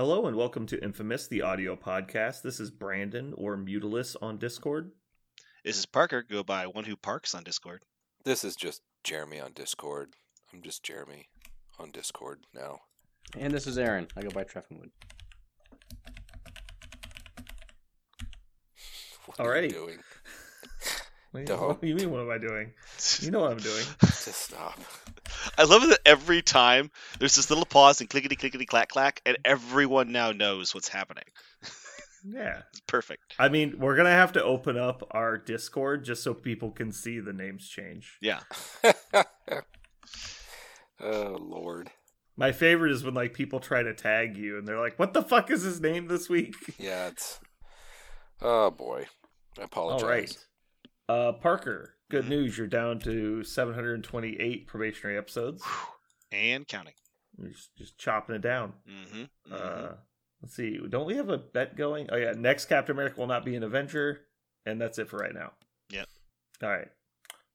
[0.00, 2.40] Hello and welcome to Infamous, the audio podcast.
[2.40, 4.92] This is Brandon or Mutilus on Discord.
[5.62, 6.22] This is Parker.
[6.22, 7.82] Go by One Who Parks on Discord.
[8.24, 10.14] This is just Jeremy on Discord.
[10.54, 11.28] I'm just Jeremy
[11.78, 12.78] on Discord now.
[13.38, 14.08] And this is Aaron.
[14.16, 14.88] I go by Treffenwood.
[19.26, 19.72] What are you Alrighty.
[19.74, 19.98] doing?
[21.32, 21.68] What do, you, Dog.
[21.68, 22.72] what do you mean, what am I doing?
[23.20, 23.84] You know what I'm doing.
[24.00, 24.80] Just stop.
[25.58, 29.38] I love that every time there's this little pause and clickety clickety clack clack, and
[29.44, 31.24] everyone now knows what's happening.
[32.24, 32.62] Yeah.
[32.70, 33.34] It's perfect.
[33.38, 36.92] I mean, we're going to have to open up our Discord just so people can
[36.92, 38.18] see the names change.
[38.20, 38.40] Yeah.
[41.00, 41.90] oh Lord.
[42.36, 45.22] My favorite is when like people try to tag you and they're like, "What the
[45.22, 47.38] fuck is his name this week?" Yeah, it's.
[48.40, 49.06] Oh boy.
[49.58, 50.46] I apologize.
[51.08, 51.28] All right.
[51.28, 52.28] Uh Parker, good Mhm.
[52.28, 55.64] news, you're down to 728 probationary episodes.
[56.32, 56.94] And counting.
[57.38, 58.74] You're just, just chopping it down.
[58.88, 59.24] Mm-hmm.
[59.52, 59.92] Uh,
[60.42, 60.78] let's see.
[60.88, 62.08] Don't we have a bet going?
[62.12, 64.26] Oh yeah, next Captain America will not be an Avenger,
[64.66, 65.52] and that's it for right now.
[65.90, 66.08] Yep.
[66.62, 66.88] All right.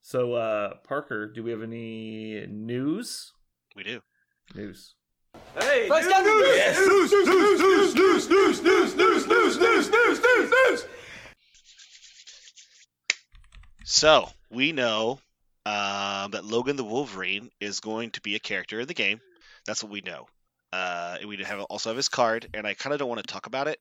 [0.01, 3.31] So uh, Parker, do we have any news?
[3.75, 4.01] we do.
[4.55, 4.95] News.
[5.59, 6.81] Hey, news, news,
[7.61, 10.85] news, news, news, news, news, news, news, news, news, news, news, news, news.
[13.83, 15.19] So we know
[15.65, 19.19] um, that Logan the Wolverine is going to be a character in the game.
[19.65, 20.27] That's what we know.
[20.71, 23.31] Uh, and we have also have his card, and I kind of don't want to
[23.33, 23.79] talk about it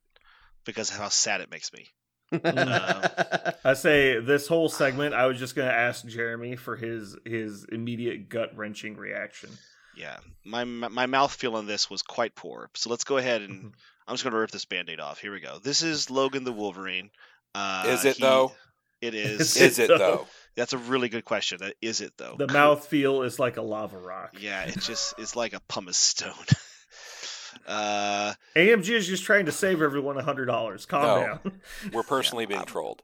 [0.64, 1.88] because of how sad it makes me.
[2.44, 5.14] I say this whole segment.
[5.14, 9.50] I was just going to ask Jeremy for his his immediate gut wrenching reaction.
[9.96, 12.70] Yeah, my my mouth feel on this was quite poor.
[12.74, 13.72] So let's go ahead and Mhm.
[14.06, 15.18] I'm just going to rip this band-aid off.
[15.20, 15.58] Here we go.
[15.58, 17.10] This is Logan the Wolverine.
[17.54, 18.52] Uh, Is it, he- though?
[19.00, 19.56] It Is is.
[19.56, 20.26] Is it though?
[20.54, 20.60] Though?
[20.62, 21.58] That's a really good question.
[21.60, 22.36] That is it though.
[22.38, 24.36] The mouth feel is like a lava rock.
[24.40, 26.32] Yeah, it just it's like a pumice stone.
[27.66, 30.86] uh, AMG is just trying to save everyone hundred dollars.
[30.86, 31.26] Calm No.
[31.26, 31.60] down.
[31.92, 33.02] We're personally being um, trolled.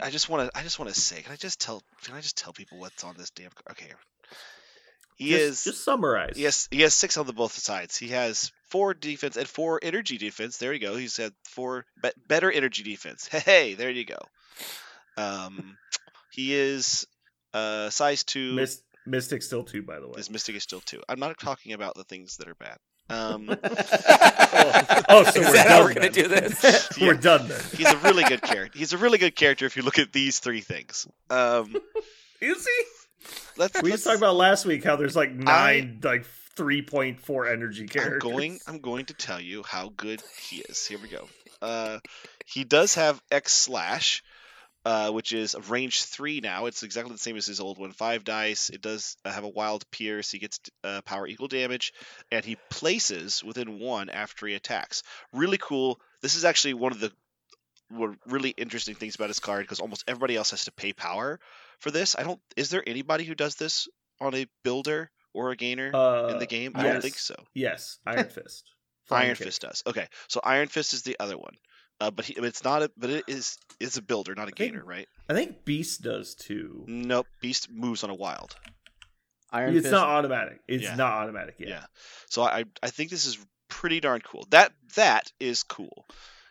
[0.00, 0.58] I just want to.
[0.58, 1.22] I just want to say.
[1.22, 1.82] Can I just tell?
[2.04, 3.50] Can I just tell people what's on this damn?
[3.70, 3.90] Okay.
[5.16, 5.64] He just, is.
[5.64, 6.34] just summarize.
[6.36, 7.96] Yes, he has six on the both sides.
[7.96, 10.58] He has four defense and four energy defense.
[10.58, 10.96] There you go.
[10.96, 13.28] He's had four be- better energy defense.
[13.28, 14.18] Hey, there you go.
[15.16, 15.76] Um,
[16.34, 17.06] he is
[17.52, 18.54] uh size two.
[18.54, 20.14] Myst- Mystic still two, by the way.
[20.16, 21.02] His mystic is still two.
[21.08, 22.78] I'm not talking about the things that are bad.
[23.10, 23.50] Um,
[25.08, 26.12] oh, so Is we're that done how we're gonna then.
[26.12, 26.88] do this?
[27.00, 27.60] we're done then.
[27.76, 28.78] he's a really good character.
[28.78, 31.06] He's a really good character if you look at these three things.
[31.28, 31.76] Um,
[32.40, 33.28] Is he?
[33.58, 33.80] let's.
[33.82, 36.24] We let's just talked about last week how there's like nine, like
[36.56, 38.22] three point four energy I'm characters.
[38.22, 38.58] going.
[38.66, 40.86] I'm going to tell you how good he is.
[40.86, 41.28] Here we go.
[41.60, 41.98] Uh,
[42.46, 44.22] he does have X slash,
[44.84, 46.66] uh, which is a range three now.
[46.66, 47.92] It's exactly the same as his old one.
[47.92, 48.70] Five dice.
[48.70, 50.30] It does uh, have a wild pierce.
[50.30, 51.92] He gets uh, power equal damage,
[52.30, 55.02] and he places within one after he attacks.
[55.32, 56.00] Really cool.
[56.22, 57.12] This is actually one of the
[58.26, 61.38] really interesting things about his card because almost everybody else has to pay power
[61.78, 62.16] for this.
[62.18, 62.40] I don't.
[62.56, 63.88] Is there anybody who does this
[64.20, 66.72] on a builder or a gainer uh, in the game?
[66.74, 67.36] I don't think so.
[67.54, 68.70] Yes, Iron Fist.
[69.10, 69.34] Iron.
[69.34, 69.82] Fist does.
[69.86, 71.54] Okay, so Iron Fist is the other one,
[72.00, 72.90] uh, but he, it's not a.
[72.96, 75.08] But it is is a builder, not a think- gainer, right?
[75.28, 76.84] I think Beast does too.
[76.86, 77.26] Nope.
[77.40, 78.56] Beast moves on a wild.
[79.50, 79.92] Iron it's Fist.
[79.92, 80.60] not automatic.
[80.66, 80.96] It's Yeah.
[80.96, 81.68] not automatic yet.
[81.68, 81.84] Yeah.
[82.28, 83.38] So I I think this is
[83.68, 84.46] pretty darn cool.
[84.50, 86.06] That that is cool.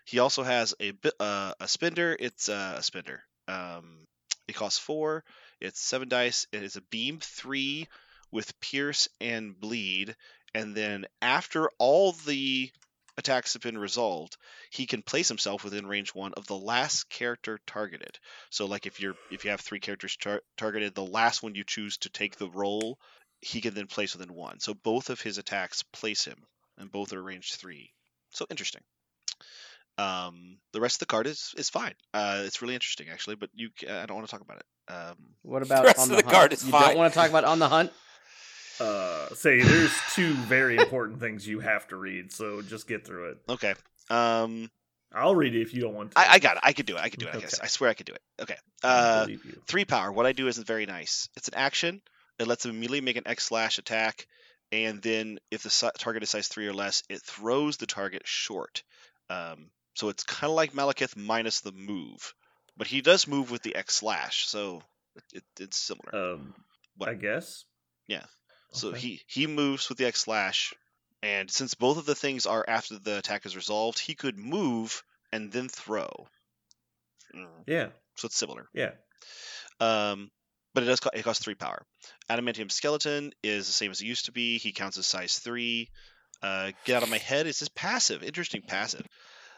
[0.06, 2.16] He also has a bi- uh, a spender.
[2.20, 3.22] It's uh, a spender.
[3.48, 4.06] Um,
[4.48, 5.24] it costs four.
[5.62, 6.48] It's seven dice.
[6.52, 7.88] It is a beam three
[8.32, 10.16] with pierce and bleed.
[10.56, 12.70] And then after all the
[13.18, 14.38] attacks have been resolved,
[14.72, 18.18] he can place himself within range one of the last character targeted.
[18.50, 21.64] So like if you're if you have three characters tar- targeted, the last one you
[21.64, 22.98] choose to take the roll,
[23.42, 24.60] he can then place within one.
[24.60, 26.38] So both of his attacks place him,
[26.78, 27.92] and both are range three.
[28.32, 28.82] So interesting.
[29.98, 31.94] Um, the rest of the card is is fine.
[32.14, 34.66] Uh, it's really interesting actually, but you I don't want to talk about it.
[34.94, 36.34] Um, What about the rest on of the, the hunt?
[36.36, 36.82] card is you fine.
[36.90, 37.92] don't want to talk about on the hunt?
[38.84, 43.30] Uh, say there's two very important things you have to read, so just get through
[43.32, 43.38] it.
[43.50, 43.74] okay.
[44.10, 44.70] Um,
[45.16, 46.20] I'll read it if you don't want to.
[46.20, 46.64] I, I got it.
[46.64, 47.00] I could do it.
[47.02, 47.36] I could do it.
[47.36, 47.54] I guess.
[47.56, 47.64] Okay.
[47.64, 48.22] I swear I could do it.
[48.42, 48.56] Okay.
[48.84, 49.28] Uh,
[49.68, 50.12] three power.
[50.12, 51.30] What I do isn't very nice.
[51.38, 52.02] It's an action.
[52.40, 54.26] It lets him immediately make an X slash attack,
[54.72, 58.24] and then if the si- target is size three or less, it throws the target
[58.26, 58.84] short.
[59.30, 62.34] Um, so it's kind of like Malekith minus the move,
[62.76, 64.82] but he does move with the X slash, so
[65.16, 66.34] it, it, it's similar.
[66.34, 66.56] Um,
[66.98, 67.10] What?
[67.10, 67.66] I guess.
[68.08, 68.24] Yeah.
[68.74, 69.00] So okay.
[69.00, 70.74] he he moves with the X slash,
[71.22, 75.04] and since both of the things are after the attack is resolved, he could move
[75.32, 76.28] and then throw.
[77.36, 78.68] Mm, Yeah, So it's similar.
[78.74, 78.92] yeah.
[79.80, 80.32] Um,
[80.74, 81.86] but it does co- it costs three power.
[82.30, 84.58] Adamantium skeleton is the same as it used to be.
[84.58, 85.90] He counts as size three.
[86.42, 88.24] Uh, Get out of my head is his passive.
[88.24, 89.06] Interesting passive.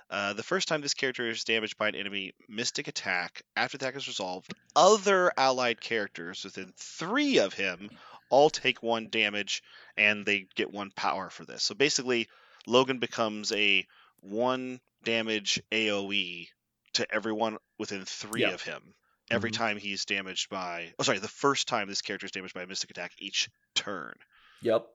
[0.09, 3.85] Uh, the first time this character is damaged by an enemy mystic attack, after the
[3.85, 7.89] attack is resolved, other allied characters within three of him
[8.35, 9.63] all take one damage
[9.95, 11.63] and they get one power for this.
[11.63, 12.27] So basically,
[12.67, 13.87] Logan becomes a
[14.19, 16.49] one damage AoE
[16.93, 18.49] to everyone within three Yeah.
[18.51, 18.93] of him
[19.31, 19.55] every Mhm.
[19.57, 20.93] time he's damaged by.
[20.99, 24.15] Oh, sorry, the first time this character is damaged by a mystic attack each turn.
[24.61, 24.85] Yep.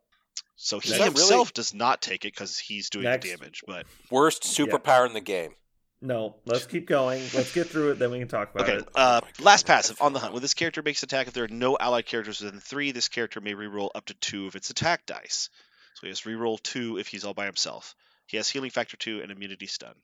[0.57, 3.25] So he Is that really- himself does not take it because he's doing Next.
[3.25, 3.63] the damage.
[3.67, 5.55] But Worst superpower in the game.
[6.03, 7.21] No, let's keep going.
[7.35, 8.89] Let's get through it, then we can talk about okay, it.
[8.95, 10.33] uh, my God, last passive on the hunt.
[10.33, 13.41] When this character makes attack, if there are no allied characters within three, this character
[13.43, 15.51] may reroll up to two of its attack dice.
[15.95, 17.95] So he has reroll two if he's all by himself.
[18.27, 19.95] He has healing factor two and immunity stun.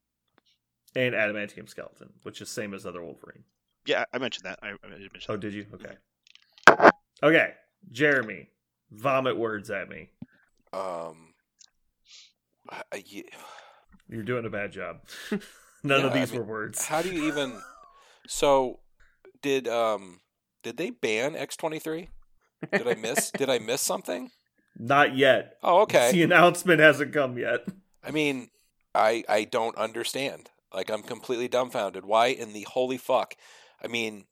[0.94, 3.44] And adamantium skeleton, which is same as other Wolverine.
[3.86, 4.58] Yeah, I I mentioned that.
[4.62, 5.30] I, I did mention.
[5.32, 5.66] Oh, did you?
[5.74, 6.90] Okay.
[7.22, 7.54] Okay,
[7.90, 8.48] Jeremy,
[8.90, 10.10] vomit words at me.
[10.74, 11.32] Um,
[12.68, 13.28] I- I- ye-
[14.10, 15.00] You're doing a bad job.
[15.86, 16.86] None of Yeah, I these mean, were words.
[16.86, 17.60] how do you even?
[18.28, 18.80] So,
[19.40, 20.18] did um,
[20.64, 22.08] did they ban X twenty three?
[22.72, 23.30] Did I miss?
[23.38, 24.32] did I miss something?
[24.76, 25.58] Not yet.
[25.62, 26.10] Oh, okay.
[26.10, 27.66] The announcement hasn't come yet.
[28.02, 28.48] I mean,
[28.96, 30.50] I I don't understand.
[30.74, 32.04] Like I'm completely dumbfounded.
[32.04, 33.36] Why in the holy fuck?
[33.80, 34.24] I mean,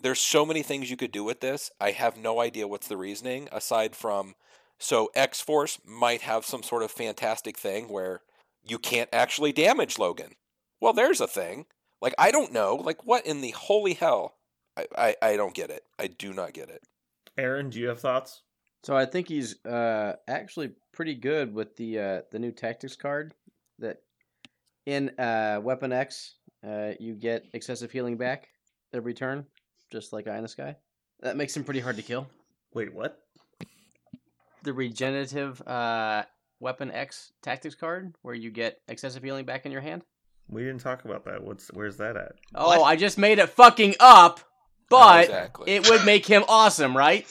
[0.00, 1.70] there's so many things you could do with this.
[1.78, 4.34] I have no idea what's the reasoning aside from
[4.78, 8.22] so X Force might have some sort of fantastic thing where
[8.66, 10.32] you can't actually damage Logan.
[10.86, 11.66] Well, there's a thing.
[12.00, 12.76] Like I don't know.
[12.76, 14.36] Like what in the holy hell?
[14.76, 15.82] I I, I don't get it.
[15.98, 16.84] I do not get it.
[17.36, 18.42] Aaron, do you have thoughts?
[18.84, 23.34] So I think he's uh, actually pretty good with the uh, the new tactics card
[23.80, 23.96] that
[24.86, 28.46] in uh, Weapon X uh, you get excessive healing back
[28.94, 29.44] every turn,
[29.90, 30.76] just like Eye in the Sky.
[31.18, 32.28] That makes him pretty hard to kill.
[32.74, 33.18] Wait, what?
[34.62, 36.22] The regenerative uh,
[36.60, 40.04] Weapon X tactics card, where you get excessive healing back in your hand.
[40.48, 41.42] We didn't talk about that.
[41.42, 42.32] What's where's that at?
[42.54, 42.82] Oh, What?
[42.82, 44.40] I just made it fucking up,
[44.88, 45.72] but exactly.
[45.72, 47.26] it would make him awesome, right?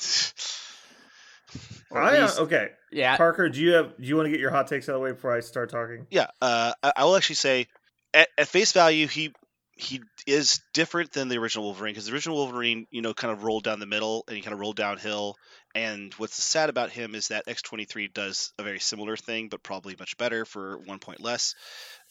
[1.94, 3.16] I, uh, okay, yeah.
[3.16, 3.96] Parker, do you have?
[3.98, 5.70] Do you want to get your hot takes out of the way before I start
[5.70, 6.08] talking?
[6.10, 7.68] Yeah, uh, I, I will actually say,
[8.14, 9.34] at, at face value, he
[9.78, 13.44] he is different than the original Wolverine because the original Wolverine, you know, kind of
[13.44, 15.36] rolled down the middle and he kind of rolled downhill.
[15.74, 19.96] And what's sad about him is that X23 does a very similar thing, but probably
[20.00, 21.56] much better for one point less.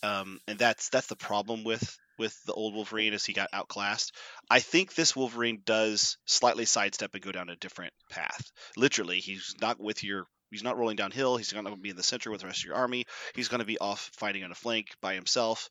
[0.02, 4.14] Um, and that's that's the problem with with the old Wolverine is he got outclassed.
[4.50, 8.52] I think this Wolverine does slightly sidestep and go down a different path.
[8.76, 11.38] Literally, he's not with your he's not rolling downhill.
[11.38, 13.06] He's not going to be in the center with the rest of your army.
[13.34, 15.70] He's going to be off fighting on a flank by himself.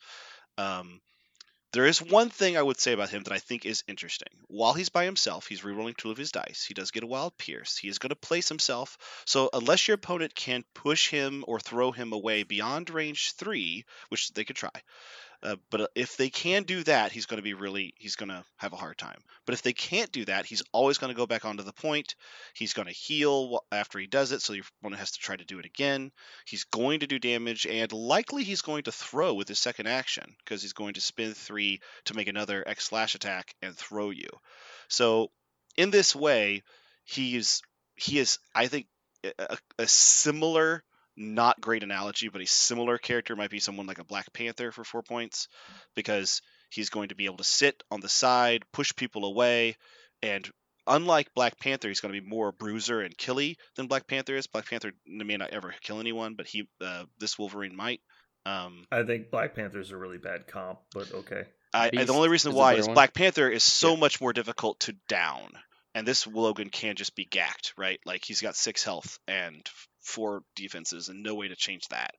[0.57, 0.99] Um,
[1.73, 4.29] there is one thing I would say about him that I think is interesting.
[4.47, 6.63] While he's by himself, he's rerolling two of his dice.
[6.67, 7.77] He does get a wild pierce.
[7.77, 8.97] He is going to place himself.
[9.25, 14.31] So unless your opponent can push him or throw him away beyond range three, which
[14.33, 14.71] they could try,
[15.43, 18.29] uh, but uh, if they can do that, he's going to be really he's going
[18.29, 19.19] to have a hard time.
[19.45, 22.15] But if they can't do that, he's always going to go back onto the point.
[22.53, 25.45] He's going to heal after he does it, so your opponent has to try to
[25.45, 26.11] do it again.
[26.45, 30.35] He's going to do damage, and likely he's going to throw with his second action
[30.43, 34.29] because he's going to spin three to make another X slash attack and throw you.
[34.87, 35.29] So
[35.77, 36.63] in this way,
[37.03, 37.61] he is
[37.95, 38.87] he is I think
[39.37, 40.83] a- a similar
[41.15, 44.83] not great analogy, but a similar character might be someone like a Black Panther for
[44.83, 45.47] four points,
[45.95, 49.75] because he's going to be able to sit on the side, push people away,
[50.21, 50.49] and
[50.87, 54.47] unlike Black Panther, he's going to be more bruiser and killy than Black Panther is.
[54.47, 58.01] Black Panther may not ever kill anyone, but he uh, this Wolverine might.
[58.45, 61.43] Um, I think Black Panther is a really bad comp, but okay.
[61.73, 62.93] I, I- the only reason is why is one.
[62.95, 65.51] Black Panther is so much more difficult to down,
[65.95, 67.99] and this Logan can just be gacked, right?
[68.05, 69.65] Like he's got six health and
[70.03, 72.15] f- four defenses, and no way to change that.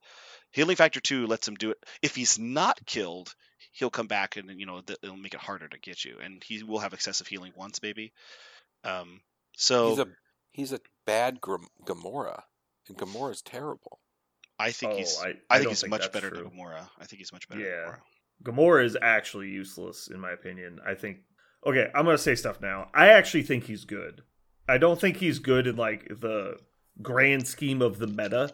[0.52, 1.78] Healing factor two lets him do it.
[2.02, 3.34] If he's not killed,
[3.72, 6.62] he'll come back and you know it'll make it harder to get you, and he
[6.62, 8.12] will have excessive healing once, maybe.
[8.84, 9.20] Um,
[9.56, 10.06] so He's a
[10.52, 12.42] he's a bad Gam- Gamora,
[12.88, 14.00] and Gamora's terrible.
[14.58, 15.18] I think Oh, he's.
[15.18, 16.44] I- I, I think he's think much better true.
[16.44, 16.88] than Gamora.
[17.00, 17.90] I think he's much better Yeah.
[17.90, 18.56] than Gamora.
[18.56, 20.78] Gamora is actually useless in my opinion.
[20.86, 21.18] I think.
[21.66, 22.90] Okay, I'm gonna say stuff now.
[22.94, 24.22] I actually think he's good.
[24.68, 26.58] I don't think he's good in like the
[27.02, 28.52] grand scheme of the meta,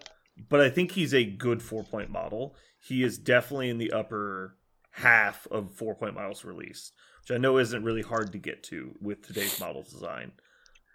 [0.48, 2.54] but I think he's a good four point model.
[2.78, 4.56] He is definitely in the upper
[4.92, 6.92] half of four point models released,
[7.22, 10.32] which I know isn't really hard to get to with today's model design.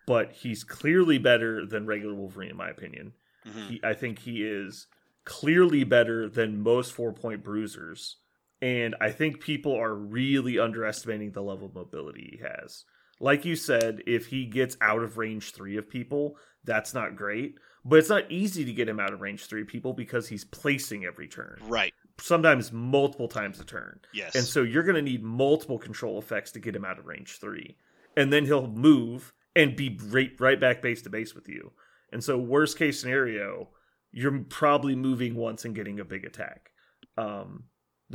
[0.07, 3.13] But he's clearly better than regular Wolverine, in my opinion.
[3.47, 3.67] Mhm.
[3.69, 4.87] He, I think he is
[5.23, 8.17] clearly better than most four point bruisers.
[8.61, 12.85] And I think people are really underestimating the level of mobility he has.
[13.19, 17.55] Like you said, if he gets out of range three of people, that's not great.
[17.87, 21.05] but it's not easy to get him out of range three people because he's placing
[21.05, 21.93] every turn, Right.
[22.19, 23.99] sometimes multiple times a turn.
[24.11, 24.33] Yes.
[24.33, 27.37] And so you're going to need multiple control effects to get him out of range
[27.39, 27.77] three.
[28.17, 31.73] And then he'll move and be right, right back base to base with you.
[32.11, 33.69] And so, worst case scenario,
[34.11, 36.71] you're probably moving once and getting a big attack.
[37.19, 37.65] Um,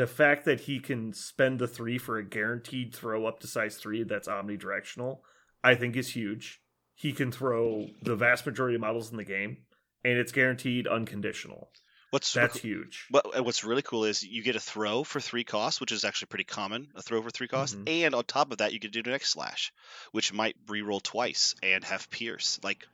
[0.00, 3.76] the fact that he can spend the three for a guaranteed throw up to size
[3.76, 5.18] three that's omnidirectional,
[5.62, 6.60] I think is huge.
[6.94, 9.58] He can throw the vast majority of models in the game,
[10.02, 11.70] and it's guaranteed unconditional.
[12.10, 13.06] what's That's huge.
[13.10, 16.26] What what's really cool is you get a throw for three costs, which is actually
[16.26, 16.88] pretty common.
[16.96, 17.88] A throw for three costs, Mhm.
[18.04, 19.70] and on top of that, you can do the next slash,
[20.12, 22.58] which might re-roll twice and have pierce.
[22.64, 22.84] Like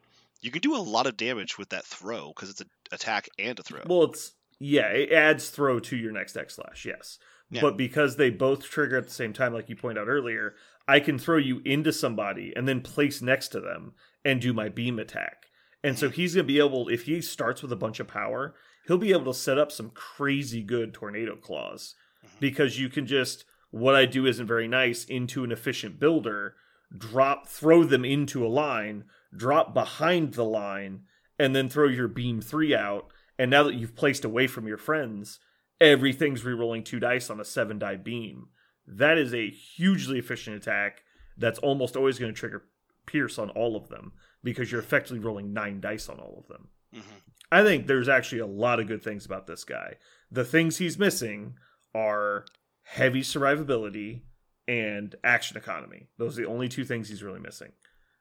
[0.43, 3.59] you can do a lot of damage with that throw because it's an attack and
[3.59, 3.83] a throw.
[3.87, 7.19] Well, it's yeah, it adds throw to your next X slash, yes.
[7.51, 7.61] Yeah.
[7.61, 10.55] But because they both trigger at the same time, like you pointed out earlier,
[10.89, 13.93] I can throw you into somebody and then place next to them
[14.25, 15.47] and do my beam attack.
[15.85, 18.55] And so he's gonna be able, if he starts with a bunch of power,
[18.87, 21.95] he'll be able to set up some crazy good tornado claws
[22.25, 22.41] Mhm.
[22.41, 26.55] because you can just what I do isn't very nice into an efficient builder,
[26.97, 29.05] drop, throw them into a line,
[29.37, 31.03] drop behind the line,
[31.39, 33.13] and then throw your beam three out.
[33.39, 35.41] And now that you've placed away from your friends,
[35.81, 38.49] everything's rerolling two dice on a seven die beam.
[38.87, 41.03] That is a hugely efficient attack
[41.37, 42.65] that's almost always going to trigger
[43.05, 44.13] pierce on all of them
[44.43, 46.69] because you're effectively rolling nine dice on all of them.
[46.95, 47.23] Mhm.
[47.53, 49.97] I think there's actually a lot of good things about this guy.
[50.31, 51.59] The things he's missing
[51.95, 52.45] are
[52.83, 54.23] heavy survivability
[54.67, 56.09] and action economy.
[56.19, 57.73] Those are the only two things he's really missing.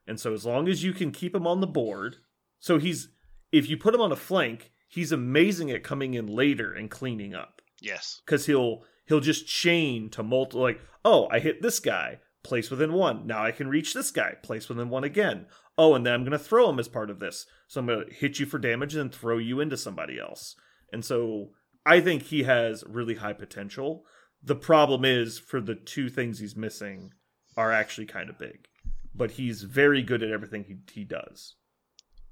[0.07, 2.17] And so as long as you can keep him on the board,
[2.59, 3.09] so he's
[3.51, 7.35] if you put him on a flank, he's amazing at coming in later and cleaning
[7.35, 7.61] up.
[7.81, 8.21] Yes.
[8.25, 12.93] because he'll he'll just chain to multiple like oh i hit this guy place within
[12.93, 13.27] one.
[13.27, 15.47] Now i can reach this guy place within one again.
[15.77, 17.45] Oh and then i'm going to throw him as part of this.
[17.67, 20.55] So i'm going to hit you for damage and then throw you into somebody else.
[20.91, 21.49] And so
[21.85, 24.05] i think he has really high potential.
[24.41, 27.11] The problem is for the two things he's missing
[27.57, 28.67] are actually kind of big.
[29.13, 31.55] But he's very good at everything he, he does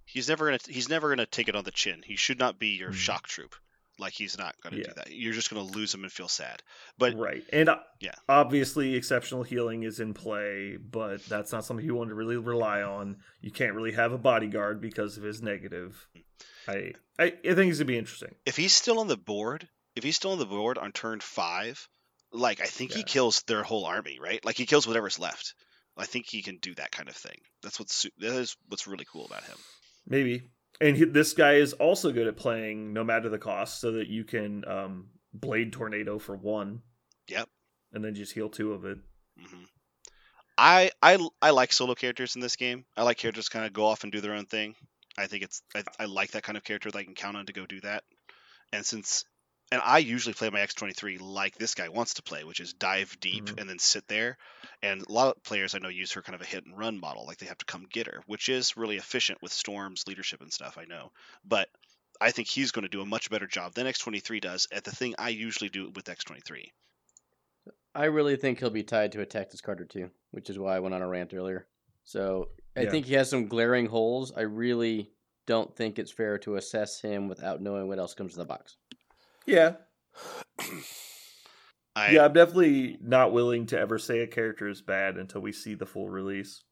[0.05, 2.01] He's never gonna he's never gonna take it on the chin.
[2.05, 2.95] He should not be your Mhm.
[2.95, 3.55] shock troop.
[3.99, 4.83] Like he's not gonna Yeah.
[4.87, 5.11] do that.
[5.11, 6.61] You're just gonna lose him and feel sad.
[6.97, 8.15] But right and uh, Yeah.
[8.27, 12.81] obviously exceptional healing is in play but that's not something you want to really rely
[12.81, 16.07] on you can't really have a bodyguard because of his negative
[16.67, 20.03] i i, I think it's gonna be interesting if he's still on the board, if
[20.03, 21.87] he's still on the board on turn five,
[22.31, 24.43] like I think he kills their whole army, right?
[24.43, 25.53] Like he kills whatever's left.
[25.95, 27.37] I think he can do that kind of thing.
[27.61, 29.57] That's what's that is what's really cool about him.
[30.07, 30.49] Maybe
[30.81, 34.07] and he, this guy is also good at playing no matter the cost so that
[34.07, 36.81] you can um blade tornado for one
[37.27, 37.49] Yep.
[37.93, 38.97] and then just heal two of it
[39.39, 39.63] hmm
[40.57, 42.85] I I I like solo characters in this game.
[42.95, 44.75] I like characters kind of go off and do their own thing.
[45.17, 47.47] I think it's I, I like that kind of character that I can count on
[47.47, 48.03] to go do that.
[48.71, 49.25] And since
[49.71, 53.19] and I usually play my X23 like this guy wants to play, which is dive
[53.19, 53.57] deep Mhm.
[53.57, 54.37] and then sit there.
[54.81, 56.99] And a lot of players I know use her kind of a hit and run
[56.99, 60.41] model, like they have to come get her, which is really efficient with storms, leadership,
[60.41, 60.77] and stuff.
[60.77, 61.11] I know,
[61.43, 61.69] but
[62.21, 64.91] I think he's going to do a much better job than X23 does at the
[64.95, 66.71] thing I usually do with X23.
[67.95, 70.75] I really think he'll be tied to a Tactics card or two, which is why
[70.75, 71.67] I went on a rant earlier.
[72.03, 72.91] So I Yeah.
[72.91, 74.31] think he has some glaring holes.
[74.31, 75.11] I really
[75.45, 78.77] don't think it's fair to assess him without knowing what else comes in the box.
[79.45, 79.73] Yeah
[81.95, 85.51] I, yeah i'm definitely not willing to ever say a character is bad until we
[85.51, 86.63] see the full release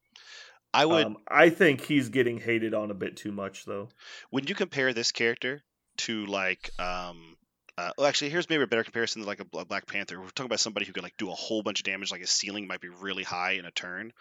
[0.73, 3.89] I would um, i think he's getting hated on a bit too much though
[4.29, 5.63] when you compare this character
[5.97, 7.35] to like um
[7.77, 10.19] uh, well, actually, here's maybe a better comparison to like a, Bla- Black Panther.
[10.19, 12.29] We're talking about somebody who could like do a whole bunch of damage, like his
[12.29, 14.11] ceiling might be really high in a turn.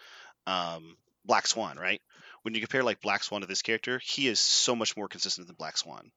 [0.47, 2.01] Um, Black Swan, right?
[2.43, 5.47] When you compare like Black Swan to this character, he is so much more consistent
[5.47, 6.11] than Black Swan,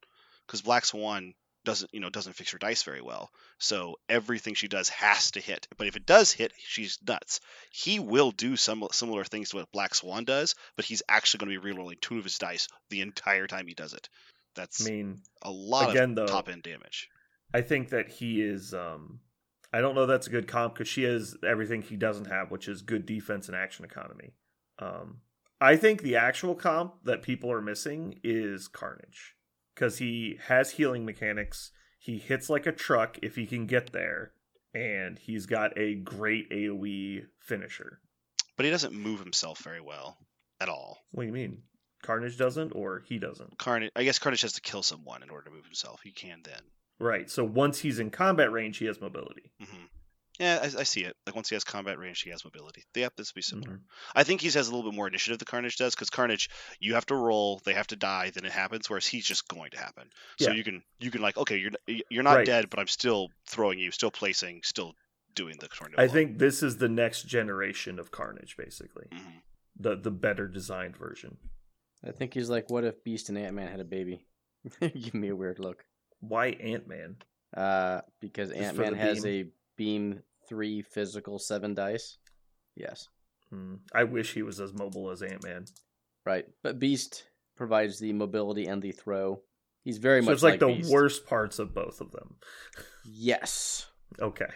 [0.45, 1.33] because Black Swan
[1.65, 3.31] doesn't, you know, doesn't fix her dice very well.
[3.57, 5.67] So everything she does has to hit.
[5.77, 7.39] But if it does hit, she's nuts.
[7.71, 11.53] He will do some similar things to what Black Swan does, but he's actually going
[11.53, 14.09] to be rerolling two of his dice the entire time he does it.
[14.55, 17.09] That's i mean a lot again, of though- top end damage.
[17.53, 18.73] I think that he is.
[18.73, 19.19] Um,
[19.71, 22.67] I don't know that's a good comp because she has everything he doesn't have, which
[22.67, 24.33] is good defense and action economy.
[24.79, 25.17] Um,
[25.61, 29.35] I think the actual comp that people are missing is Carnage
[29.73, 31.71] because he has healing mechanics.
[31.99, 34.33] He hits like a truck if he can get there,
[34.73, 37.99] and he's got a great AOE finisher.
[38.57, 40.17] But he doesn't move himself very well
[40.59, 40.99] at all.
[41.11, 41.63] What do you mean?
[42.03, 43.57] Carnage doesn't, or he doesn't?
[43.57, 46.01] Carnage, I guess Carnage has to kill someone in order to move himself.
[46.03, 46.61] He can then.
[46.99, 47.29] Right.
[47.29, 49.51] So once he's in combat range, he has mobility.
[49.59, 49.85] hmm
[50.39, 51.15] Yeah, I, I see it.
[51.25, 52.83] Like once he has combat range, he has mobility.
[52.95, 53.73] Yeah, this would be similar.
[53.73, 53.81] Mhm.
[54.15, 56.49] I think he has a little bit more initiative than Carnage does, because Carnage,
[56.79, 58.89] you have to roll, they have to die, then it happens.
[58.89, 60.09] Whereas he's just going to happen.
[60.39, 60.55] So Yeah.
[60.55, 61.71] you can you can like, okay, you're
[62.09, 62.45] you're not Right.
[62.45, 64.95] dead, but I'm still throwing you, still placing, still
[65.35, 66.01] doing the tornado.
[66.01, 69.41] I think this is the next generation of Carnage, basically Mhm.
[69.79, 71.37] the the better designed version.
[72.03, 74.25] I think he's like, what if Beast and Ant Man had a baby?
[74.81, 75.85] Give me a weird look.
[76.19, 77.17] Why Ant Man?
[77.55, 79.45] Uh, because Ant Man has beam?
[79.47, 82.17] a beam three physical seven dice.
[82.75, 83.07] Yes,
[83.49, 83.75] Hmm.
[83.93, 85.65] I wish he was as mobile as Ant Man.
[86.25, 86.45] right.
[86.63, 87.25] But Beast
[87.55, 89.41] provides the mobility and the throw.
[89.83, 90.91] He's very So much it's like, the Beast.
[90.91, 92.35] worst parts of both of them.
[93.05, 93.85] Yes,
[94.19, 94.47] Okay.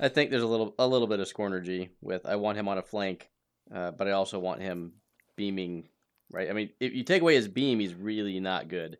[0.00, 2.78] I think there's a little a little bit of Scornergy with I want him on
[2.78, 3.28] a flank,
[3.74, 4.92] uh, but I also want him
[5.36, 5.88] beaming.
[6.30, 6.48] Right.
[6.48, 8.98] I mean, if you take away his beam, he's really not good.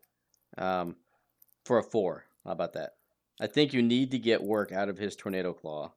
[0.57, 0.95] Um,
[1.65, 2.91] for a four, how about that?
[3.39, 5.93] I think you need to get work out of his tornado claw,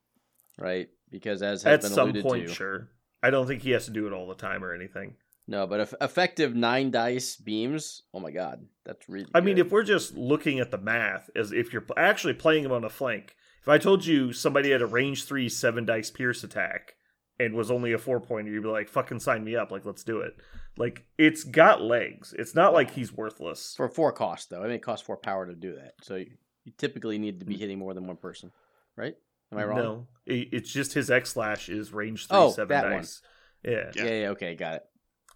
[0.58, 0.88] right?
[1.10, 2.88] Because as has At been some point, to, sure.
[3.22, 5.16] I don't think he has to do it all the time or anything.
[5.46, 9.28] no, but if effective nine dice beams, oh my god, that's really.
[9.34, 12.72] I mean, if we're just looking at the math, as if you're actually playing him
[12.72, 16.42] on a flank, if I told you somebody had a range three seven dice pierce
[16.44, 16.94] attack
[17.38, 19.70] and was only a four pointer, you'd be like, "Fucking sign me up!
[19.70, 20.34] Like, let's do it."
[20.78, 22.34] Like, it's got legs.
[22.38, 23.74] It's not like he's worthless.
[23.76, 26.24] for four cost though, I mean, it costs four power to do that, so
[26.64, 27.60] you, you typically need to be mm.
[27.60, 28.52] hitting more than one person,
[28.96, 29.14] right?
[29.50, 29.78] Am I wrong?
[29.78, 32.92] No, It- it's just his X slash is range three Oh, seven that one.
[33.00, 33.22] dice.
[33.62, 33.90] Yeah.
[33.94, 34.04] Yeah.
[34.04, 34.20] Yeah.
[34.20, 34.84] yeah, okay, got it.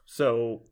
[0.06, 0.62] So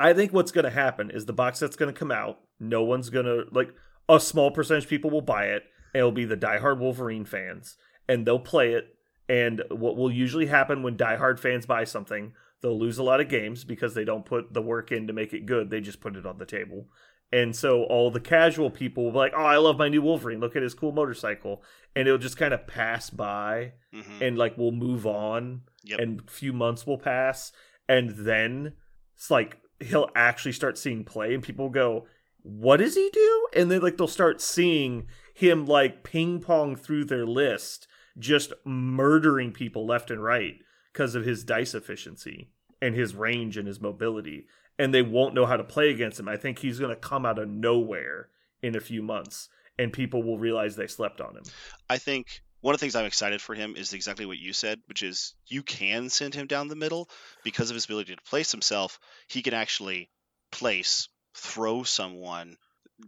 [0.00, 2.40] I think what's going to happen is the box set's going to come out.
[2.60, 3.70] No one's going to like
[4.08, 5.64] a small percentage of people will buy it.
[5.94, 7.76] And it'll be the diehard Wolverine fans,
[8.08, 8.94] and they'll play it.
[9.28, 13.28] And what will usually happen when diehard fans buy something, they'll lose a lot of
[13.28, 15.70] games because they don't put the work in to make it good.
[15.70, 16.88] They just put it on the table.
[17.30, 20.40] And so all the casual people will be like, "Oh, I love my new Wolverine.
[20.40, 21.62] Look at his cool motorcycle."
[21.94, 24.20] And it'll just kind of pass by Mhm.
[24.20, 25.98] and like we'll move on Yep.
[26.00, 27.52] and a few months will pass
[27.88, 28.74] and then
[29.16, 32.06] it's like he'll actually start seeing play and people go
[32.42, 37.04] what does he do and then like they'll start seeing him like ping pong through
[37.04, 37.88] their list
[38.18, 40.56] just murdering people left and right
[40.92, 42.50] because of his dice efficiency
[42.82, 44.46] and his range and his mobility
[44.78, 47.26] and they won't know how to play against him i think he's going to come
[47.26, 48.28] out of nowhere
[48.62, 51.44] in a few months and people will realize they slept on him
[51.88, 54.80] I think one of the things I'm excited for him is exactly what you said,
[54.86, 57.08] which is you can send him down the middle
[57.44, 58.98] because of his ability to place himself.
[59.28, 60.10] He can actually
[60.50, 62.56] place, throw someone,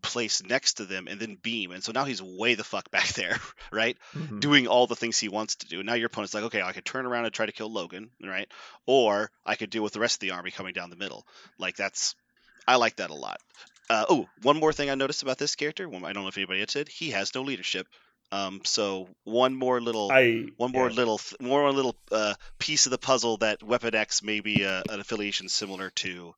[0.03, 1.73] place next to them, and then beam.
[1.73, 3.39] And so now he's way the fuck back there,
[3.73, 3.97] right?
[4.15, 4.41] Mhm.
[4.41, 5.83] Doing all the things he wants to do.
[5.83, 8.51] Now your opponent's like, okay, I could turn around and try to kill Logan, right?
[8.87, 11.27] Or I could deal with the rest of the army coming down the middle.
[11.59, 12.15] Like that's,
[12.67, 13.39] I like that a lot.
[13.89, 15.89] Uh, oh, one more thing I noticed about this character.
[15.89, 17.89] One, I don't know if anybody had said he has no leadership.
[18.33, 20.95] Um, so one more little, I one more yeah.
[20.95, 24.85] little, th- more little uh, piece of the puzzle that Weapon X may be uh
[24.89, 26.33] an affiliation similar to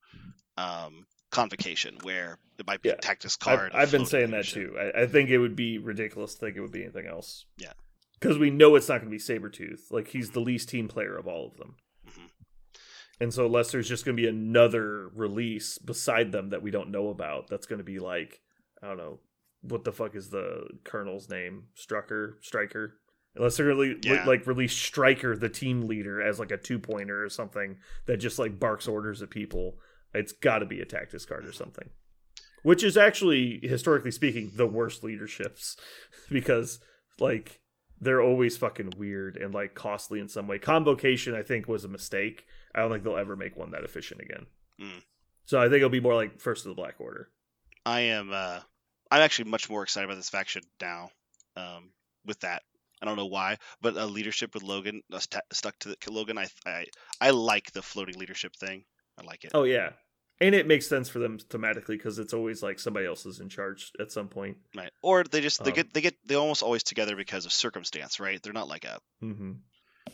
[0.56, 2.96] um, Convocation, where it might be Yeah.
[2.96, 3.72] a tactics I've, card.
[3.74, 4.76] I've been saying that too.
[4.78, 7.46] I, I think it would be ridiculous to think it would be anything else.
[7.58, 7.72] Yeah.
[8.20, 9.90] Because we know it's not going to be Sabretooth.
[9.90, 11.74] Like, he's the least team player of all of them.
[12.06, 12.28] Mhm.
[13.18, 16.90] And so, unless there's just going to be another release beside them that we don't
[16.90, 18.40] know about, that's going to be like,
[18.82, 19.18] I don't know,
[19.62, 21.64] what the fuck is the Colonel's name?
[21.76, 22.34] Strucker?
[22.42, 22.98] Stryker?
[23.34, 24.24] Unless they're really Yeah.
[24.26, 28.38] like release Stryker, the team leader, as like a two pointer or something that just
[28.38, 29.78] like barks orders at people,
[30.14, 31.90] it's got to be a tactics card or something.
[32.62, 35.76] Which is actually, historically speaking, the worst leaderships
[36.30, 36.78] because
[37.18, 37.60] like
[38.00, 40.58] they're always fucking weird and like costly in some way.
[40.58, 42.46] Convocation, I think, was a mistake.
[42.74, 44.46] I don't think they'll ever make one that efficient again.
[44.80, 45.02] Mm.
[45.44, 47.28] So I think it'll be more like First of the Black Order.
[47.84, 48.30] I am.
[48.32, 48.60] Uh,
[49.10, 51.10] I'm actually much more excited about this faction now.
[51.56, 51.90] Um,
[52.24, 52.62] with that,
[53.00, 56.38] I don't know why, but uh, leadership with Logan uh, st- stuck to the, Logan.
[56.38, 56.86] I, I
[57.20, 58.84] I like the floating leadership thing.
[59.18, 59.52] I like it.
[59.54, 59.90] Oh yeah,
[60.40, 63.48] and it makes sense for them thematically because it's always like somebody else is in
[63.48, 64.56] charge at some point.
[64.76, 64.90] Right.
[65.02, 68.18] Or they just they Um, get they get they almost always together because of circumstance,
[68.20, 68.42] right?
[68.42, 69.52] They're not like a Mm-hmm.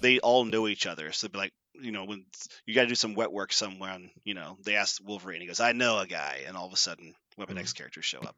[0.01, 1.13] they all know each other.
[1.13, 2.25] So they'd be like, you know, when
[2.67, 5.47] you got to do some wet work somewhere, And, you know, they ask Wolverine, he
[5.47, 7.63] goes, "I know a guy," and all of a sudden, Weapon Mm-hmm.
[7.63, 8.37] X characters show up.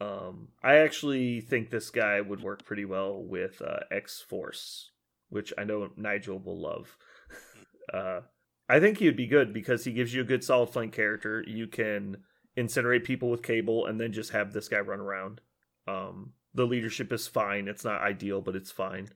[0.00, 4.90] Um, I actually think this guy would work pretty well with uh, X Force,
[5.28, 6.96] which I know Nigel will love.
[7.92, 8.20] uh,
[8.68, 11.42] I think he'd be good because he gives you a good solid flank character.
[11.46, 12.18] You can
[12.56, 15.40] incinerate people with Cable and then just have this guy run around.
[15.86, 17.68] Um, the leadership is fine.
[17.68, 19.08] It's not ideal, but it's fine.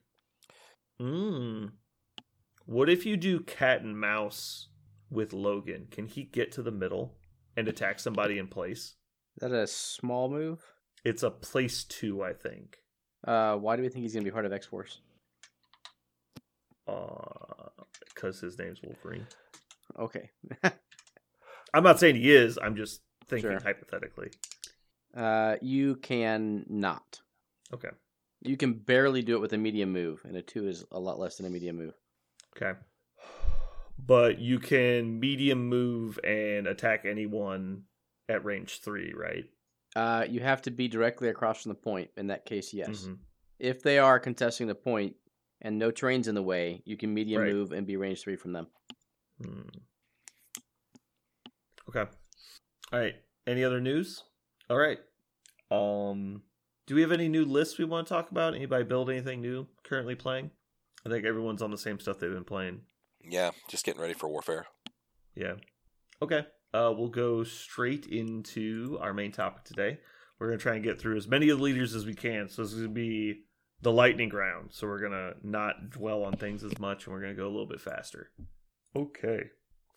[0.99, 1.71] Mm.
[2.65, 4.69] What if you do cat and mouse
[5.11, 5.87] with Logan?
[5.91, 7.15] Can he get to the middle
[7.55, 8.95] and attack somebody in place?
[9.35, 10.63] Is that a small move?
[11.03, 12.77] It's a place two, I think.
[13.27, 14.99] Uh, why do we think he's gonna be part of X Force?
[18.15, 19.27] because his name's Wolverine.
[19.99, 20.29] Okay.
[21.73, 22.57] I'm not saying he is.
[22.61, 23.59] I'm just thinking Sure.
[23.59, 24.31] hypothetically.
[25.15, 27.21] Uh, you can not.
[27.73, 27.89] Okay.
[28.41, 31.19] You can barely do it with a medium move, and a two is a lot
[31.19, 31.93] less than a medium move.
[32.55, 32.77] Okay.
[34.05, 37.83] But you can medium move and attack anyone
[38.27, 39.45] at range three, right?
[39.95, 42.09] Uh, you have to be directly across from the point.
[42.17, 43.03] In that case, yes.
[43.05, 43.19] Mhm.
[43.59, 45.15] If they are contesting the point
[45.61, 47.53] and no terrain's in the way, you can medium Right.
[47.53, 48.67] move and be range three from them.
[49.41, 49.61] Hmm.
[51.89, 52.09] Okay.
[52.91, 53.15] All right.
[53.45, 54.23] Any other news?
[54.69, 54.99] All right.
[55.69, 56.43] Um,
[56.87, 58.55] do we have any new lists we want to talk about?
[58.55, 60.51] Anybody build anything new currently playing?
[61.05, 62.81] I think everyone's on the same stuff they've been playing.
[63.23, 64.67] Yeah, just getting ready for warfare.
[65.35, 65.55] Yeah.
[66.21, 66.45] Okay.
[66.73, 69.99] Uh, we'll go straight into our main topic today.
[70.39, 72.49] We're gonna try and get through as many of the leaders as we can.
[72.49, 73.43] So this is gonna be
[73.81, 74.69] the lightning round.
[74.71, 77.67] So we're gonna not dwell on things as much, and we're gonna go a little
[77.67, 78.31] bit faster.
[78.95, 79.49] Okay.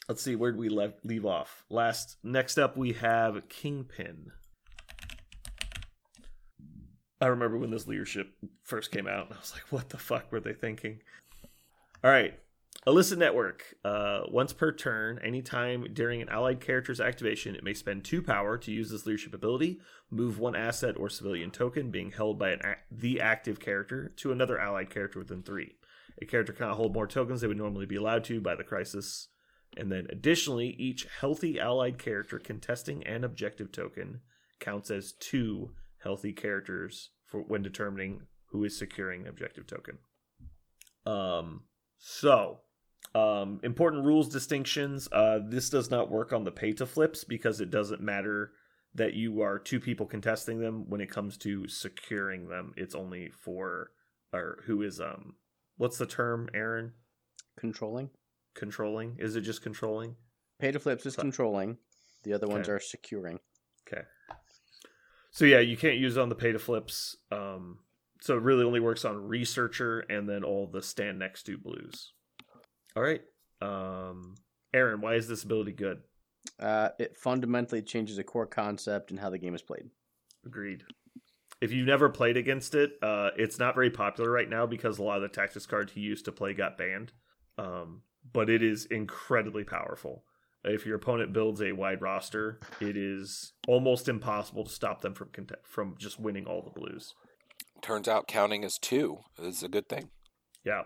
[0.09, 1.65] Let's see where we le- leave off.
[1.69, 4.31] Last next up we have Kingpin.
[7.21, 10.41] I remember when this leadership first came out, I was like, "What the fuck were
[10.41, 11.01] they thinking?"
[12.05, 12.39] All right,
[12.87, 13.75] Illicit Network.
[13.85, 18.57] Uh, once per turn, anytime during an allied character's activation, it may spend two power
[18.59, 19.81] to use this leadership ability,
[20.11, 24.59] move one asset or civilian token being held by an the active character to another
[24.59, 25.75] allied character within three.
[26.21, 29.29] A character cannot hold more tokens they would normally be allowed to by the crisis.
[29.77, 34.21] And then additionally, each healthy allied character contesting an objective token
[34.59, 39.99] counts as two healthy characters for when determining who is securing objective token.
[41.05, 41.65] Um,
[41.99, 42.61] so
[43.15, 45.09] um, important rules distinctions.
[45.13, 48.53] Uh, this does not work on the pay to flips because it doesn't matter
[48.95, 52.73] that you are two people contesting them when it comes to securing them.
[52.77, 53.91] It's only for
[54.33, 55.35] or who is um
[55.77, 56.93] what's the term, Aaron?
[57.59, 58.11] Controlling.
[58.55, 59.17] Controlling?
[59.19, 60.17] Is it just controlling?
[60.59, 61.79] Pay to flips is So- controlling.
[62.25, 63.39] The other ones are securing.
[63.87, 64.03] Okay.
[65.31, 67.17] So yeah, you can't use it on the pay to flips.
[67.31, 67.79] Um,
[68.21, 72.13] so it really only works on researcher and then all the stand next to blues.
[72.97, 73.23] All right.
[73.61, 74.35] Um,
[74.75, 76.03] Aaron, why is this ability good?
[76.59, 79.91] Uh, it fundamentally changes a core concept and how the game is played.
[80.45, 80.83] Agreed.
[81.61, 85.03] If you've never played against it, uh, it's not very popular right now because a
[85.03, 87.13] lot of the tactics cards he used to play got banned.
[87.57, 90.25] Um, but it is incredibly powerful.
[90.65, 95.29] If your opponent builds a wide roster, it is almost impossible to stop them from
[95.33, 97.15] cont- from just winning all the blues.
[97.83, 100.11] Turns out counting as two is a good thing.
[100.65, 100.83] Yeah,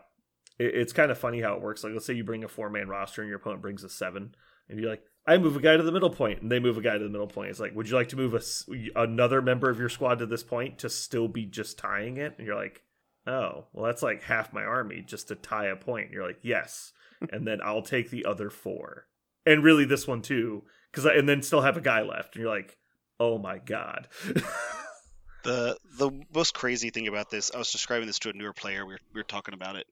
[0.58, 1.82] it, it's kind of funny how it works.
[1.82, 4.34] Like, let's say you bring a four man roster and your opponent brings a seven,
[4.68, 6.82] and you're like, I move a guy to the middle point, and they move a
[6.82, 7.50] guy to the middle point.
[7.50, 10.42] It's like, would you like to move a another member of your squad to this
[10.42, 12.34] point to still be just tying it?
[12.36, 12.82] And you're like,
[13.28, 16.06] oh, well, that's like half my army just to tie a point.
[16.06, 16.92] And you're like, yes,
[17.30, 19.06] and then I'll take the other four,
[19.46, 22.52] and really this one too, because and then still have a guy left, and you're
[22.52, 22.76] like,
[23.20, 24.08] oh my god.
[25.42, 28.84] The the most crazy thing about this, I was describing this to a newer player.
[28.84, 29.86] We were, we were talking about it,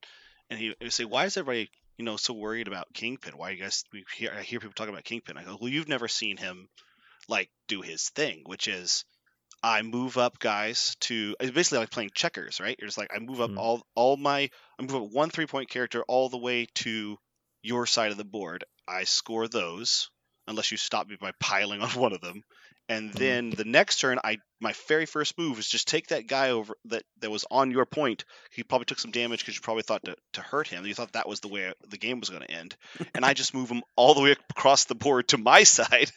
[0.51, 3.37] and he, he would say, "Why is everybody, you know, so worried about Kingpin?
[3.37, 3.85] Why you guys?
[3.93, 5.37] We hear I hear people talking about Kingpin.
[5.37, 6.69] I go, well, you've never seen him
[7.29, 9.05] like do his thing, which is
[9.63, 12.77] I move up guys to it's basically like playing checkers, right?
[12.79, 13.59] You're just like I move up Mhm.
[13.59, 17.19] all all my I move up one three point character all the way to
[17.63, 18.65] your side of the board.
[18.87, 20.11] I score those
[20.47, 22.43] unless you stop me by piling on one of them.
[22.91, 23.19] And Mhm.
[23.19, 26.75] then the next turn, I my very first move is just take that guy over
[26.87, 28.25] that, that was on your point.
[28.51, 30.85] He probably took some damage because you probably thought to, to hurt him.
[30.85, 32.75] You thought that was the way the game was going to end.
[33.15, 36.11] And I just move him all the way across the board to my side,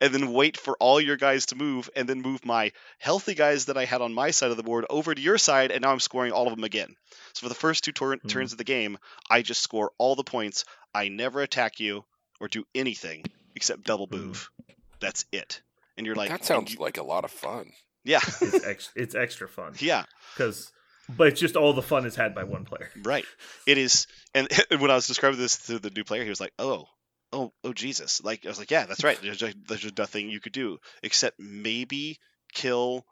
[0.00, 3.66] and then wait for all your guys to move, and then move my healthy guys
[3.66, 5.92] that I had on my side of the board over to your side, and now
[5.92, 6.94] I'm scoring all of them again.
[7.32, 8.28] So for the first two tur- Mhm.
[8.28, 8.98] turns of the game,
[9.30, 10.66] I just score all the points.
[10.92, 12.04] I never attack you
[12.40, 14.50] or do anything except double move.
[15.00, 15.62] That's it.
[15.96, 17.70] And you're like, that sounds you- like a lot of fun.
[18.04, 20.04] yeah, it's ex- it's extra fun yeah,
[20.34, 20.70] because,
[21.08, 22.90] but it's just all the fun is had by one player.
[23.02, 23.24] right.
[23.66, 24.06] It is.
[24.34, 26.86] And when I was describing this to the new player, he was like, oh.
[27.32, 28.22] Oh, oh, Jesus!
[28.22, 29.18] Like I was like, yeah, that's right.
[29.20, 32.18] There's just, there's just nothing you could do except maybe
[32.54, 33.04] kill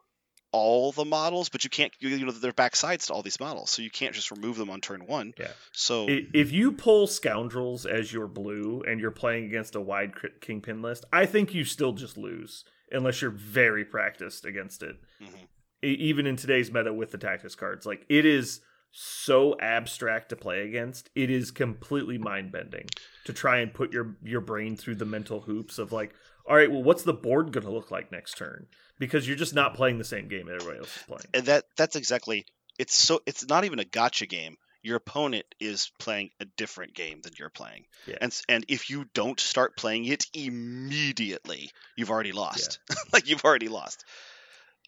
[0.55, 1.93] all the models, but you can't.
[1.99, 4.81] You, know, they're backsides to all these models, so you can't just remove them on
[4.81, 5.35] turn one.
[5.39, 5.51] Yeah.
[5.73, 10.81] So If you pull scoundrels as your blue and you're playing against a wide kingpin
[10.81, 14.97] list, I think you still just lose unless you're very practiced against it.
[15.21, 15.49] Mhm.
[15.85, 18.61] E- Even in today's meta with the tactics cards, like it is
[18.93, 21.11] so abstract to play against.
[21.17, 22.87] It is completely mind bending
[23.25, 26.15] to try and put your your brain through the mental hoops of like,
[26.49, 28.67] all right, well, what's the board going to look like next turn?
[28.99, 31.25] Because you're just not playing the same game everybody else is playing.
[31.35, 32.47] and that that's exactly.
[32.79, 33.21] It's so.
[33.27, 34.57] It's not even a gotcha game.
[34.83, 37.87] your opponent is playing a different game than you're playing.
[38.07, 38.19] Yeah.
[38.21, 42.79] And and if you don't start playing it immediately, you've already lost.
[43.13, 44.05] like you've already lost.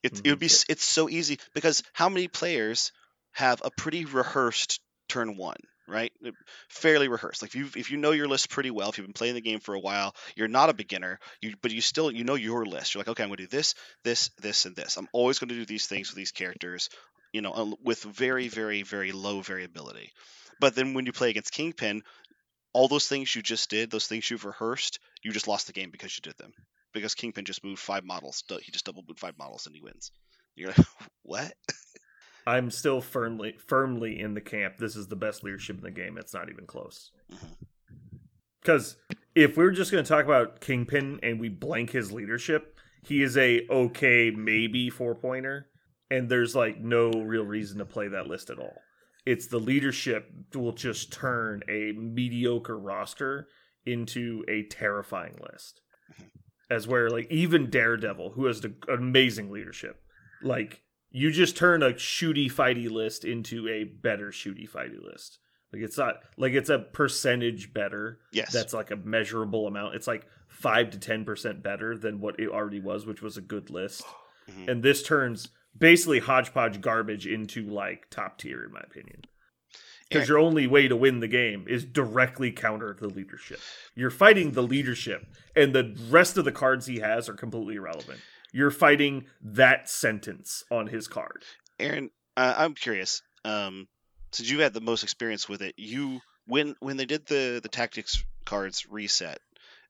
[0.02, 0.72] It it would be mm-hmm.
[0.72, 2.92] it's so easy because how many players
[3.32, 5.56] have a pretty rehearsed turn 1,
[5.88, 6.12] right?
[6.68, 7.42] Fairly rehearsed.
[7.42, 9.40] Like if you if you know your list pretty well, if you've been playing the
[9.40, 12.66] game for a while, you're not a beginner, you but you still you know your
[12.66, 12.94] list.
[12.94, 14.96] You're like, "Okay, I'm going to do this, this, this and this.
[14.96, 16.88] I'm always going to do these things with these characters."
[17.32, 20.10] you know, with very, very, very low variability.
[20.58, 22.02] But then when you play against Kingpin,
[22.72, 25.90] all those things you just did, those things you've rehearsed, you just lost the game
[25.90, 26.52] because you did them.
[26.92, 28.42] Because Kingpin just moved five models.
[28.62, 30.12] He just double moved five models and he wins.
[30.54, 30.86] You're like,
[31.22, 31.52] what?
[32.46, 34.78] I'm still firmly firmly in the camp.
[34.78, 36.16] This is the best leadership in the game.
[36.16, 37.10] It's not even close.
[37.32, 37.46] Mm-hmm.
[38.60, 38.96] Because
[39.34, 43.36] if we're just going to talk about Kingpin and we blank his leadership, he is
[43.36, 45.68] a okay maybe four pointer,
[46.10, 48.76] and there's like no real reason to play that list at all.
[49.24, 53.48] It's the leadership will just turn a mediocre roster
[53.84, 55.80] into a terrifying list.
[56.12, 56.24] Mm-hmm.
[56.68, 60.00] As where like even Daredevil, who has the amazing leadership,
[60.42, 60.82] like
[61.16, 65.38] you just turn a shooty fighty list into a better shooty fighty list.
[65.72, 68.18] Like it's not like it's a percentage better.
[68.32, 68.52] Yes.
[68.52, 69.94] That's like a measurable amount.
[69.94, 73.42] It's like five to ten percent better than what it already was, which was a
[73.42, 74.02] good list.
[74.48, 74.68] Mhm.
[74.68, 79.22] And this turns basically hodgepodge garbage into like top tier, in my opinion.
[80.08, 83.58] Because your only way to win the game is directly counter the leadership.
[83.96, 85.26] You're fighting the leadership,
[85.56, 88.20] and the rest of the cards he has are completely irrelevant.
[88.56, 91.44] You're fighting that sentence on his card.
[91.78, 93.20] Aaron, uh, I'm curious.
[93.44, 93.86] Um,
[94.32, 97.68] since you had the most experience with it, you when when they did the the
[97.68, 99.40] tactics cards reset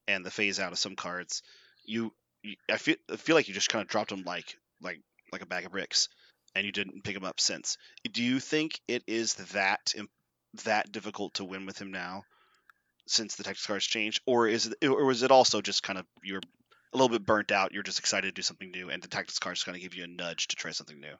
[0.08, 1.44] and the phase out of some cards,
[1.84, 4.98] you, you I feel I feel like you just kind of dropped them like like
[5.30, 6.08] like a bag of bricks,
[6.56, 7.78] and you didn't pick them up since.
[8.10, 9.94] Do you think it is that
[10.64, 12.24] that difficult to win with him now,
[13.06, 16.06] since the tactics cards changed, or is it or was it also just kind of
[16.24, 16.42] you're
[16.92, 19.38] a little bit burnt out, you're just excited to do something new, and the tactics
[19.38, 21.14] card is going to give you a nudge to try something new?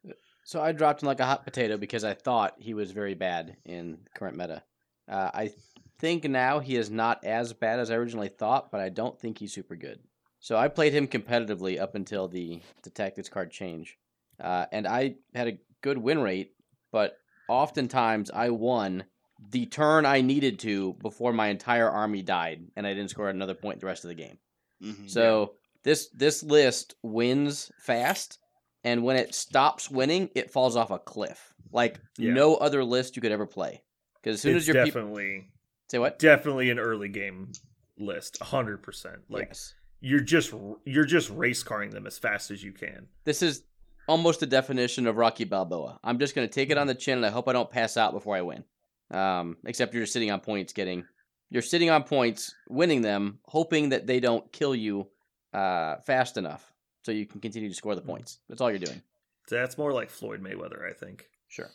[0.45, 3.57] So I dropped him like a hot potato because I thought he was very bad
[3.65, 4.63] in current meta.
[5.09, 5.51] Uh, I
[5.99, 9.39] think now he is not as bad as I originally thought, but I don't think
[9.39, 9.99] he's super good.
[10.39, 13.99] So I played him competitively up until the the tactics card change,
[14.39, 16.53] uh, and I had a good win rate.
[16.93, 17.17] But
[17.49, 19.05] oftentimes I won
[19.51, 23.55] the turn I needed to before my entire army died, and I didn't score another
[23.55, 24.39] point the rest of the game.
[24.83, 25.09] Mhm.
[25.11, 28.39] So this this list wins fast,
[28.85, 31.53] and when it stops winning, it falls off a cliff.
[31.73, 32.33] Like Yeah.
[32.33, 33.83] no other list you could ever play.
[34.23, 35.51] Because as soon it's as your people definitely
[35.89, 37.53] say what, definitely an early game
[37.99, 39.23] list, hundred percent.
[39.29, 40.53] Like yes, you're just
[40.85, 43.09] you're just race carring them as fast as you can.
[43.25, 43.65] this is
[44.09, 45.99] almost the definition of Rocky Balboa.
[46.05, 48.13] I'm just gonna take it on the chin, and I hope I don't pass out
[48.13, 48.65] before I win.
[49.11, 51.05] Um, except you're just sitting on points, getting
[51.51, 55.09] you're sitting on points, winning them, hoping that they don't kill you
[55.53, 56.73] uh, fast enough
[57.05, 58.39] so you can continue to score the points.
[58.49, 59.01] That's all you're doing.
[59.49, 61.29] That's more like Floyd Mayweather, I think.
[61.49, 61.71] Sure.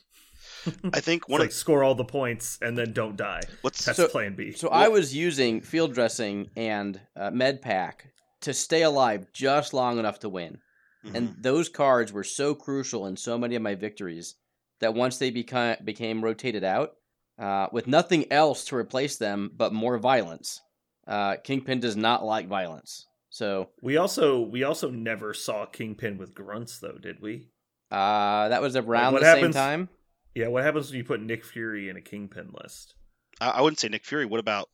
[0.93, 3.41] I think It's one like of score all the points and then don't die.
[3.61, 4.51] what's That's So- plan B.
[4.51, 8.07] So I was using field dressing and uh, med pack
[8.41, 10.57] to stay alive just long enough to win.
[11.05, 11.15] Mhm.
[11.15, 14.35] And those cards were so crucial in so many of my victories
[14.81, 16.95] that once they became became rotated out,
[17.41, 20.61] uh, with nothing else to replace them but more violence,
[21.07, 23.07] uh, Kingpin does not like violence.
[23.29, 27.49] So we also we also never saw Kingpin with grunts though, did we?
[27.91, 29.89] uh, that was around what the happens- same time.
[30.35, 32.93] Yeah, what happens when you put Nick Fury in a Kingpin list?
[33.41, 34.25] I, I wouldn't say Nick Fury.
[34.25, 34.69] What about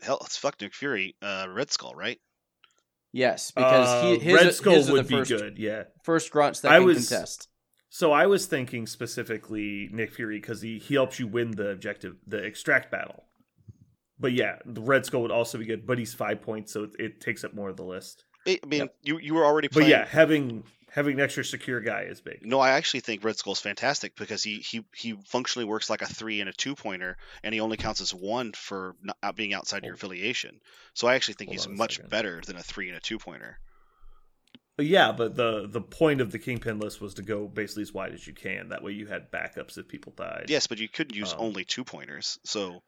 [0.00, 0.18] hell?
[0.24, 1.16] It's fuck Nick Fury.
[1.20, 2.18] Uh, Red Skull, right?
[3.12, 5.82] Yes, because Uh, he, his, Red Skull his are would the be first, good, yeah.
[6.02, 7.48] first grunts that I can was- contest.
[7.96, 12.16] So I was thinking specifically Nick Fury because he, he helps you win the objective,
[12.26, 13.24] the extract battle.
[14.20, 16.90] But yeah, the Red Skull would also be good, but he's five points, so it,
[16.98, 18.26] it takes up more of the list.
[18.46, 18.96] I mean, Yep.
[19.02, 22.44] you you were already But yeah, having having an extra secure guy is big.
[22.44, 26.06] No, I actually think Red Skull's fantastic because he, he, he functionally works like a
[26.06, 29.86] three and a two pointer, and he only counts as one for not being outside
[29.86, 30.60] your affiliation.
[30.92, 32.10] So I actually think he's much second.
[32.10, 33.58] better than a three and a two pointer.
[34.78, 38.12] Yeah, but the the point of the Kingpin list was to go basically as wide
[38.12, 38.68] as you can.
[38.68, 40.46] That way you had backups if people died.
[40.48, 42.38] Yes, but you could use Um, only two pointers.
[42.44, 42.82] So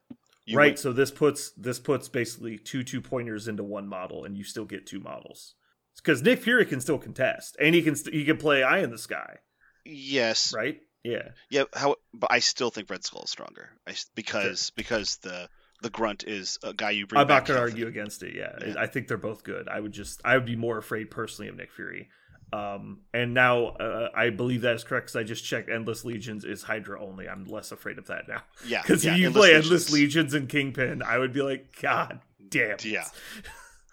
[0.52, 0.72] right.
[0.72, 4.44] would- So this puts this puts basically two two pointers into one model, and you
[4.44, 5.54] still get two models.
[5.96, 8.90] Because Nick Fury can still contest, and he can st- he can play Eye in
[8.90, 9.38] the Sky,
[9.84, 10.80] yes, right?
[11.02, 11.30] Yeah.
[11.50, 11.64] yeah.
[11.74, 11.96] How?
[12.12, 15.48] But I still think Red Skull is stronger I because because the
[15.82, 17.20] the grunt is a guy you bring.
[17.20, 18.34] I'm back not going to argue against it.
[18.34, 18.52] Yeah.
[18.66, 18.74] Yeah.
[18.78, 19.68] I think they're both good.
[19.68, 22.08] I would just I would be more afraid personally of Nick Fury.
[22.50, 25.68] Um, and now uh, I believe that is correct because I just checked.
[25.68, 27.28] Endless Legions is Hydra only.
[27.28, 29.64] I'm less afraid of that now Yeah, because yeah, if you Endless play Legions.
[29.66, 32.72] Endless Legions and Kingpin, I would be like, God damn.
[32.72, 33.04] it." Yeah.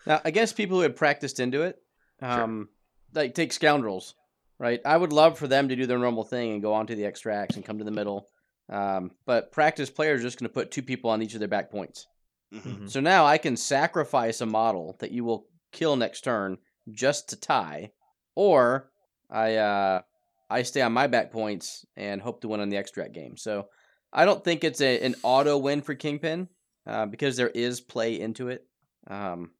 [0.07, 1.81] Now, against people who had practiced into it,
[2.21, 2.69] um,
[3.15, 4.13] like take scoundrels,
[4.59, 4.79] right?
[4.85, 7.55] I would love for them to do their normal thing and go onto the extracts
[7.55, 8.27] and come to the middle.
[8.69, 11.47] Um, but practice players are just going to put two people on each of their
[11.47, 12.08] back points.
[12.54, 12.62] Mhm.
[12.62, 12.89] Mhm.
[12.89, 16.58] So now I can sacrifice a model that you will kill next turn
[16.91, 17.91] just to tie,
[18.36, 18.91] or
[19.30, 20.01] I uh,
[20.49, 23.38] I stay on my back points and hope to win on the extract game.
[23.38, 23.69] So
[24.13, 26.47] I don't think it's a, an auto win for Kingpin
[26.86, 28.65] uh, because there is play into it.
[29.08, 29.51] Um,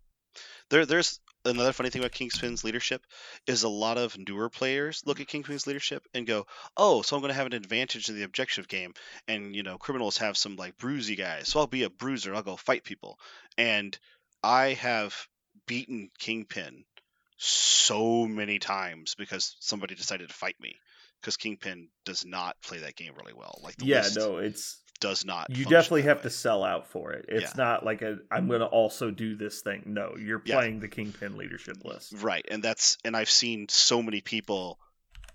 [0.70, 3.06] There, there's another funny thing about Kingpin's leadership
[3.48, 7.22] is a lot of newer players look at Kingpin's leadership and go, "Oh, so I'm
[7.22, 8.94] going to have an advantage in the objective game."
[9.28, 12.36] And you know, criminals have some like bruisey guys, so I'll be a bruiser.
[12.36, 13.20] I'll go fight people.
[13.58, 13.98] And
[14.44, 15.28] I have
[15.68, 16.86] beaten Kingpin
[17.38, 20.76] so many times because somebody decided to fight me.
[21.22, 23.60] Because Kingpin does not play that game really well.
[23.64, 25.48] Like the Yeah, list no, it's does not.
[25.50, 26.24] you definitely have way.
[26.24, 27.26] to sell out for it.
[27.28, 27.64] It's Yeah.
[27.64, 29.84] not like a I'm going to also do this thing.
[29.86, 30.56] No, you're Yeah.
[30.56, 32.14] playing the Kingpin leadership list.
[32.18, 34.80] Right, and that's and I've seen so many people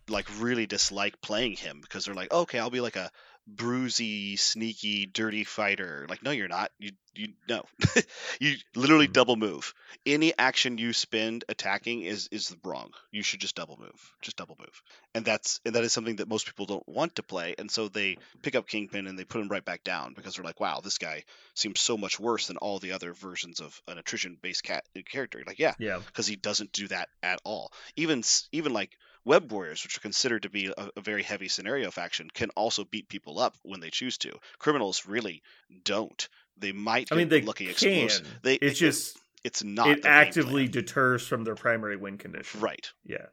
[0.09, 3.11] like really dislike playing him because they're like, okay, I'll be like a
[3.49, 6.07] bruisey, sneaky, dirty fighter.
[6.09, 6.71] Like, no, you're not.
[6.79, 7.65] You you no,
[8.41, 9.13] you literally Mhm.
[9.13, 9.75] double move.
[10.07, 12.93] Any action you spend attacking is is wrong.
[13.11, 14.15] You should just double move.
[14.23, 14.83] Just double move,
[15.15, 17.89] and that's and that is something that most people don't want to play, and so
[17.89, 20.81] they pick up Kingpin and they put him right back down because they're like, wow,
[20.83, 21.25] this guy
[21.55, 25.43] seems so much worse than all the other versions of an attrition based cat character.
[25.47, 26.03] Like, yeah, Yeah.
[26.07, 27.73] because he doesn't do that at all.
[27.97, 28.23] Even
[28.53, 32.29] even like web warriors, which are considered to be a, a very heavy scenario faction,
[32.33, 34.33] can also beat people up when they choose to.
[34.59, 35.43] Criminals really
[35.85, 36.29] don't.
[36.57, 37.11] They might.
[37.13, 37.73] I mean, they lucky can.
[37.73, 38.41] explosive.
[38.43, 39.89] They it's just it's not.
[39.89, 42.61] it actively deters from their primary win condition.
[42.61, 42.91] right.
[43.05, 43.27] Yeah.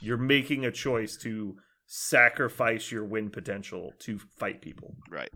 [0.00, 4.94] You're making a choice to sacrifice your win potential to fight people.
[5.10, 5.30] Right.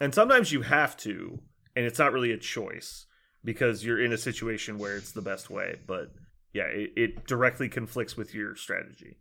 [0.00, 1.40] And sometimes you have to,
[1.74, 3.06] and it's not really a choice
[3.44, 5.78] because you're in a situation where it's the best way.
[5.86, 6.08] But
[6.52, 9.18] yeah, it, it directly conflicts with your strategy.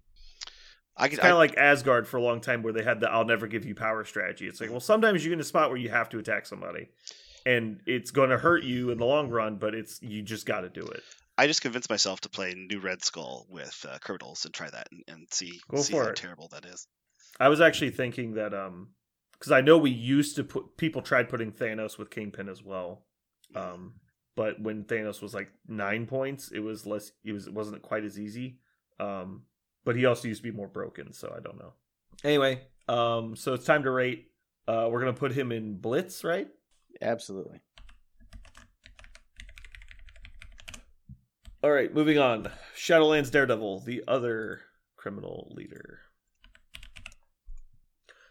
[0.98, 3.26] I It's kind of like Asgard for a long time where they had the I'll
[3.26, 4.48] never give you power strategy.
[4.48, 6.90] It's like, well, sometimes you're in a spot where you have to attack somebody.
[7.46, 10.62] And it's going to hurt you in the long run, but it's you just got
[10.62, 11.02] to do it.
[11.38, 14.90] I just convinced myself to play New Red Skull with uh, criminals and try that
[14.92, 16.16] and, and see Go see how it.
[16.16, 16.88] terrible that is.
[17.40, 18.90] I was actually thinking that um
[19.34, 23.06] because I know we used to put people tried putting Thanos with Kingpin as well.
[23.56, 23.94] Um
[24.36, 28.04] but when Thanos was like 9 points, it was less it was it wasn't quite
[28.04, 28.60] as easy.
[29.00, 29.44] Um
[29.84, 31.74] but he also used to be more broken, so I don't know.
[32.24, 34.32] Anyway, um so it's time to rate.
[34.68, 36.48] Uh we're going to put him in Blitz, right?
[37.02, 37.62] absolutely.
[41.64, 42.50] All right, moving on.
[42.76, 44.62] Shadowlands Daredevil, the other
[44.96, 46.00] criminal leader.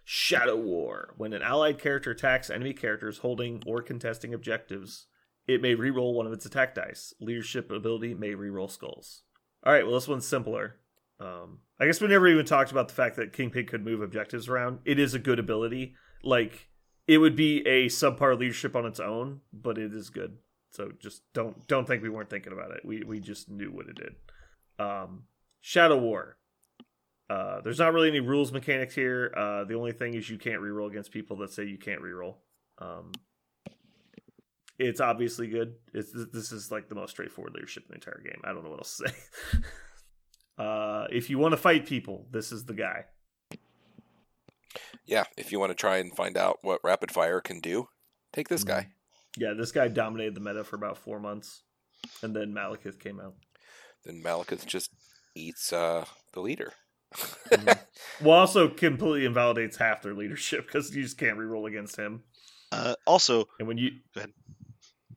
[0.04, 1.14] Shadow War.
[1.16, 5.06] When an allied character attacks enemy characters holding or contesting objectives,
[5.46, 7.14] it may reroll one of its attack dice.
[7.20, 9.22] Leadership ability may reroll skulls.
[9.64, 10.76] All right, well, this one's simpler.
[11.18, 14.48] Um, I guess we never even talked about the fact that Kingpin could move objectives
[14.48, 14.78] around.
[14.84, 15.94] It is a good ability.
[16.22, 16.68] Like,
[17.06, 20.38] it would be a subpar leadership on its own, but it is good.
[20.70, 22.84] So just don't don't think we weren't thinking about it.
[22.84, 24.14] We we just knew what it did.
[24.78, 25.24] Um,
[25.60, 26.36] Shadow War.
[27.28, 29.32] Uh, there's not really any rules mechanics here.
[29.36, 32.36] Uh, the only thing is you can't reroll against people that say you can't reroll.
[32.78, 33.12] Um,
[34.80, 35.74] it's obviously good.
[35.92, 38.40] It's this is like the most straightforward leadership in the entire game.
[38.44, 39.14] I don't know what else to say.
[40.58, 43.04] uh, if you want to fight people, this is the guy.
[45.04, 47.88] Yeah, if you want to try and find out what rapid fire can do,
[48.32, 48.88] take this guy.
[49.36, 51.62] Yeah, this guy dominated the meta for about four months,
[52.22, 53.34] and then Malekith came out.
[54.04, 54.90] Then Malekith just
[55.34, 56.72] eats uh, the leader.
[58.22, 62.22] Well, also completely invalidates half their leadership because you just can't reroll against him.
[62.70, 64.32] Uh, also, And when you Go ahead.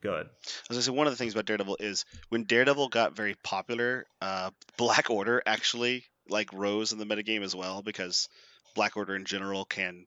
[0.04, 0.30] Go ahead.
[0.70, 4.52] I say one of the things about Daredevil is when Daredevil got very popular, uh,
[4.78, 8.30] Black Order actually like rose in the metagame as well because
[8.76, 10.06] Black Order in general can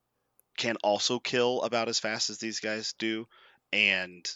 [0.56, 3.26] can also kill about as fast as these guys do,
[3.72, 4.26] and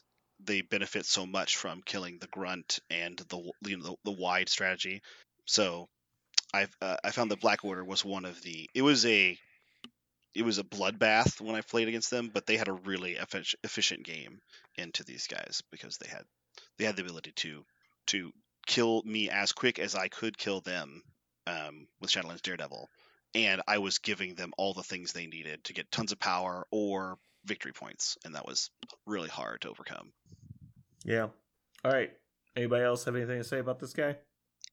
[0.43, 4.49] they benefit so much from killing the grunt and the you know the, the wide
[4.49, 5.03] strategy.
[5.47, 5.89] So
[6.55, 9.39] I uh, I found that Black Order was one of the it was a
[10.35, 13.17] it was a bloodbath when I played against them, but they had a really
[13.65, 14.41] efficient game
[14.77, 16.25] into these guys because they had
[16.79, 17.65] they had the ability to
[18.07, 18.33] to
[18.67, 21.03] kill me as quick as I could kill them
[21.47, 22.89] um, with Shadowlands Daredevil,
[23.35, 26.67] and I was giving them all the things they needed to get tons of power
[26.71, 28.71] or victory points, and that was
[29.07, 30.13] really hard to overcome.
[31.05, 31.29] Yeah.
[31.85, 32.13] All right.
[32.57, 34.17] Anybody else have anything to say about this guy?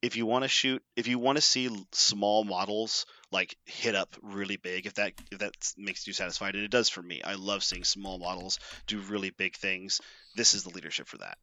[0.02, 4.16] If you want to shoot, if you want to see small models like hit up
[4.22, 7.22] really big, if that if that makes you satisfied, and it does for me.
[7.22, 10.00] I love seeing small models do really big things.
[10.36, 11.38] This is the leadership for that.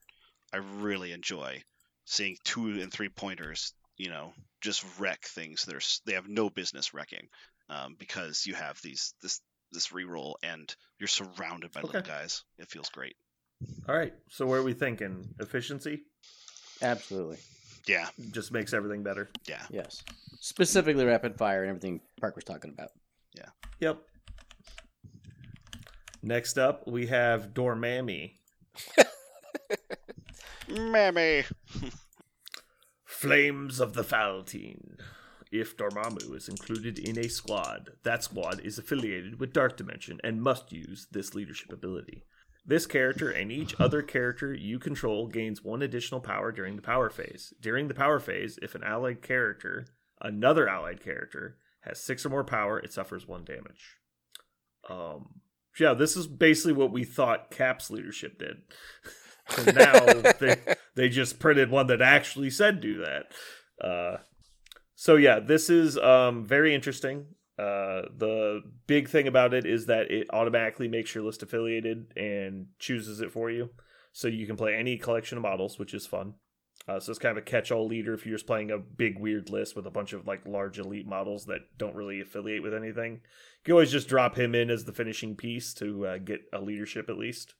[0.53, 1.64] I really enjoy
[2.06, 6.49] seeing two and three pointers, you know, just wreck things that are they have no
[6.49, 7.28] business wrecking,
[7.70, 9.41] um, because you have these this
[9.72, 12.43] this reroll and you're surrounded by little guys.
[12.58, 13.16] It feels great.
[13.88, 14.14] All right.
[14.30, 15.28] So where are we thinking?
[15.39, 16.03] Efficiency
[16.82, 17.38] Absolutely.
[17.88, 19.30] Yeah, just makes everything better.
[19.48, 19.62] yeah.
[19.70, 20.04] Yes.
[20.40, 22.90] Specifically rapid fire and everything Park was talking about.
[23.36, 23.50] Yeah.
[23.80, 23.98] Yep.
[26.24, 28.32] Next up, we have Dormammu.
[30.70, 31.44] Mammy.
[33.06, 34.98] Flames of the Faltine.
[35.52, 40.42] If Dormammu is included in a squad, that squad is affiliated with Dark Dimension and
[40.42, 42.24] must use this leadership ability.
[42.68, 47.09] This character and each other character you control gains one additional power during the power
[47.09, 47.53] phase.
[47.61, 49.88] During the power phase, if an allied character,
[50.20, 53.97] another allied character, has six or more power, it suffers one damage.
[54.89, 55.41] Um,
[55.80, 58.57] yeah, this is basically what we thought Cap's leadership did.
[59.47, 60.05] So now
[60.39, 60.57] they
[60.95, 63.26] they just printed one that actually said do that.
[63.80, 64.18] Uh,
[64.95, 67.28] so yeah, this is um, very interesting.
[67.58, 72.68] Uh, the big thing about it is that it automatically makes your list affiliated and
[72.80, 73.70] chooses it for you,
[74.12, 76.34] so you can play any collection of models, which is fun.
[76.88, 79.49] Uh, so it's kind of a catch-all leader if you're just playing a big weird
[79.49, 83.14] list with a bunch of like large elite models that don't really affiliate with anything.
[83.14, 83.20] You
[83.64, 87.10] can always just drop him in as the finishing piece to uh, get a leadership
[87.10, 87.56] at least.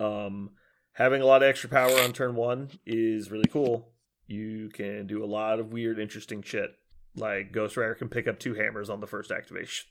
[0.00, 0.50] Um,
[0.92, 3.92] having a lot of extra power on turn one is really cool.
[4.26, 6.70] You can do a lot of weird, interesting shit.
[7.16, 9.86] Like Ghost Rider can pick up two hammers on the first activation.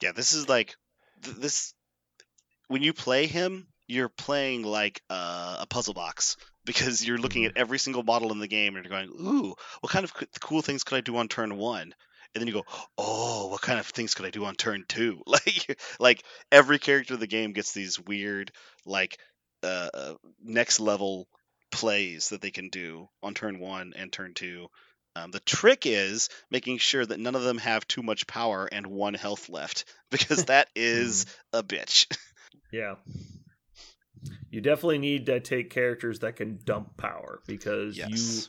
[0.00, 0.76] Yeah, this is like
[1.22, 1.74] th- this.
[2.68, 7.56] When you play him, you're playing like uh, a puzzle box because you're looking at
[7.56, 10.62] every single model in the game and you're going, "Ooh, what kind of c- cool
[10.62, 11.94] things could I do on turn one?"
[12.34, 12.64] And then you go,
[12.96, 15.22] "Oh, what kind of things could I do on turn two?
[15.26, 16.22] Like, like
[16.52, 18.52] every character of the game gets these weird,
[18.84, 19.18] like,
[19.62, 21.26] uh, uh, next level
[21.70, 24.68] plays that they can do on turn one and turn two.
[25.18, 28.86] Um, the trick is making sure that none of them have too much power and
[28.86, 32.06] one health left, because that is a bitch.
[32.72, 32.96] Yeah.
[34.50, 38.42] You definitely need to take characters that can dump power because you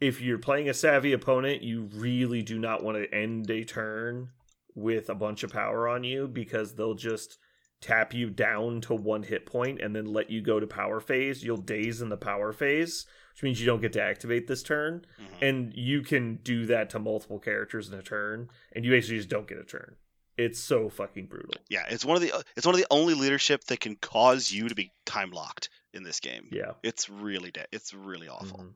[0.00, 4.30] if you're playing a savvy opponent, you really do not want to end a turn
[4.74, 7.38] with a bunch of power on you because they'll just
[7.80, 11.42] tap you down to one hit point and then let you go to power phase.
[11.42, 15.04] You'll daze in the power phase, which means you don't get to activate this turn.
[15.20, 15.42] Mhm.
[15.42, 19.28] And you can do that to multiple characters in a turn, and you basically just
[19.28, 19.96] don't get a turn.
[20.36, 21.54] It's so fucking brutal.
[21.68, 24.68] Yeah, it's one of the it's one of the only leadership that can cause you
[24.68, 26.48] to be time locked in this game.
[26.50, 26.72] Yeah.
[26.82, 28.58] It's really de- it's really awful.
[28.58, 28.72] Mhm.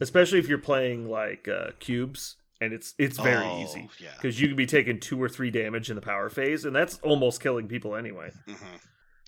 [0.00, 4.12] Especially if you're playing like uh, cubes, and it's it's very Oh, easy Yeah.
[4.16, 6.98] because you can be taking two or three damage in the power phase, and that's
[7.00, 8.30] almost killing people anyway.
[8.46, 8.54] hmm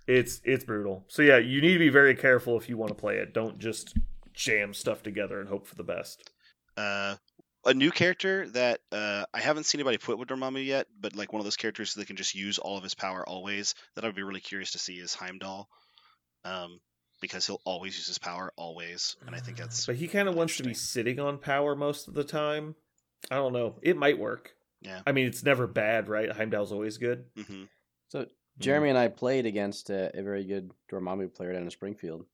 [0.06, 1.04] It's it's brutal.
[1.08, 3.32] So yeah, you need to be very careful if you want to play it.
[3.32, 3.94] Don't just
[4.40, 6.30] jam stuff together and hope for the best.
[6.76, 7.16] Uh,
[7.66, 11.32] a new character that uh, I haven't seen anybody put with Dormammu yet, but like
[11.32, 13.74] one of those characters that can just use all of his power always.
[13.94, 15.68] That I'd be really curious to see is Heimdall,
[16.44, 16.80] um,
[17.20, 20.34] because he'll always use his power always, and I think that's But he kind of
[20.34, 22.74] wants to be sitting on power most of the time.
[23.30, 23.74] I don't know.
[23.82, 24.52] It might work.
[24.80, 25.00] Yeah.
[25.06, 26.32] I mean, it's never bad, right?
[26.32, 27.26] Heimdall's always good.
[27.36, 27.64] hmm
[28.08, 28.26] So
[28.58, 32.24] Jeremy and I played against a, a very good Dormammu player down in Springfield,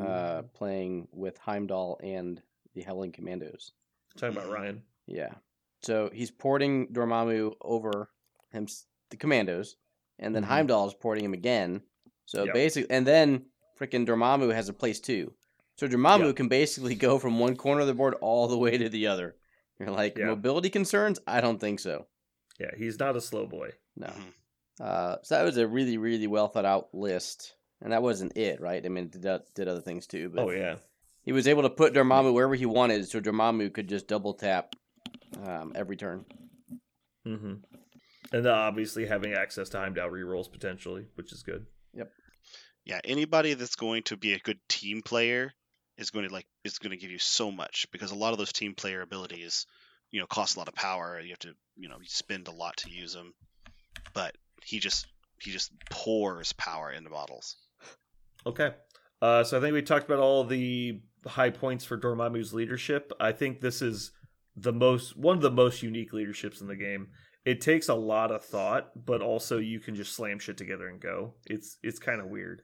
[0.00, 2.40] uh, playing with Heimdall and
[2.74, 3.72] the Howling Commandos.
[4.16, 4.50] Talking about.
[4.50, 4.82] Ryan.
[5.06, 5.34] Yeah.
[5.82, 8.10] So he's porting Dormammu over
[8.50, 8.66] him,
[9.10, 9.76] the Commandos,
[10.18, 10.46] and then Mhm.
[10.48, 11.82] Heimdall is porting him again.
[12.24, 12.54] So Yep.
[12.54, 13.46] basically, and then
[13.78, 15.34] freaking Dormammu has a place too.
[15.76, 16.36] So Dormammu Yep.
[16.36, 19.36] can basically go from one corner of the board all the way to the other.
[19.78, 20.26] You're like Yeah.
[20.26, 21.20] mobility concerns?
[21.26, 22.06] I don't think so.
[22.58, 23.72] Yeah, he's not a slow boy.
[23.94, 24.06] No.
[24.08, 24.32] Mhm.
[24.80, 28.60] Uh, so that was a really, really well thought out list, and that wasn't it,
[28.60, 28.84] right?
[28.84, 30.76] I mean, it did, did other things too, but Oh yeah.
[31.22, 34.74] he was able to put Dormammu wherever he wanted, so Dormammu could just double tap
[35.44, 36.24] um, every turn.
[37.24, 37.54] hmm
[38.32, 41.66] And then obviously having access to Heimdall rerolls potentially, which is good.
[41.94, 42.10] Yep.
[42.84, 45.52] Yeah, anybody that's going to be a good team player
[45.98, 48.38] is going to like is going to give you so much because a lot of
[48.38, 49.66] those team player abilities,
[50.10, 51.18] you know, cost a lot of power.
[51.20, 53.34] You have to, you know, spend a lot to use them.
[54.14, 55.06] But he just
[55.40, 57.56] he just pours power into models.
[58.46, 58.70] Okay.
[59.20, 63.12] Uh, so I think we talked about all the high points for Dormammu's leadership.
[63.18, 64.12] I think this is
[64.54, 67.08] the most one of the most unique leaderships in the game.
[67.44, 71.00] It takes a lot of thought, but also you can just slam shit together and
[71.00, 71.34] go.
[71.46, 72.62] It's it's kind of weird.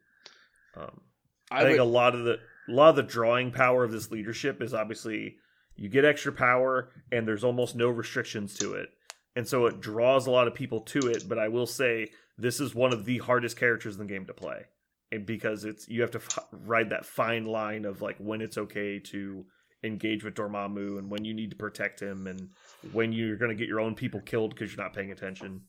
[0.76, 1.03] Um,
[1.51, 3.93] I, I think would, a lot of the a lot of the drawing power of
[3.93, 5.37] this leadership is obviously
[5.76, 8.89] you get extra power and there's almost no restrictions to it.
[9.35, 12.61] And so it draws a lot of people to it, but I will say this
[12.61, 14.66] is one of the hardest characters in the game to play.
[15.12, 18.58] And because it's you have to f- ride that fine line of like when it's
[18.58, 19.44] okay to
[19.84, 22.48] engage with Dormammu and when you need to protect him and
[22.92, 25.60] when you're going to get your own people killed because you're not paying attention.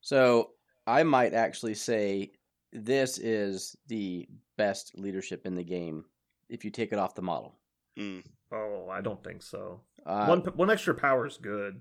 [0.00, 0.50] so
[0.86, 2.32] I might actually say
[2.72, 4.26] this is the
[4.56, 6.04] best leadership in the game
[6.48, 7.54] if you take it off the model.
[7.98, 8.24] Mm.
[8.52, 9.82] Oh, I don't think so.
[10.04, 11.80] Uh, one one extra power is good,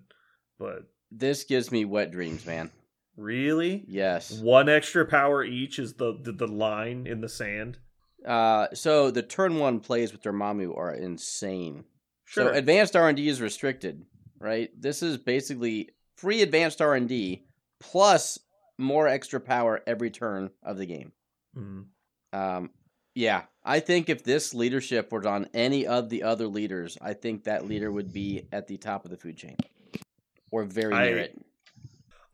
[0.60, 2.70] but this gives me wet dreams, man.
[3.20, 3.86] Really?
[3.88, 4.32] Yes.
[4.40, 7.78] One extra power each is the, the the line in the sand.
[8.26, 11.86] Uh, so the turn one plays with Dormammu are insane.
[12.26, 12.52] Sure.
[12.52, 14.06] So advanced R and D is restricted,
[14.40, 14.70] right?
[14.80, 17.46] This is basically free advanced R and D
[17.80, 18.40] plus
[18.78, 21.12] more extra power every turn of the game.
[21.58, 21.86] Mhm.
[22.34, 22.70] Um,
[23.16, 27.44] yeah, I think if this leadership was on any of the other leaders, I think
[27.46, 29.58] that leader would be at the top of the food chain
[30.52, 31.42] or very near I- it.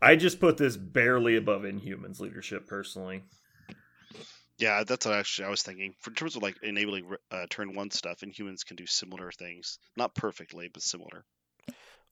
[0.06, 3.24] I just put this barely above Inhumans leadership personally.
[4.60, 5.95] Yeah, that's what actually I was thinking.
[5.99, 9.80] For in terms of like enabling uh, turn one stuff, Inhumans can do similar things,
[9.97, 11.26] not perfectly, but similar.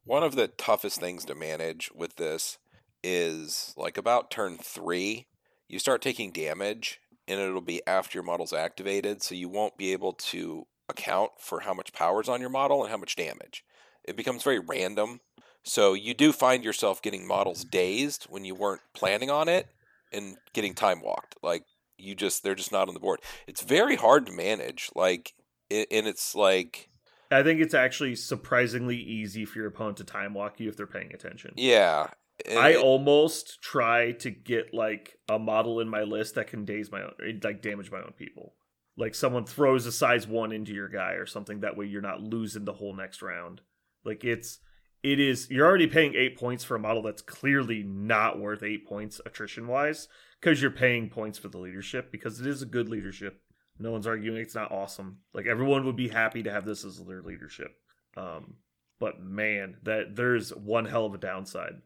[0.05, 2.57] One of the toughest things to manage with this
[3.03, 5.27] is like about turn three,
[5.67, 9.93] you start taking damage, and it'll be after your model's activated, so you won't be
[9.93, 13.63] able to account for how much power's on your model and how much damage.
[14.03, 15.19] It becomes very random.
[15.63, 19.67] So you do find yourself getting models dazed when you weren't planning on it
[20.11, 21.35] and getting time walked.
[21.41, 21.63] Like
[21.97, 23.21] you just they're just not on the board.
[23.47, 24.89] It's very hard to manage.
[24.95, 25.33] Like
[25.69, 26.89] it, and it's like
[27.31, 30.85] I think it's actually surprisingly easy for your opponent to time walk you if they're
[30.85, 31.53] paying attention.
[31.55, 32.07] yeah.
[32.49, 36.91] I it- almost try to get like a model in my list that can daze
[36.91, 38.55] my own, eh, like damage my own people.
[38.97, 41.61] Like someone throws a size one into your guy or something.
[41.61, 43.61] That way you're not losing the whole next round.
[44.03, 44.59] Like it's,
[45.03, 45.49] it is.
[45.49, 49.67] You're already paying eight points for a model that's clearly not worth eight points attrition
[49.67, 50.07] wise
[50.39, 53.41] because you're paying points for the leadership because it is a good leadership.
[53.79, 55.19] No one's arguing it's not awesome.
[55.33, 57.75] Like everyone would be happy to have this as their leadership.
[58.15, 58.55] Um,
[58.99, 61.81] but man, that there's one hell of a downside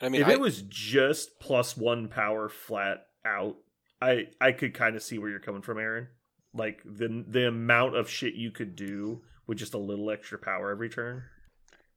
[0.00, 3.56] I mean, if I, it was just plus one power flat out,
[4.00, 6.08] I I could kind of see where you're coming from, Aaron.
[6.54, 10.70] Like the the amount of shit you could do with just a little extra power
[10.70, 11.24] every turn,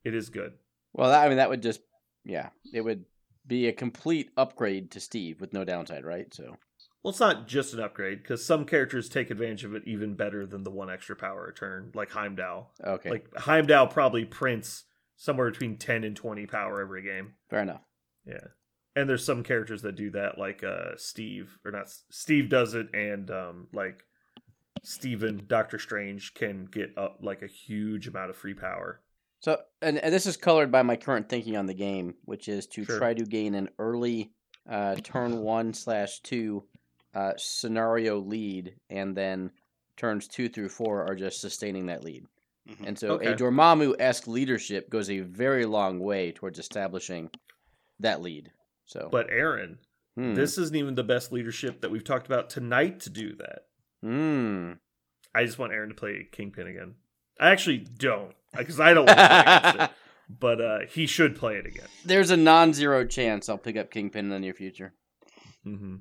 [0.04, 0.54] it is good.
[0.94, 1.82] Well, I mean, that would just,
[2.26, 3.06] yeah, it would
[3.48, 6.34] be a complete upgrade to Steve with no downside, right?
[6.34, 6.58] So,
[7.04, 10.46] Well, it's not just an upgrade because some characters take advantage of it even better
[10.46, 12.74] than the one extra power a turn, like Heimdall.
[12.84, 14.84] okay, Like Heimdall probably prints
[15.16, 17.34] somewhere between ten and twenty power every game.
[17.50, 17.82] fair enough.
[18.26, 18.48] Yeah.
[18.96, 22.94] And there's some characters that do that, like uh Steve, or not Steve does it,
[22.94, 24.04] and um like
[24.84, 29.02] Steven, Doctor Strange can get up like a huge amount of free power.
[29.42, 32.68] So, and, and this is colored by my current thinking on the game, which is
[32.68, 32.98] to Sure.
[32.98, 34.32] try to gain an early
[34.70, 36.64] uh, turn one slash two
[37.14, 39.52] uh, scenario lead, and then
[39.98, 42.26] turns two through four are just sustaining that lead.
[42.70, 42.88] Mhm.
[42.88, 43.34] And so, Okay.
[43.34, 47.30] a Dormammu esque leadership goes a very long way towards establishing
[48.00, 48.52] that lead.
[48.86, 49.80] So, But Aaron,
[50.16, 53.66] hmm, this isn't even the best leadership that we've talked about tonight to do that.
[54.02, 54.74] hmm.
[55.34, 56.96] I just want Aaron to play Kingpin again.
[57.40, 59.92] I actually don't, because I don't want to play against it.
[60.40, 61.88] But uh, he should play it again.
[62.06, 64.94] There's a non-zero chance I'll pick up Kingpin in the near future.
[65.66, 65.96] hmm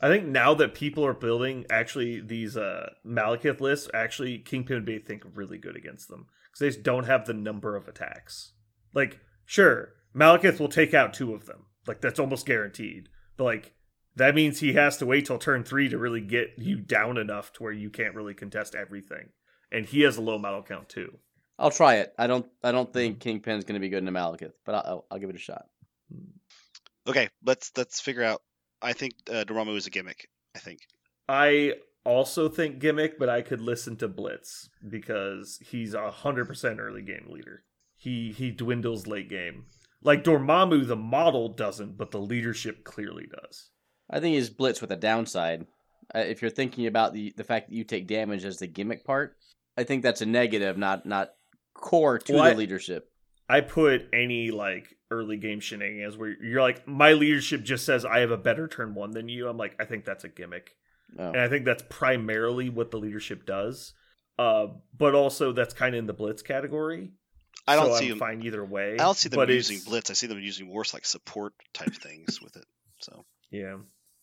[0.00, 4.84] I think now that people are building actually these uh Malekith lists, actually Kingpin would
[4.86, 7.86] be I think really good against them because they just don't have the number of
[7.86, 8.52] attacks.
[8.94, 13.10] Like, sure, Malekith will take out two of them, like that's almost guaranteed.
[13.36, 13.74] But like
[14.16, 17.52] that means he has to wait till turn three to really get you down enough
[17.54, 19.30] to where you can't really contest everything,
[19.70, 21.18] and he has a low model count too.
[21.60, 22.14] I'll try it.
[22.18, 22.46] I don't.
[22.64, 25.28] I don't think Kingpin's going to be good in Malekith, but I'll, I'll, I'll give
[25.28, 25.66] it a shot.
[27.06, 28.40] Okay, let's let's figure out.
[28.80, 30.28] I think uh, Dormammu is a gimmick.
[30.56, 30.80] I think.
[31.28, 36.80] I also think gimmick, but I could listen to Blitz because he's a hundred percent
[36.80, 37.64] early game leader.
[37.94, 39.66] He he dwindles late game.
[40.02, 43.68] Like Dormammu, the model doesn't, but the leadership clearly does.
[44.08, 45.66] I think he's blitz with a downside.
[46.14, 49.04] Uh, if you're thinking about the the fact that you take damage as the gimmick
[49.04, 49.36] part,
[49.76, 51.32] I think that's a negative, not not
[51.80, 53.06] core to Well, the I- leadership.
[53.48, 58.20] I put any like early game shenanigans where you're like, my leadership just says I
[58.20, 59.48] have a better turn one than you.
[59.48, 60.76] I'm like, I think that's a gimmick.
[61.18, 61.26] Oh.
[61.26, 63.92] and I think that's primarily what the leadership does.
[64.38, 67.10] Uh, but also that's kind of in the blitz category.
[67.66, 68.18] I don't so see I'm him.
[68.20, 68.92] fine either way.
[68.94, 70.10] I don't see them using it's- blitz.
[70.10, 72.64] I see them using worse like support type things with it.
[73.00, 73.78] So Yeah,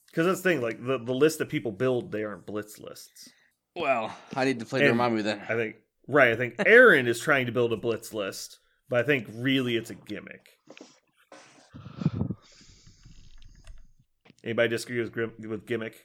[0.10, 3.28] Because that's the thing, like the, the list that people build, they aren't blitz lists.
[3.76, 5.42] Well, I need to play to And remind me then.
[5.50, 5.76] I think
[6.08, 6.30] right.
[6.32, 9.90] I think Aaron is trying to build a blitz list, but I think really it's
[9.90, 10.46] a gimmick.
[14.44, 15.96] Anybody disagree with grim- with gimmick?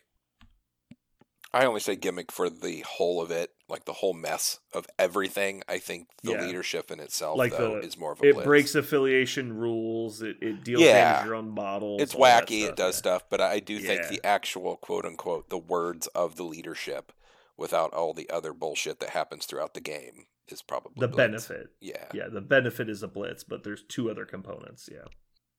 [1.54, 5.62] I only say gimmick for the whole of it, like the whole mess of everything.
[5.68, 6.46] I think the Yeah.
[6.46, 8.46] leadership in itself, Like though, the- is more of a It blitz.
[8.46, 10.22] breaks affiliation rules.
[10.22, 10.94] It, it deals Yeah.
[11.12, 12.00] damage to your own models.
[12.00, 12.66] It's wacky.
[12.66, 12.98] it does yeah.
[12.98, 17.12] stuff, but I do think the actual quote unquote the words of the leadership,
[17.56, 21.16] without all the other bullshit that happens throughout the game, is probably The blitz.
[21.48, 21.66] benefit.
[21.80, 22.06] Yeah.
[22.12, 24.88] Yeah, the benefit is a blitz, but there's two other components.
[24.90, 25.04] Yeah,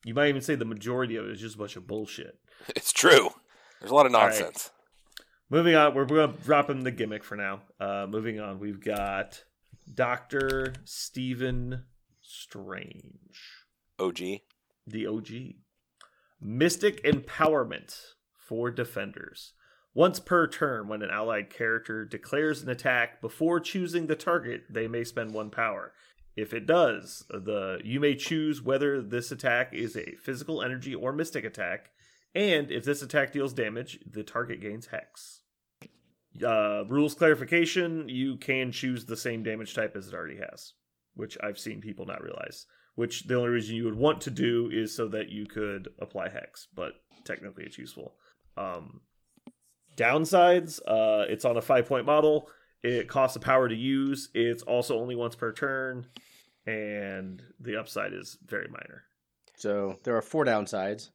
[0.05, 2.39] you might even say the majority of it is just a bunch of bullshit.
[2.75, 3.29] it's true.
[3.79, 4.27] There's a lot of All right.
[4.29, 4.71] nonsense.
[5.49, 7.61] Moving on, we're going to drop him the gimmick for now.
[7.79, 9.43] Uh, moving on, we've got
[9.93, 11.83] Doctor Stephen
[12.21, 13.39] Strange,
[13.99, 14.17] OG.
[14.87, 15.27] the OG,
[16.41, 17.95] Mystic Empowerment
[18.37, 19.53] for defenders.
[19.95, 24.87] Once per turn, when an allied character declares an attack before choosing the target, they
[24.87, 25.93] may spend one power.
[26.35, 31.13] If it does, the you may choose whether this attack is a physical energy or
[31.13, 31.91] mystic attack,
[32.33, 35.41] and if this attack deals damage, the target gains hex.
[36.43, 40.73] Uh, rules clarification: you can choose the same damage type as it already has,
[41.13, 42.65] which I've seen people not realize.
[42.95, 46.29] Which the only reason you would want to do is so that you could apply
[46.29, 46.93] hex, but
[47.25, 48.15] technically it's useful.
[48.57, 49.01] Um,
[49.95, 52.49] downsides: uh, it's on a five point model.
[52.83, 54.29] It costs a power to use.
[54.33, 56.07] It's also only once per turn,
[56.65, 59.03] and the upside is very minor.
[59.55, 61.09] So there are four downsides.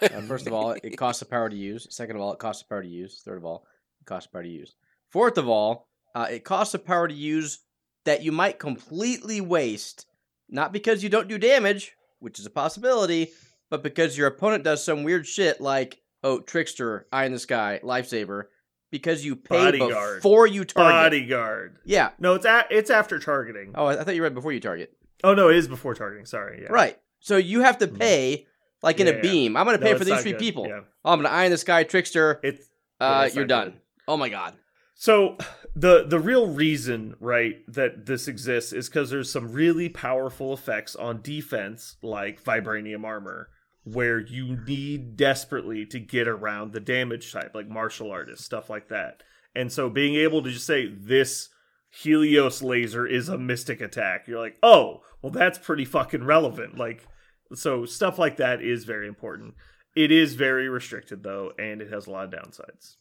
[0.00, 1.86] Uh, first of all, it costs a power to use.
[1.90, 3.22] Second of all, it costs a power to use.
[3.24, 3.66] Third of all,
[4.00, 4.76] it costs a power to use.
[5.08, 7.58] Fourth of all, uh, it costs a power to use
[8.04, 10.06] that you might completely waste,
[10.48, 13.32] not because you don't do damage, which is a possibility,
[13.68, 17.80] but because your opponent does some weird shit like, oh, Trickster, Eye in the Sky,
[17.82, 18.44] Lifesaver,
[18.90, 20.18] because you pay Bodyguard.
[20.18, 20.92] before you target.
[20.92, 21.78] Bodyguard.
[21.84, 22.10] Yeah.
[22.18, 23.72] No, it's a- it's after targeting.
[23.74, 24.92] Oh, I I thought you read before you target.
[25.22, 26.26] Oh no, it is before targeting.
[26.26, 26.60] Sorry.
[26.62, 26.68] Yeah.
[26.72, 26.98] Right.
[27.20, 27.98] So you have to Mhm.
[27.98, 28.46] pay,
[28.82, 29.22] like in Yeah, a yeah.
[29.22, 29.56] beam.
[29.56, 30.38] I'm going to No, pay for it's these not three good.
[30.40, 30.66] people.
[30.66, 30.80] Yeah.
[31.04, 32.40] Oh, I'm going to eye in the sky, trickster.
[32.42, 32.68] It's
[32.98, 33.70] Uh, it's you're not done.
[33.72, 33.80] good.
[34.08, 34.54] Oh my god.
[34.94, 35.36] So
[35.76, 40.94] the the real reason, right, that this exists is because there's some really powerful effects
[40.96, 43.48] on defense, like vibranium armor,
[43.92, 48.88] where you need desperately to get around the damage type, like martial artists, stuff like
[48.88, 49.22] that.
[49.54, 51.48] And so being able to just say this
[51.90, 56.78] Helios laser is a mystic attack, you're like, oh, well that's pretty fucking relevant.
[56.78, 57.06] Like
[57.54, 59.54] so stuff like that is very important.
[59.96, 62.96] It is very restricted though, and it has a lot of downsides.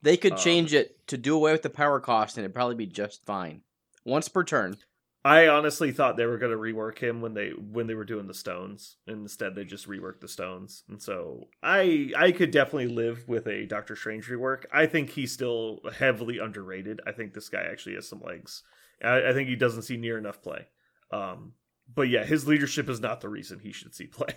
[0.00, 2.76] They could Um, change it to do away with the power cost and it'd probably
[2.76, 3.62] be just fine.
[4.04, 4.76] Once per turn.
[5.24, 8.28] I honestly thought they were going to rework him when they when they were doing
[8.28, 8.96] the stones.
[9.06, 13.66] Instead, they just reworked the stones, and so I I could definitely live with a
[13.66, 14.64] Doctor Strange rework.
[14.72, 17.00] I think he's still heavily underrated.
[17.06, 18.62] I think this guy actually has some legs.
[19.02, 20.68] I, I think he doesn't see near enough play.
[21.10, 21.54] Um,
[21.92, 24.34] but yeah, his leadership is not the reason he should see play.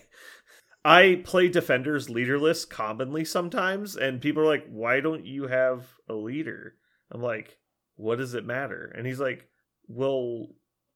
[0.84, 6.16] I play defenders leaderless commonly sometimes, and people are like, "Why don't you have a
[6.16, 6.76] leader?"
[7.12, 7.60] I'm like,
[7.96, 9.48] "What does it matter?" And he's like,
[9.88, 10.48] "Well."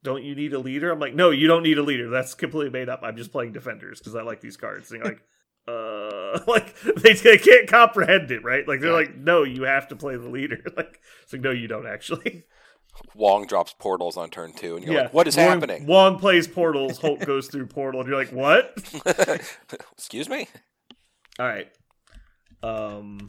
[0.06, 0.90] Don't you need a leader?
[0.92, 2.10] I'm like, no, you don't need a leader.
[2.10, 3.02] That's completely made up.
[3.04, 4.90] I'm just playing defenders because I like these cards.
[4.92, 5.22] And you're like,
[5.68, 8.66] uh, like they, they can't comprehend it, right?
[8.68, 9.08] Like they're Right.
[9.08, 10.60] like, no, you have to play the leader.
[10.78, 12.46] Like it's like, no, you don't actually.
[13.14, 16.18] Wong drops portals on turn two, and you're yeah, like, "What is Wong, happening?" Wong
[16.18, 16.98] plays portals.
[17.00, 18.74] Hulk goes through portal, and you're like, what?
[19.98, 20.48] Excuse me.
[21.38, 21.68] All right.
[22.64, 23.28] Um,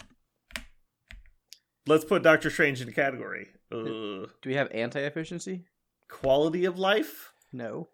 [1.86, 3.48] let's put Doctor Strange in a category.
[3.72, 5.64] Uh, Do we have anti efficiency?
[6.08, 7.32] Quality of life.
[7.52, 7.88] No.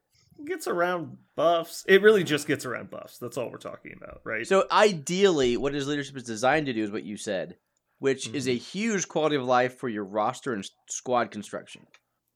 [0.44, 1.84] gets around buffs.
[1.86, 3.18] It really just gets around buffs.
[3.18, 4.46] That's all we're talking about, right?
[4.46, 7.56] So ideally, what his leadership is designed to do is what you said,
[8.00, 8.56] which is Mm-hmm.
[8.56, 11.86] a huge quality of life for your roster and squad construction.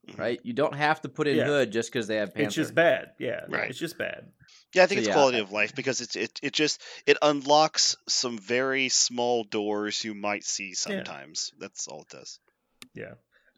[0.08, 0.18] Mhm.
[0.18, 0.40] Right?
[0.44, 1.46] You don't have to put in Yeah.
[1.46, 2.46] Hood just because they have Panther.
[2.46, 3.10] it's just bad.
[3.18, 3.68] Yeah, Right.
[3.70, 4.30] It's just bad.
[4.72, 5.14] Yeah, I think So, it's yeah.
[5.14, 10.14] quality of life because it's it it just it unlocks some very small doors you
[10.14, 11.50] might see sometimes.
[11.58, 12.38] That's all it does.
[12.94, 13.14] Yeah.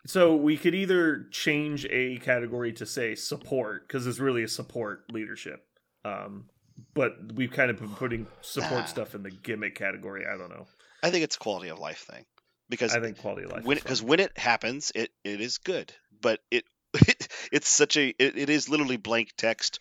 [0.08, 5.04] So we could either change a category to say support because it's really a support
[5.12, 5.66] leadership.
[6.02, 6.46] Um,
[6.94, 8.86] but we've kind of been putting support Ah.
[8.86, 10.24] stuff in the gimmick category.
[10.26, 10.66] I don't know.
[11.02, 12.24] I think it's a quality of life thing
[12.70, 13.64] because I think quality of life.
[13.64, 15.92] when because when it happens, it it is good,
[16.22, 16.64] but it,
[17.52, 19.78] it's such a it, it is literally blank text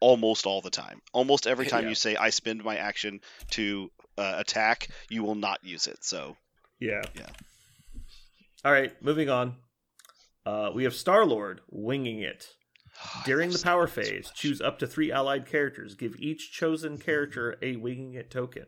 [0.00, 1.02] almost all the time.
[1.12, 1.90] Almost every time Yeah.
[1.90, 3.20] you say I spend my action
[3.50, 6.02] to uh, attack, you will not use it.
[6.02, 6.34] So
[6.80, 7.26] yeah, Yeah.
[8.64, 9.56] All right, moving on.
[10.46, 12.46] Uh, we have Star Lord winging it.
[13.26, 15.94] During the power phase, choose up to three allied characters.
[15.94, 18.66] Give each chosen character a winging it token.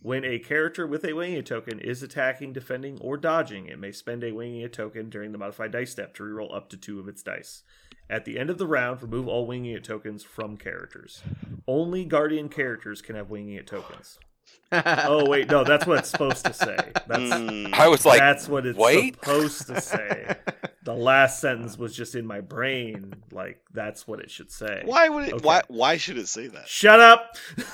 [0.00, 3.92] When a character with a winging it token is attacking, defending, or dodging, it may
[3.92, 6.98] spend a winging it token during the modified dice step to reroll up to two
[6.98, 7.62] of its dice.
[8.08, 11.22] At the end of the round, remove all winging it tokens from characters.
[11.66, 14.18] Only guardian characters can have winging it tokens.
[14.72, 16.76] Oh wait, no, that's what it's supposed to say.
[17.06, 19.14] That's Mm, I was like, that's what it's wait?
[19.16, 20.36] supposed to say.
[20.88, 24.80] The last sentence was just in my brain, like that's what it should say.
[24.86, 25.34] why would it?
[25.34, 25.44] Okay.
[25.44, 25.60] Why?
[25.68, 26.66] Why should it say that?
[26.66, 27.36] Shut up.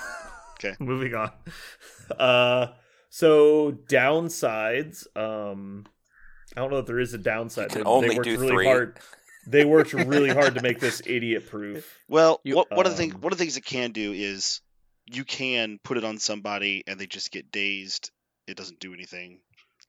[0.58, 0.74] Okay.
[0.80, 1.30] Moving on.
[2.18, 2.68] Uh
[3.10, 5.84] so downsides, um
[6.56, 7.64] I don't know if there is a downside.
[7.64, 8.66] You can They- only they worked do really three.
[8.66, 8.98] hard.
[9.46, 11.98] They worked really hard to make this idiot proof.
[12.08, 14.12] Well, You- what, one of the things um, one of the things it can do
[14.12, 14.60] is
[15.06, 18.10] you can put it on somebody and they just get dazed.
[18.46, 19.40] It doesn't do anything.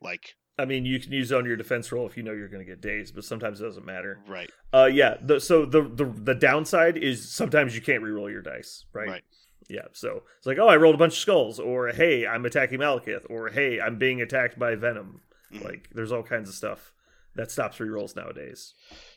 [0.01, 2.47] Like I mean, you can use it on your defense roll if you know you're
[2.47, 4.19] going to get dazed, but sometimes it doesn't matter.
[4.27, 5.17] right, Uh, yeah.
[5.21, 9.07] The, so the, the the downside is sometimes you can't reroll your dice, right?
[9.09, 9.23] right.
[9.67, 9.87] Yeah.
[9.91, 13.29] So it's like, oh, I rolled a bunch of skulls, or hey, I'm attacking Malekith,
[13.29, 15.21] or hey, I'm being attacked by Venom.
[15.51, 15.63] Mhm.
[15.65, 16.93] Like, there's all kinds of stuff
[17.35, 18.73] that stops rerolls nowadays.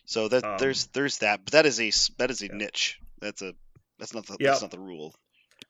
[0.06, 2.54] So that Um, there's there's that, but that is a that is a Yeah.
[2.54, 2.98] niche.
[3.20, 3.54] That's a
[3.98, 4.50] that's not the Yeah.
[4.50, 5.14] that's not the rule.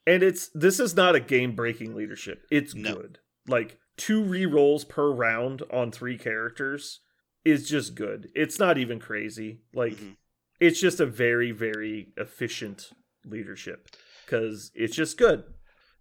[0.07, 2.47] And it's this is not a game breaking leadership.
[2.51, 2.95] It's No.
[2.95, 3.19] good.
[3.47, 7.01] Like two rerolls per round on three characters
[7.45, 8.31] is just good.
[8.35, 9.61] It's not even crazy.
[9.75, 10.17] Like Mhm.
[10.61, 12.91] it's just a very very efficient
[13.27, 13.89] leadership
[14.25, 15.45] because it's just good.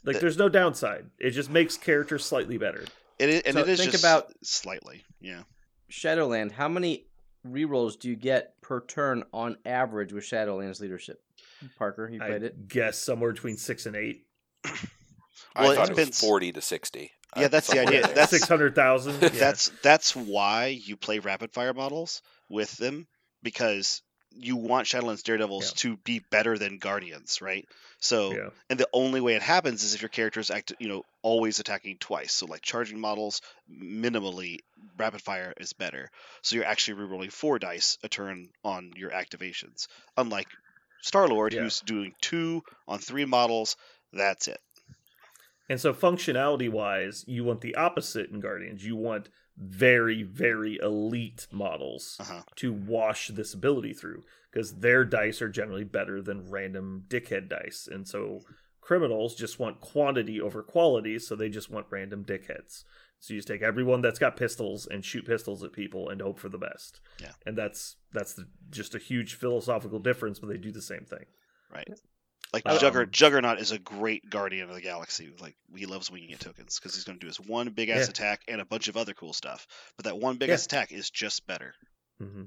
[0.03, 1.09] Like The- there's no downside.
[1.19, 2.85] It just makes characters slightly better.
[3.19, 5.43] It is, and So it is think just about- slightly, yeah.
[5.89, 7.09] Shadowland, how many
[7.45, 11.21] rerolls do you get per turn on average with Shadowland's leadership?
[11.77, 12.67] Parker, you I played it.
[12.67, 14.27] guess somewhere between six and eight.
[14.63, 14.73] Well,
[15.55, 17.11] I it thought it, was forty to sixty.
[17.35, 18.01] Yeah, that's the idea.
[18.03, 19.19] That's- Six hundred thousand.
[19.19, 23.05] That's that's why you play rapid fire models with them
[23.43, 24.01] because
[24.31, 25.75] you want Shadowlands Daredevils Yeah.
[25.91, 27.65] to be better than Guardians, right?
[27.99, 28.49] So yeah.
[28.69, 31.59] and the only way it happens is if your character is act, you know, always
[31.59, 32.31] attacking twice.
[32.33, 34.59] So like charging models, minimally
[34.97, 36.09] rapid fire is better.
[36.43, 40.47] So you're actually rerolling four dice a turn on your activations, unlike
[41.01, 41.61] Star Lord, Yeah.
[41.61, 43.75] who's doing two on three models.
[44.13, 44.59] That's it.
[45.69, 48.85] And so functionality wise, you want the opposite in Guardians.
[48.85, 52.43] You want very, very elite models Uh-huh.
[52.57, 57.87] to wash this ability through because their dice are generally better than random dickhead dice.
[57.91, 58.41] And so
[58.81, 62.83] criminals just want quantity over quality, so they just want random dickheads.
[63.19, 66.37] So you just take everyone that's got pistols and shoot pistols at people and hope
[66.39, 67.01] for the best.
[67.19, 67.31] Yeah.
[67.47, 71.25] And that's that's the, just a huge philosophical difference, but they do the same thing.
[71.73, 71.89] Right.
[72.53, 75.33] Like Um, Jugger- Juggernaut is a great guardian of the galaxy.
[75.39, 78.05] Like he loves winging it tokens because he's going to do his one big ass
[78.05, 78.09] Yeah.
[78.11, 79.67] attack and a bunch of other cool stuff.
[79.97, 80.53] But that one big Yeah.
[80.55, 81.73] ass attack is just better.
[82.19, 82.45] hmm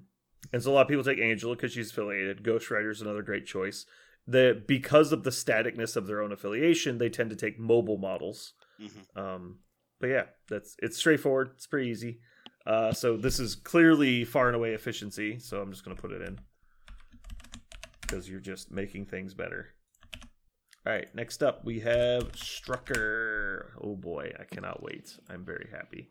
[0.53, 2.43] And so a lot of people take Angela because she's affiliated.
[2.43, 3.85] Ghost Rider is another great choice.
[4.27, 8.55] The because of the staticness of their own affiliation, they tend to take mobile models.
[8.79, 9.59] hmm Um,
[10.01, 11.51] but yeah, that's it's straightforward.
[11.57, 12.21] It's pretty easy.
[12.67, 15.39] Uh, so this is clearly far and away efficiency.
[15.39, 16.39] So I'm just going to put it in
[18.01, 19.75] because you're just making things better.
[20.87, 23.73] All right, next up we have Strucker.
[23.81, 25.19] Oh boy, I cannot wait.
[25.29, 26.11] I'm very happy.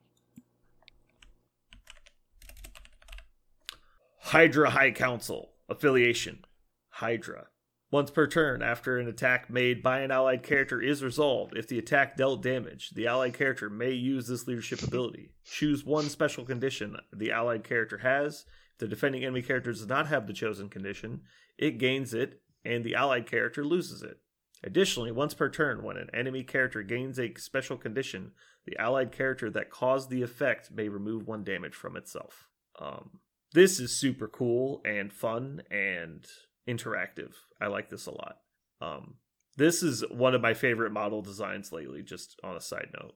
[4.19, 6.45] Hydra High Council affiliation.
[6.89, 7.47] Hydra.
[7.91, 11.79] Once per turn, after an attack made by an allied character is resolved, if the
[11.79, 15.31] attack dealt damage, the allied character may use this leadership ability.
[15.43, 18.45] Choose one special condition the allied character has.
[18.73, 21.21] If the defending enemy character does not have the chosen condition,
[21.57, 24.19] it gains it, and the allied character loses it.
[24.63, 28.31] Additionally, once per turn, when an enemy character gains a special condition,
[28.65, 32.47] the allied character that caused the effect may remove one damage from itself.
[32.77, 33.19] Um,
[33.53, 36.25] this is super cool and fun and
[36.67, 37.33] interactive.
[37.61, 38.37] I like this a lot.
[38.81, 39.15] Um,
[39.57, 42.03] this is one of my favorite model designs lately.
[42.03, 43.15] Just on a side note,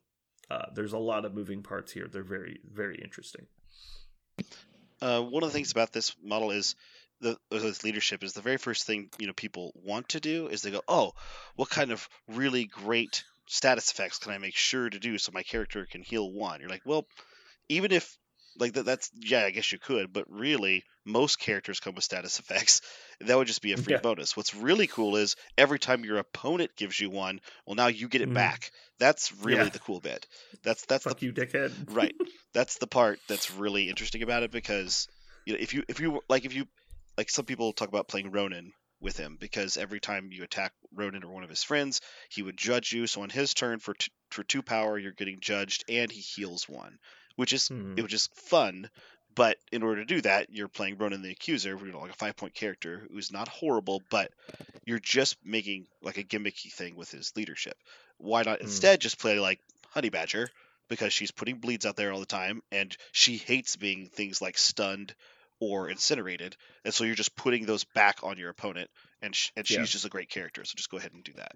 [0.49, 2.07] uh, there's a lot of moving parts here.
[2.11, 3.47] They're very, very interesting.
[5.01, 6.75] Uh, one of the things about this model is
[7.23, 10.61] the this leadership is the very first thing you know people want to do is
[10.61, 11.13] they go, oh,
[11.55, 15.43] what kind of really great status effects can I make sure to do so my
[15.43, 16.59] character can heal one?
[16.59, 17.05] You're like, well,
[17.69, 18.17] even if
[18.59, 22.39] like that, that's yeah, I guess you could, but really most characters come with status
[22.43, 22.81] effects.
[23.21, 23.99] That would just be a free Yeah.
[24.01, 24.37] bonus.
[24.37, 28.21] What's really cool is every time your opponent gives you one, well now you get
[28.21, 28.33] it Mhm.
[28.35, 28.71] back.
[28.99, 29.69] That's really Yeah.
[29.69, 30.27] the cool bit.
[30.63, 31.71] That's that's the you, dickhead.
[31.93, 32.13] right
[32.53, 35.07] that's the part that's really interesting about it because
[35.45, 36.67] you know if you if you like if you
[37.17, 41.23] like some people talk about playing Ronan with him because every time you attack Ronan
[41.23, 41.99] or one of his friends
[42.29, 45.39] he would judge you so on his turn for t- for two power you're getting
[45.41, 46.97] judged and he heals one
[47.35, 47.93] which is Hmm.
[47.97, 48.89] it was just fun
[49.35, 52.15] but in order to do that you're playing Ronan the accuser you know, like a
[52.15, 54.31] five point character who's not horrible but
[54.85, 57.75] you're just making like a gimmicky thing with his leadership
[58.17, 58.65] Why not Hmm.
[58.65, 59.59] instead just play like
[59.89, 60.49] Honey Badger
[60.87, 64.57] because she's putting bleeds out there all the time and she hates being things like
[64.57, 65.13] stunned
[65.71, 68.89] or incinerated, and so you're just putting those back on your opponent,
[69.21, 69.83] and sh- and she's Yeah.
[69.85, 71.53] just a great character, so just go ahead and do that.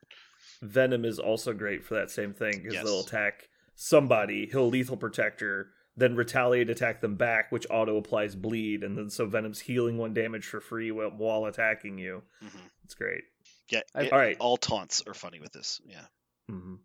[0.61, 2.83] Venom is also great for that same thing because Yes.
[2.85, 8.83] they'll attack somebody, he'll lethal protector, then retaliate attack them back, which auto applies bleed,
[8.83, 12.23] and then so Venom's healing one damage for free while, while attacking you.
[12.41, 13.23] hmm It's great.
[13.69, 14.37] Yeah, it- All right.
[14.39, 15.81] all taunts are funny with this.
[15.85, 16.05] Yeah.
[16.47, 16.75] hmm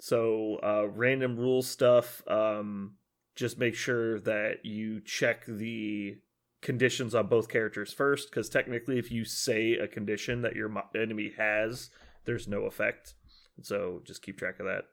[0.00, 2.26] So uh, random rule stuff.
[2.28, 2.98] Um,
[3.34, 6.16] just make sure that you check the
[6.66, 11.32] conditions on both characters first, because technically, if you say a condition that your enemy
[11.38, 11.90] has,
[12.24, 13.14] there's no effect.
[13.62, 14.84] So just keep track of that.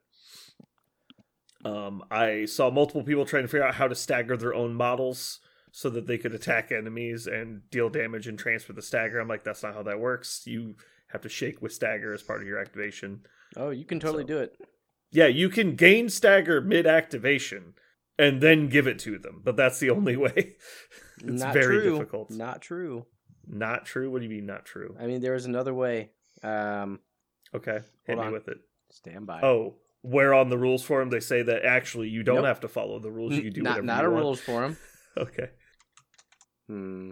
[1.65, 5.39] Um, I saw multiple people trying to figure out how to stagger their own models
[5.71, 9.19] so that they could attack enemies and deal damage and transfer the stagger.
[9.19, 10.43] I'm like, that's not how that works.
[10.45, 10.76] You
[11.11, 13.21] have to shake with stagger as part of your activation.
[13.57, 14.55] Oh, you can totally So- do it.
[15.11, 17.74] Yeah, you can gain stagger mid activation
[18.20, 20.34] and then give it to them, but that's the only way.
[21.18, 21.91] it's not very true.
[21.97, 22.32] difficult.
[22.32, 23.05] Not, true.
[23.47, 24.09] Not true.
[24.11, 24.95] What do you mean not true?
[24.99, 26.11] I mean, there is another way.
[26.43, 26.99] Um,
[27.55, 28.32] Okay, hit me on.
[28.32, 28.57] with it.
[28.89, 29.41] stand by.
[29.43, 32.45] Oh, where on the rules forum they say that actually you don't Nope.
[32.45, 33.34] have to follow the rules.
[33.34, 34.24] You do not whatever not a want.
[34.24, 34.78] rules for him.
[35.18, 35.49] Okay,
[36.68, 37.11] Hmm.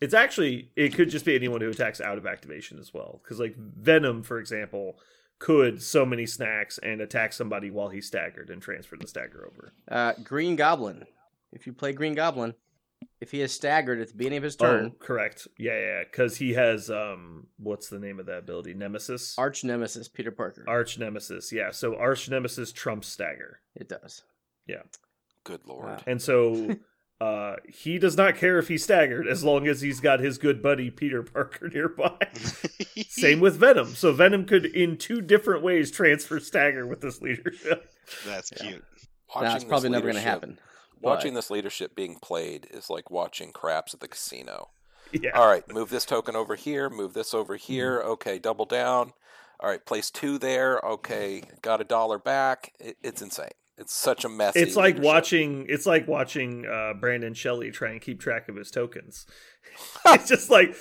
[0.00, 3.20] it's actually it could just be anyone who attacks out of activation as well.
[3.22, 4.98] Because like Venom, for example,
[5.38, 9.72] could so many snacks and attack somebody while he's staggered and transfer the stagger over.
[9.90, 11.04] Uh, Green Goblin.
[11.52, 12.54] If you play Green Goblin,
[13.20, 15.46] if he is staggered at the beginning of his turn, Oh, correct.
[15.58, 18.74] Yeah, yeah, because he has um, what's the name of that ability?
[18.74, 19.34] Nemesis.
[19.38, 20.64] arch nemesis Peter Parker.
[20.66, 21.52] Arch Nemesis.
[21.52, 24.22] Yeah, so Arch Nemesis trumps Stagger, it does.
[24.66, 24.82] Yeah.
[25.44, 25.84] Good lord.
[25.84, 25.98] Wow.
[26.06, 26.76] and so
[27.20, 30.62] uh, he does not care if he's staggered as long as he's got his good
[30.62, 32.16] buddy Peter Parker nearby.
[33.08, 33.94] Same with Venom.
[33.94, 37.90] So Venom could, in two different ways, transfer Stagger with this leadership.
[38.26, 38.62] That's Yeah.
[38.70, 38.84] cute.
[39.34, 40.58] Watching That's this probably never going to leadership- happen.
[41.00, 44.70] Watching but- this leadership being played is like watching craps at the casino.
[45.12, 45.30] Yeah.
[45.38, 47.72] All right, move this token over here, move this over Mm-hmm.
[47.72, 48.00] here.
[48.00, 49.12] Okay, double down.
[49.60, 50.78] All right, place two there.
[50.80, 52.72] Okay, got a dollar back.
[52.80, 53.50] It, it's insane.
[53.78, 54.56] It's such a mess.
[54.56, 55.66] It's like watching.
[55.68, 59.26] It's like watching uh, Brandon Shelley try and keep track of his tokens.
[60.06, 60.74] it's just like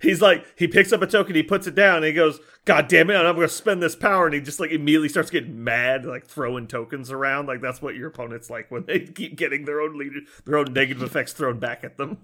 [0.00, 2.88] he's like he picks up a token, he puts it down, and he goes, "God
[2.88, 3.16] damn it!
[3.16, 6.26] I'm going to spend this power," and he just like immediately starts getting mad, like
[6.26, 7.46] throwing tokens around.
[7.46, 10.72] Like that's what your opponent's like when they keep getting their own leader, their own
[10.74, 12.18] negative effects thrown back at them.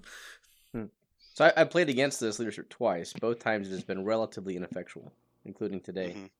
[1.35, 3.15] So I, I played against this leadership twice.
[3.15, 5.13] Both times it has been relatively ineffectual,
[5.45, 6.15] including today.
[6.17, 6.31] Mhm.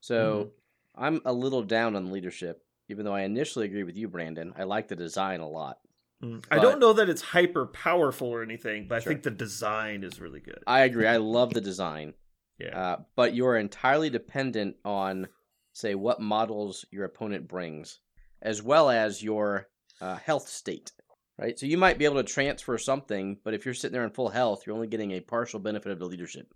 [0.00, 0.52] So
[0.94, 4.52] I'm a little down on leadership, even though I initially agree with you, Brandon.
[4.56, 5.78] I like the design a lot.
[6.22, 6.44] Mm.
[6.50, 10.20] I don't know that it's hyper powerful or anything, but I think the design is
[10.20, 10.62] really good.
[10.66, 11.08] I agree.
[11.08, 12.14] I love the design.
[12.60, 12.78] Yeah.
[12.78, 15.26] Uh, but you're entirely dependent on,
[15.72, 17.98] say, what models your opponent brings,
[18.40, 19.66] as well as your
[20.00, 20.92] uh, health state.
[21.38, 21.58] Right.
[21.58, 24.28] So you might be able to transfer something, but if you're sitting there in full
[24.28, 26.54] health, you're only getting a partial benefit of the leadership.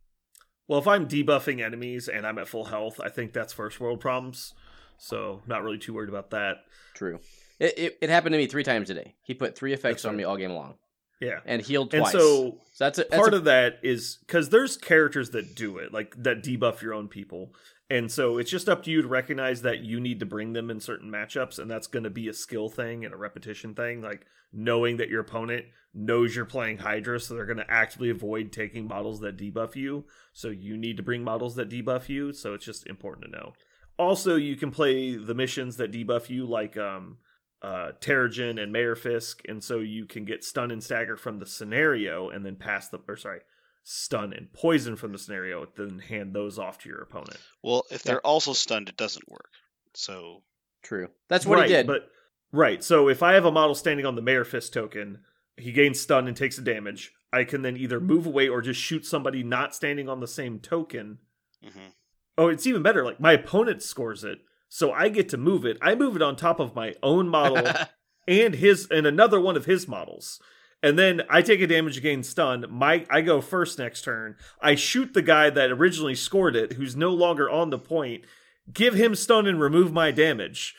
[0.68, 4.00] Well, if I'm debuffing enemies and I'm at full health, I think that's first world
[4.00, 4.52] problems.
[4.98, 6.58] So not really too worried about that.
[6.94, 7.20] True.
[7.58, 9.14] It, it, it happened to me three times today.
[9.22, 10.18] He put three effects That's on right.
[10.18, 10.74] me all game long
[11.20, 11.40] Yeah.
[11.46, 12.12] and healed And twice.
[12.12, 15.78] so So that's a, that's part a- of that is because there's characters that do
[15.78, 17.54] it, like that debuff your own people.
[17.88, 20.70] And so it's just up to you to recognize that you need to bring them
[20.70, 24.02] in certain matchups, and that's going to be a skill thing and a repetition thing.
[24.02, 28.50] Like knowing that your opponent knows you're playing Hydra, so they're going to actively avoid
[28.52, 30.04] taking models that debuff you.
[30.32, 32.32] So you need to bring models that debuff you.
[32.32, 33.52] So it's just important to know.
[33.98, 37.18] Also, you can play the missions that debuff you, like um,
[37.62, 41.46] uh, Terrigen and Mayor Fisk, and so you can get stun and stagger from the
[41.46, 43.40] scenario, and then pass the or sorry,
[43.82, 47.38] stun and poison from the scenario, then hand those off to your opponent.
[47.62, 49.50] Well, if they're also stunned, it doesn't work.
[49.94, 50.42] So
[50.82, 51.08] true.
[51.28, 51.86] That's what right, he did.
[51.86, 52.08] But
[52.52, 55.20] right, so if I have a model standing on the Mayor Fisk token,
[55.56, 57.12] he gains stun and takes a damage.
[57.32, 60.58] I can then either move away or just shoot somebody not standing on the same
[60.58, 61.18] token.
[61.64, 61.92] mhm.
[62.38, 63.04] Oh, it's even better.
[63.04, 65.78] Like my opponent scores it, so I get to move it.
[65.80, 67.66] I move it on top of my own model
[68.28, 70.40] and his and another one of his models.
[70.82, 72.66] And then I take a damage gain stun.
[72.70, 74.36] My I go first next turn.
[74.60, 78.24] I shoot the guy that originally scored it, who's no longer on the point.
[78.72, 80.74] Give him stun and remove my damage.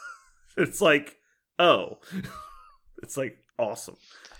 [0.56, 1.16] it's like,
[1.58, 1.98] oh,
[3.02, 3.96] it's like awesome.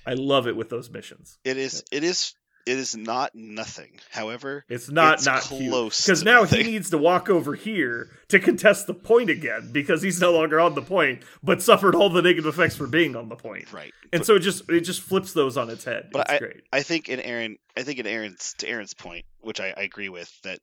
[0.07, 1.39] I love it with those missions.
[1.45, 1.85] it is.
[1.93, 2.35] It is.
[2.67, 3.99] It is not nothing.
[4.11, 8.39] However, It's not It's not close because now he needs to walk over here to
[8.39, 12.23] contest the point again because he's no longer on the point, but suffered all the
[12.23, 13.73] negative effects for being on the point.
[13.73, 13.93] right.
[14.13, 16.11] And so it just it just flips those on its head.
[16.13, 16.63] But it's great.
[16.73, 20.09] I think in Aaron, I think in Aaron's to Aaron's point, which I, I agree
[20.09, 20.61] with, that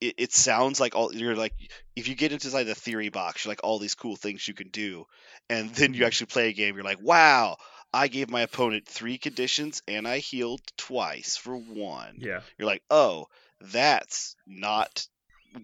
[0.00, 1.52] it, it sounds like all you're like
[1.96, 4.68] if you get inside the theory box, you're like all these cool things you can
[4.68, 5.04] do,
[5.48, 6.00] and then Mm-hmm.
[6.00, 7.56] you actually play a game, you're like, wow,
[7.92, 12.16] I gave my opponent three conditions and I healed twice for one.
[12.18, 12.40] Yeah.
[12.58, 13.28] You're like, oh,
[13.60, 15.06] that's not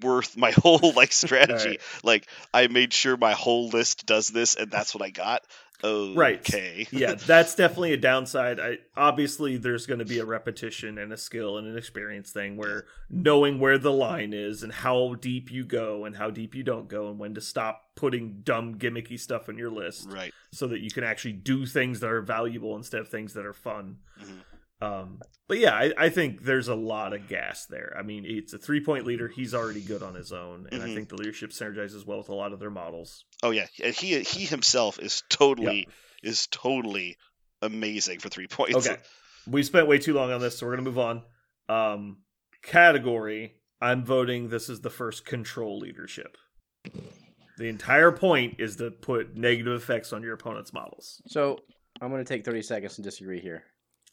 [0.02, 1.68] worth my whole like strategy.
[1.68, 1.80] Right.
[2.02, 5.42] Like I made sure my whole list does this, and that's what I got.
[5.82, 6.38] Right.
[6.38, 6.86] Okay.
[6.92, 8.58] yeah, that's definitely a downside.
[8.60, 12.56] I obviously there's going to be a repetition and a skill and an experience thing
[12.56, 16.62] where knowing where the line is and how deep you go and how deep you
[16.62, 20.32] don't go and when to stop putting dumb gimmicky stuff in your list right.
[20.52, 23.54] so that you can actually do things that are valuable instead of things that are
[23.54, 23.98] fun.
[24.20, 24.40] Mhm.
[24.80, 27.96] Um, but yeah, I, I think there's a lot of gas there.
[27.98, 29.28] I mean, it's a three point leader.
[29.28, 30.94] He's already good on his own, and I Mhm.
[30.94, 33.24] think the leadership synergizes well with a lot of their models.
[33.42, 35.88] Oh yeah, and he he himself is totally
[36.22, 37.16] is totally
[37.62, 38.86] amazing for three points.
[38.86, 39.00] Okay.
[39.46, 41.22] We spent way too long on this, so we're gonna move on.
[41.68, 42.18] Um
[42.62, 46.36] category, I'm voting this is the first control leadership.
[47.58, 51.22] The entire point is to put negative effects on your opponent's models.
[51.28, 51.60] So
[52.02, 53.64] I'm going to take 30 seconds and disagree here.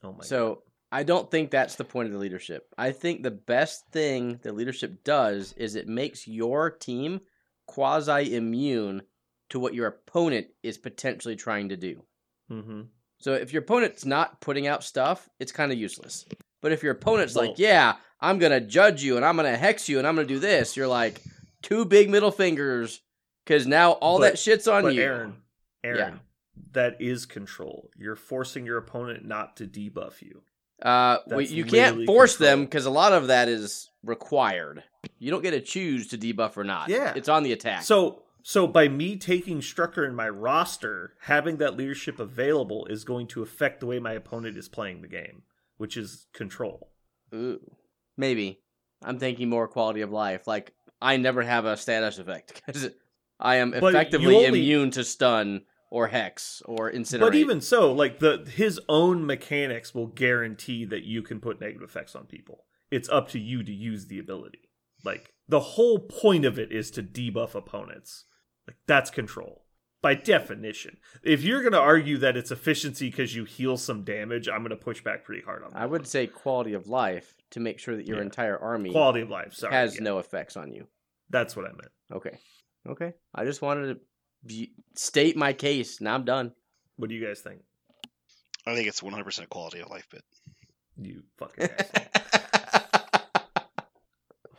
[0.03, 2.67] Oh my So I don't think that's the point of the leadership.
[2.77, 7.21] I think the best thing that leadership does is it makes your team
[7.67, 9.01] quasi immune
[9.49, 11.95] to what your opponent is potentially trying to do.
[12.49, 12.63] god.
[12.63, 12.81] hmm
[13.19, 16.25] So if your opponent's not putting out stuff, it's kind of useless.
[16.61, 19.87] But if your opponent's Well- like, "Yeah, I'm gonna judge you and I'm gonna hex
[19.89, 21.21] you and I'm gonna do this," you're like,
[21.61, 23.01] two big middle fingers,
[23.45, 25.01] because now all But- that shit's on you.
[25.01, 25.41] Aaron,
[25.83, 26.19] Aaron, Yeah.
[26.71, 27.89] That is control.
[27.97, 30.41] You're forcing your opponent not to debuff you.
[30.81, 34.83] Uh, well, you can't force them because a lot of that is required.
[35.19, 36.89] You don't get to choose to debuff or not.
[36.89, 37.13] Yeah.
[37.15, 37.83] it's on the attack.
[37.83, 43.27] So so by me taking Strucker in my roster, having that leadership available is going
[43.27, 45.43] to affect the way my opponent is playing the game,
[45.77, 46.89] which is control.
[47.33, 47.61] Ooh,
[48.17, 48.59] maybe
[49.03, 50.45] I'm thinking more quality of life.
[50.47, 52.89] Like I never have a status effect because
[53.39, 55.61] I am But effectively only- immune to stun
[55.93, 57.19] or hex or incinerate.
[57.19, 61.83] But even so, like the his own mechanics will guarantee that you can put negative
[61.87, 62.65] effects on people.
[62.89, 64.69] It's up to you to use the ability.
[65.05, 68.25] Like the whole point of it is to debuff opponents.
[68.67, 69.65] Like that's control.
[70.01, 70.97] By definition.
[71.23, 74.71] If you're going to argue that it's efficiency because you heal some damage, I'm going
[74.71, 75.79] to push back pretty hard on that.
[75.81, 78.23] I would say quality of life to make sure that your Yeah.
[78.23, 79.53] entire army quality of life.
[79.53, 80.03] Sorry, has yeah.
[80.03, 80.87] no effects on you.
[81.29, 81.91] That's what I meant.
[82.11, 82.37] Okay,
[82.89, 83.13] okay.
[83.33, 83.99] I just wanted to
[84.95, 86.01] state my case.
[86.01, 86.53] Now I'm done.
[86.97, 87.61] What do you guys think?
[88.65, 90.23] I think it's 100% quality of life bit.
[90.97, 92.03] You fucking asshole.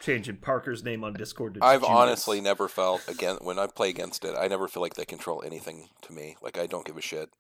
[0.01, 1.97] Changing Parker's name on Discord to I've Judas.
[1.97, 4.35] honestly never felt again when I play against it.
[4.39, 6.37] I never feel like they control anything to me.
[6.43, 7.31] Like I don't give a shit.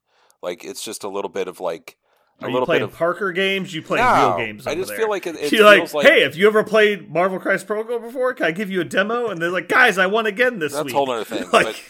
[0.42, 1.98] Like it's just a little bit of like
[2.40, 3.74] a Are you little playing bit of Parker games?
[3.74, 4.66] You play No, real games?
[4.66, 4.96] I just there.
[4.96, 7.98] feel like it, it You're like, like hey, have you ever played Marvel Crisis Protocol
[7.98, 8.32] before?
[8.32, 9.28] Can I give you a demo?
[9.28, 10.94] And they're like, guys, I won again this that's week.
[10.94, 11.44] a whole other thing.
[11.52, 11.82] Like- but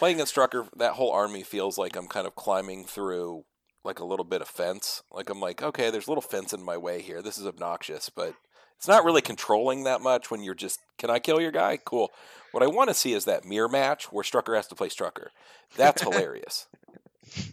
[0.00, 3.44] playing against Strucker, that whole army feels like I'm kind of climbing through
[3.84, 5.02] like a little bit of fence.
[5.12, 7.20] Like I'm like, okay, there's a little fence in my way here.
[7.20, 8.34] This is obnoxious, but
[8.78, 11.76] it's not really controlling that much when you're just, can I kill your guy?
[11.76, 12.10] Cool.
[12.52, 15.28] What I want to see is that mirror match where Strucker has to play Strucker.
[15.76, 16.66] That's hilarious.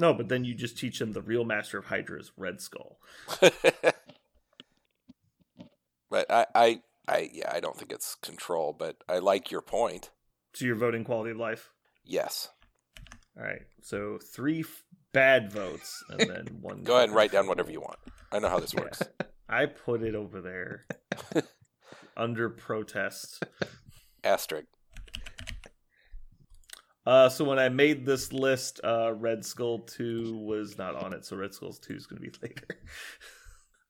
[0.00, 3.00] No, but then you just teach them the real master of Hydra is Red Skull.
[6.08, 10.10] but I, I, I, yeah, I don't think it's control, but I like your point.
[10.54, 11.70] So you're voting quality of life.
[12.08, 12.48] Yes.
[13.36, 13.60] All right.
[13.82, 14.82] So three f-
[15.12, 16.82] bad votes and then one.
[16.82, 17.98] Go ahead and write down whatever you want.
[18.32, 19.02] I know how this works.
[19.48, 20.86] I put it over there
[22.16, 23.44] under protest.
[24.24, 24.66] Asterisk.
[27.06, 31.24] Uh, so when I made this list, uh, Red Skull two was not on it,
[31.24, 32.80] so Red Skull two is going to be later.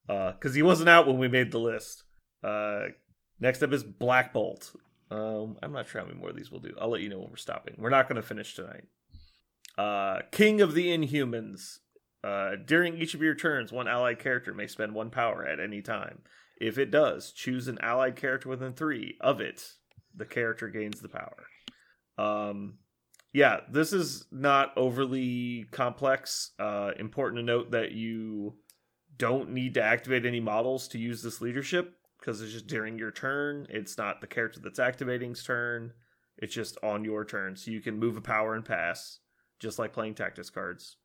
[0.08, 2.04] Uh, because he wasn't out when we made the list.
[2.44, 2.82] Uh,
[3.40, 4.72] next up is Black Bolt.
[5.10, 6.74] Um, I'm not sure how many more of these we'll do.
[6.80, 7.74] I'll let you know when we're stopping.
[7.78, 8.84] We're not going to finish tonight.
[9.76, 11.78] Uh, King of the Inhumans.
[12.24, 15.80] Uh, during each of your turns, one allied character may spend one power at any
[15.80, 16.20] time.
[16.60, 19.74] If it does, choose an allied character within three of it.
[20.14, 21.46] The character gains the power.
[22.18, 22.78] Um,
[23.32, 26.50] yeah, this is not overly complex.
[26.58, 28.56] Uh, important to note that you
[29.16, 33.10] don't need to activate any models to use this leadership because it's just during your
[33.10, 33.66] turn.
[33.70, 35.92] It's not the character that's activating's turn.
[36.36, 39.18] It's just on your turn, so you can move a power and pass,
[39.58, 40.96] just like playing tactics cards.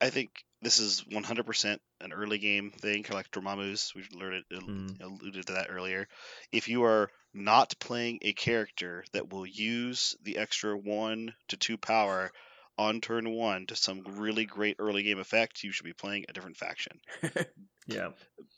[0.00, 3.92] I think this is 100% an early game thing, kind of like Dormammu's.
[3.94, 5.00] We learned it, Mm.
[5.00, 6.08] alluded to that earlier.
[6.52, 11.78] If you are not playing a character that will use the extra one to two
[11.78, 12.30] power
[12.78, 16.32] on turn one to some really great early game effect, you should be playing a
[16.32, 17.00] different faction.
[17.88, 18.08] Yeah.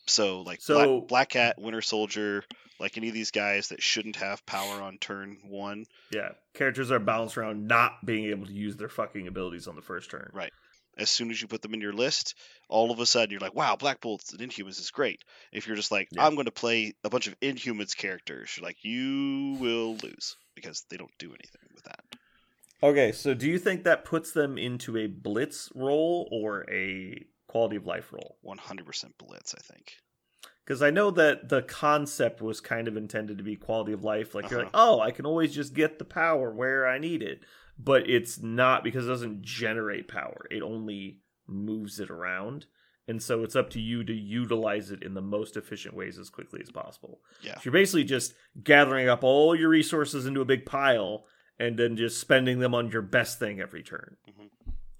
[0.06, 2.44] So like So- Black, Black Cat, Winter Soldier,
[2.80, 5.84] like any of these guys that shouldn't have power on turn one.
[6.10, 6.30] Yeah.
[6.54, 10.10] Characters are balanced around not being able to use their fucking abilities on the first
[10.10, 10.30] turn.
[10.32, 10.50] Right.
[10.96, 12.36] As soon as you put them in your list,
[12.70, 15.22] all of a sudden you're like, wow, Black Bolts and Inhumans is great.
[15.52, 16.24] If you're just like, Yeah.
[16.26, 20.86] I'm going to play a bunch of Inhumans characters, you're like, you will lose because
[20.88, 22.00] they don't do anything with that.
[22.82, 27.76] Okay, so do you think that puts them into a blitz role or a quality
[27.76, 28.36] of life role?
[28.44, 28.84] 100%
[29.18, 29.94] blitz, I think.
[30.64, 34.34] Because I know that the concept was kind of intended to be quality of life.
[34.34, 34.66] Like you're Uh-huh.
[34.66, 37.40] like, oh, I can always just get the power where I need it,
[37.78, 40.46] but it's not because it doesn't generate power.
[40.50, 42.66] It only moves it around,
[43.08, 46.28] and so it's up to you to utilize it in the most efficient ways as
[46.28, 47.22] quickly as possible.
[47.40, 47.54] Yeah.
[47.54, 51.24] So you're basically just gathering up all your resources into a big pile
[51.58, 54.16] and then just spending them on your best thing every turn.
[54.28, 54.50] Mhm.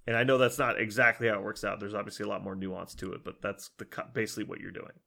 [0.07, 1.79] And I know that's not exactly how it works out.
[1.79, 4.99] There's obviously a lot more nuance to it, but that's the basically what you're doing.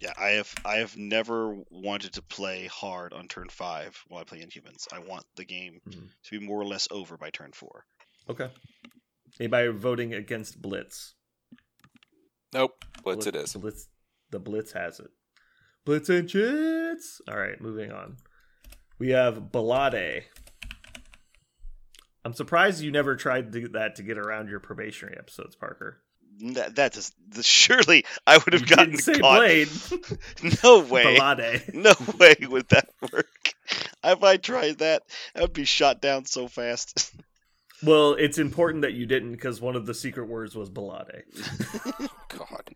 [0.00, 4.24] Yeah, I have I have never wanted to play hard on turn five while I
[4.24, 4.86] play Inhumans.
[4.92, 6.08] I want the game Mhm.
[6.24, 7.84] to be more or less over by turn four.
[8.28, 8.50] Okay.
[9.40, 11.14] Anybody voting against Blitz?
[12.52, 12.84] Nope.
[13.02, 13.54] Blitz it is.
[13.54, 13.88] Blitz.
[14.30, 15.10] The Blitz has it.
[15.84, 17.20] Blitz and chits.
[17.28, 18.16] All right, moving on.
[18.98, 20.24] We have Balade.
[22.24, 26.02] I'm surprised you never tried to do that to get around your probationary episodes, Parker.
[26.40, 29.38] That that is surely I would have You gotten say caught.
[29.38, 29.68] Blade.
[30.62, 31.16] No way.
[31.16, 31.74] Balade.
[31.74, 33.54] No way would that work.
[34.04, 35.02] If I tried that,
[35.34, 37.12] I would be shot down so fast.
[37.82, 41.22] Well, it's important that you didn't because one of the secret words was Balade.
[42.28, 42.74] God.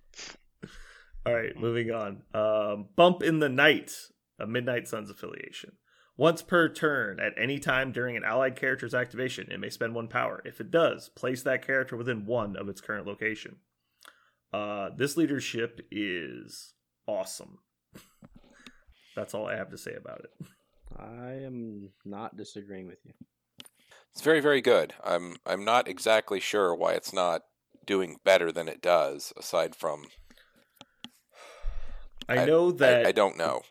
[1.26, 2.22] All right, moving on.
[2.34, 3.92] Um, Bump in the Night,
[4.40, 5.72] a Midnight Suns affiliation.
[6.16, 10.08] Once per turn, at any time during an allied character's activation, it may spend one
[10.08, 10.42] power.
[10.44, 13.56] If it does, place that character within one of its current location.
[14.52, 16.74] Uh, this leadership is
[17.06, 17.58] awesome.
[19.16, 20.46] That's all I have to say about it.
[20.98, 23.12] I am not disagreeing with you.
[24.12, 24.92] It's very, very good.
[25.02, 27.42] I'm I'm not exactly sure why it's not
[27.86, 30.04] doing better than it does, aside from
[32.28, 33.62] I know that I, I don't know.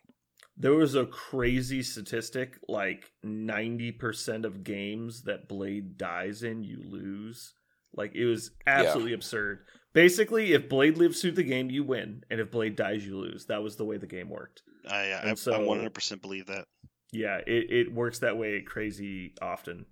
[0.62, 7.54] There was a crazy statistic like 90% of games that Blade dies in, you lose.
[7.94, 9.66] Like, it was absolutely absurd.
[9.94, 12.24] Basically, if Blade lives through the game, you win.
[12.30, 13.48] And if Blade dies, you lose.
[13.48, 14.62] That was the way the game worked.
[14.90, 16.66] I, I, And I so- 100% believe that.
[17.12, 19.86] Yeah, it, it works that way crazy often.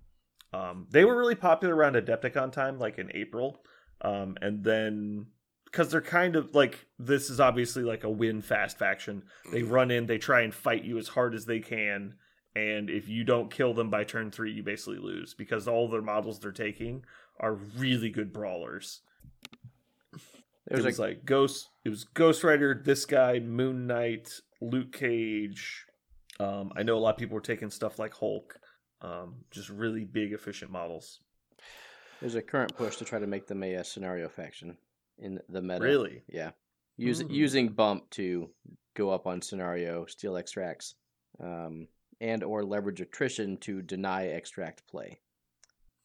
[0.54, 3.60] Um, they were really popular around Adepticon time, like in April.
[4.02, 5.26] Um, and then,
[5.70, 9.22] because they're kind of like, this is obviously like a win fast faction.
[9.52, 9.70] They Mhm.
[9.70, 12.14] run in, they try and fight you as hard as they can,
[12.56, 16.02] and if you don't kill them by turn three, you basically lose because all their
[16.02, 17.04] models they're taking
[17.38, 19.02] are really good brawlers.
[20.66, 21.68] There's it was a like Ghost.
[21.84, 25.86] It was Ghost Rider, this guy, Moon Knight, Luke Cage.
[26.38, 28.58] Um, I know a lot of people were taking stuff like Hulk.
[29.02, 31.20] Um, just really big, efficient models.
[32.20, 34.76] there's a current push to try to make them a, uh scenario faction
[35.20, 35.80] in the meta.
[35.80, 36.50] Really, Yeah.
[36.96, 37.30] Use, Hmm.
[37.30, 38.50] Using bump to
[38.94, 40.96] go up on scenario, steal extracts,
[41.38, 41.88] um,
[42.20, 45.18] and or leverage attrition to deny extract play.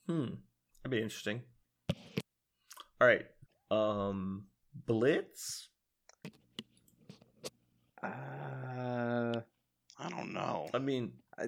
[0.07, 0.36] hmm,
[0.84, 1.41] that'd be interesting.
[3.01, 3.26] All right,
[3.72, 4.45] um,
[4.86, 5.68] Blitz.
[8.03, 9.41] Uh,
[9.97, 10.68] I don't know.
[10.74, 11.47] I mean, I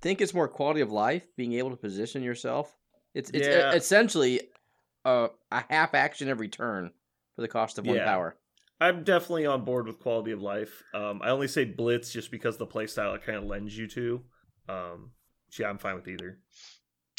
[0.00, 2.74] think it's more quality of life, being able to position yourself.
[3.14, 3.74] It's it's Yeah.
[3.74, 4.40] essentially
[5.04, 6.92] a, a half action every turn
[7.38, 8.04] for the cost of one Yeah.
[8.04, 8.36] power.
[8.80, 10.82] I'm definitely on board with quality of life.
[10.92, 14.24] Um, I only say Blitz just because the playstyle it kind of lends you to.
[14.68, 15.12] Um,
[15.50, 16.40] so yeah, I'm fine with either.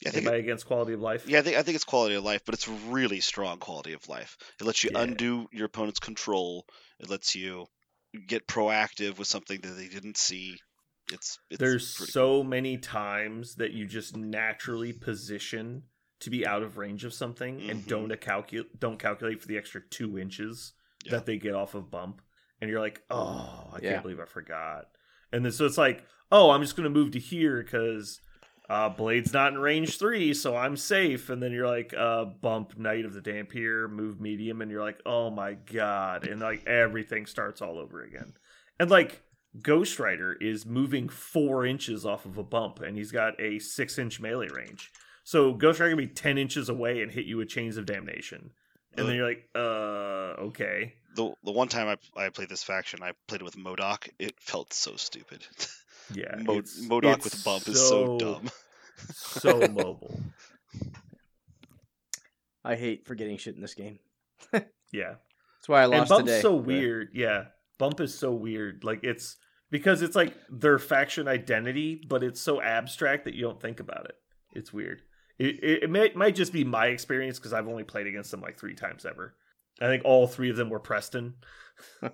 [0.01, 1.25] Yeah, I think Anybody against quality of life?
[1.25, 4.09] Yeah, I think I think it's quality of life, but it's really strong quality of
[4.09, 4.35] life.
[4.59, 5.03] It lets you Yeah.
[5.03, 6.65] undo your opponent's control.
[6.99, 7.67] It lets you
[8.27, 10.59] get proactive with something that they didn't see.
[11.13, 15.83] It's, it's There's pretty so many times that you just naturally position
[16.19, 17.87] to be out of range of something and Mhm.
[17.87, 20.73] don't calculate don't calculate for the extra two inches
[21.05, 21.11] Yeah.
[21.13, 22.21] that they get off of bump,
[22.59, 23.91] and you're like, oh, I Yeah.
[23.91, 24.89] can't believe I forgot.
[25.31, 28.21] And then so it's like, oh, I'm just gonna move to here because
[28.69, 31.31] uh, Blade's not in range three, so I'm safe.
[31.31, 35.01] And then you're like, uh, bump Knight of the Dhampir, move medium, and you're like,
[35.07, 38.33] oh my god, and like everything starts all over again.
[38.79, 39.23] And like
[39.63, 43.97] Ghost Rider is moving four inches off of a bump, and he's got a six
[43.97, 44.91] inch melee range.
[45.30, 48.49] So Ghost Rider can be ten inches away and hit you with Chains of Damnation.
[48.97, 50.95] And then you're like, uh, okay.
[51.15, 54.10] the the one time I I played this faction, I played it with MODOK.
[54.18, 55.45] It felt so stupid.
[56.11, 56.38] Yeah.
[56.38, 58.49] Mo- it's- MODOK it's with bump is so dumb.
[59.14, 60.19] so mobile.
[62.65, 63.99] I hate forgetting shit in this game.
[64.91, 65.14] Yeah.
[65.60, 65.91] That's why I lost.
[65.91, 66.41] and lost Bump's today.
[66.41, 67.10] so but- weird.
[67.14, 67.43] Yeah.
[67.77, 68.84] Bump is so weird.
[68.84, 69.38] Like it's
[69.69, 74.06] because it's like their faction identity, but it's so abstract that you don't think about
[74.06, 74.15] it.
[74.56, 75.03] It's weird.
[75.40, 78.41] It it, it may, might just be my experience because I've only played against them
[78.41, 79.36] like three times ever.
[79.82, 81.36] I think all three of them were Preston.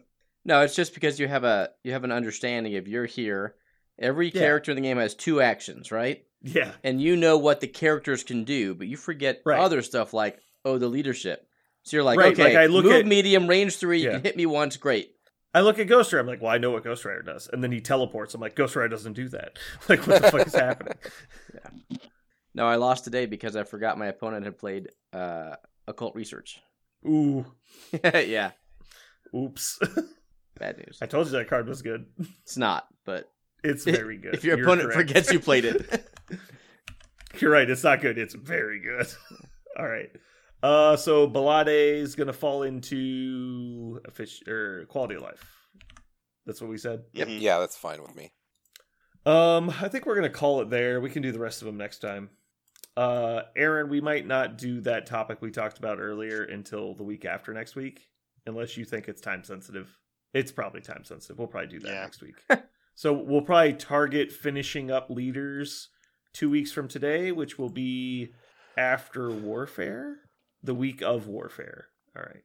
[0.48, 3.56] No, it's just because you have a you have an understanding if you're here.
[3.98, 4.42] Every Yeah.
[4.42, 6.24] character in the game has two actions, right?
[6.44, 6.74] Yeah.
[6.84, 9.60] And you know what the characters can do, but you forget Right.
[9.60, 11.48] other stuff like oh the leadership.
[11.82, 14.04] So you're like, Right, okay, like, I look move at- medium, range three.
[14.04, 15.16] You can hit me once, great.
[15.52, 16.20] I look at Ghost Rider.
[16.22, 18.36] I'm like, well, I know what Ghost Rider does, and then he teleports.
[18.36, 19.58] I'm like, Ghost Rider doesn't do that.
[19.90, 20.94] Like, what the fuck is happening?
[22.56, 25.58] No, I lost today because I forgot my opponent had played uh,
[25.88, 26.60] occult research.
[27.06, 27.46] Ooh,
[28.04, 28.52] yeah,
[29.36, 29.78] oops.
[30.58, 30.98] bad news.
[31.02, 32.06] I told you that card was good.
[32.44, 33.30] It's not, but
[33.64, 34.36] It's very good.
[34.36, 35.10] if your You're opponent correct.
[35.10, 36.08] forgets you played it,
[37.40, 37.70] You're right.
[37.70, 38.18] It's not good.
[38.18, 39.08] It's very good.
[39.78, 40.10] All right.
[40.64, 41.68] Uh, so Balade
[42.00, 45.46] is gonna fall into a fish or quality of life.
[46.46, 47.04] That's what we said.
[47.12, 47.28] Yep.
[47.28, 47.42] Mhm.
[47.42, 48.32] Yeah, that's fine with me.
[49.26, 51.02] Um, I think we're gonna call it there.
[51.02, 52.30] We can do the rest of them next time.
[52.98, 57.26] Uh, Aaron, we might not do that topic we talked about earlier until the week
[57.26, 58.08] after next week,
[58.46, 59.98] unless you think it's time sensitive.
[60.34, 61.38] It's probably time sensitive.
[61.38, 62.02] We'll probably do that Yeah.
[62.02, 62.36] next week.
[62.96, 65.90] so we'll probably target finishing up leaders
[66.34, 68.34] two weeks from today, which will be
[68.78, 70.18] after Warfare,
[70.64, 71.88] the week of Warfare.
[72.16, 72.44] All right.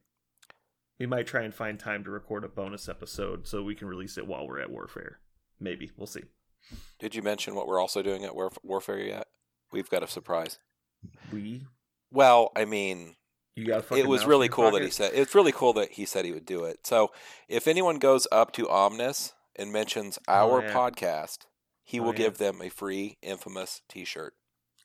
[0.99, 4.17] We might try and find time to record a bonus episode so we can release
[4.17, 5.19] it while we're at Warfare.
[5.59, 5.91] Maybe.
[5.97, 6.23] We'll see.
[6.99, 9.27] Did you mention what we're also doing at Warf- Warfare yet?
[9.71, 10.59] We've got a surprise.
[11.31, 11.65] We
[12.11, 13.15] Well, I mean,
[13.55, 15.91] You got it was really in your cool that he said it's really cool that
[15.93, 16.85] he said he would do it.
[16.85, 17.11] So
[17.47, 20.73] if anyone goes up to Omnis and mentions Oh, our yeah.
[20.73, 21.39] podcast,
[21.83, 22.17] he Oh, will yeah.
[22.19, 24.33] give them a free infamous T-shirt.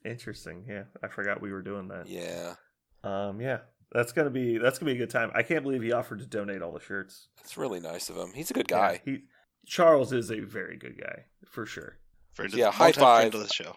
[0.04, 0.64] Interesting.
[0.68, 2.06] Yeah, I forgot we were doing that.
[2.06, 2.54] Yeah,
[3.02, 3.40] Um.
[3.40, 3.60] Yeah,
[3.92, 5.30] that's gonna be that's gonna be a good time.
[5.34, 7.28] I can't believe he offered to donate all the shirts.
[7.40, 8.32] it's really nice of him.
[8.34, 9.02] He's a good Yeah, guy.
[9.04, 9.24] he
[9.66, 11.98] Charles is a very good guy for sure.
[12.34, 13.34] Friend Yeah, of, high longtime friend five.
[13.34, 13.76] of the show.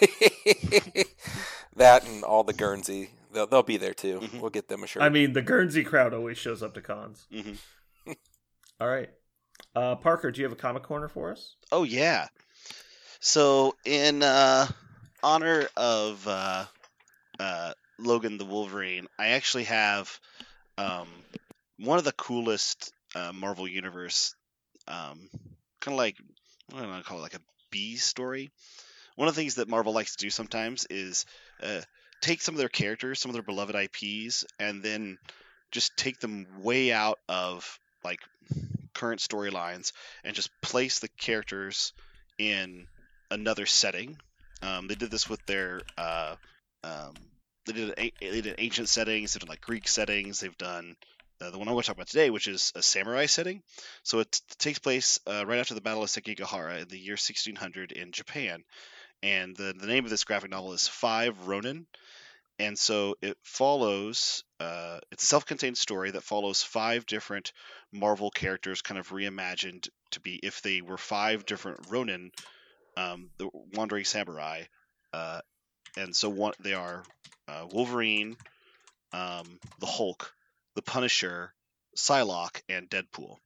[1.76, 4.20] that and all the Guernsey, they'll, they'll be there too.
[4.20, 4.40] Mhm.
[4.40, 5.02] We'll get them a shirt.
[5.02, 7.26] I mean, the Guernsey crowd always shows up to cons.
[7.32, 7.52] hmm
[8.80, 9.10] All right.
[9.74, 11.54] Uh, Parker, do you have a comic corner for us?
[11.70, 12.28] Oh yeah.
[13.20, 14.66] So in uh,
[15.22, 16.64] honor of uh,
[17.38, 20.18] uh, Logan the Wolverine, I actually have
[20.78, 21.08] um,
[21.78, 24.34] one of the coolest uh, Marvel Universe,
[24.88, 25.28] um,
[25.80, 26.16] kind of like
[26.74, 27.40] I don't know, call it like a
[27.70, 28.50] B story.
[29.20, 31.26] One of the things that Marvel likes to do sometimes is
[31.62, 31.82] uh,
[32.22, 35.18] take some of their characters, some of their beloved IPs, and then
[35.70, 38.20] just take them way out of like
[38.94, 39.92] current storylines
[40.24, 41.92] and just place the characters
[42.38, 42.86] in
[43.30, 44.16] another setting.
[44.62, 46.36] Um, they did this with their uh,
[46.82, 47.12] um,
[47.66, 50.96] they did they did ancient settings, they've done like Greek settings, they've done
[51.42, 53.62] uh, the one I want to talk about today, which is a samurai setting.
[54.02, 57.14] So it t- takes place uh, right after the Battle of Sekigahara in the year
[57.14, 58.62] 1600 in Japan,
[59.22, 61.86] and the the name of this graphic novel is Five Ronin.
[62.58, 64.44] And so it follows.
[64.58, 67.52] Uh, it's a self-contained story that follows five different
[67.90, 72.30] Marvel characters, kind of reimagined to be if they were five different Ronin,
[72.98, 74.64] um, the wandering samurai.
[75.14, 75.40] Uh,
[75.96, 77.02] and so one they are
[77.48, 78.36] uh, Wolverine,
[79.14, 80.34] um, the Hulk,
[80.74, 81.54] the Punisher,
[81.96, 83.36] Psylocke, and Deadpool.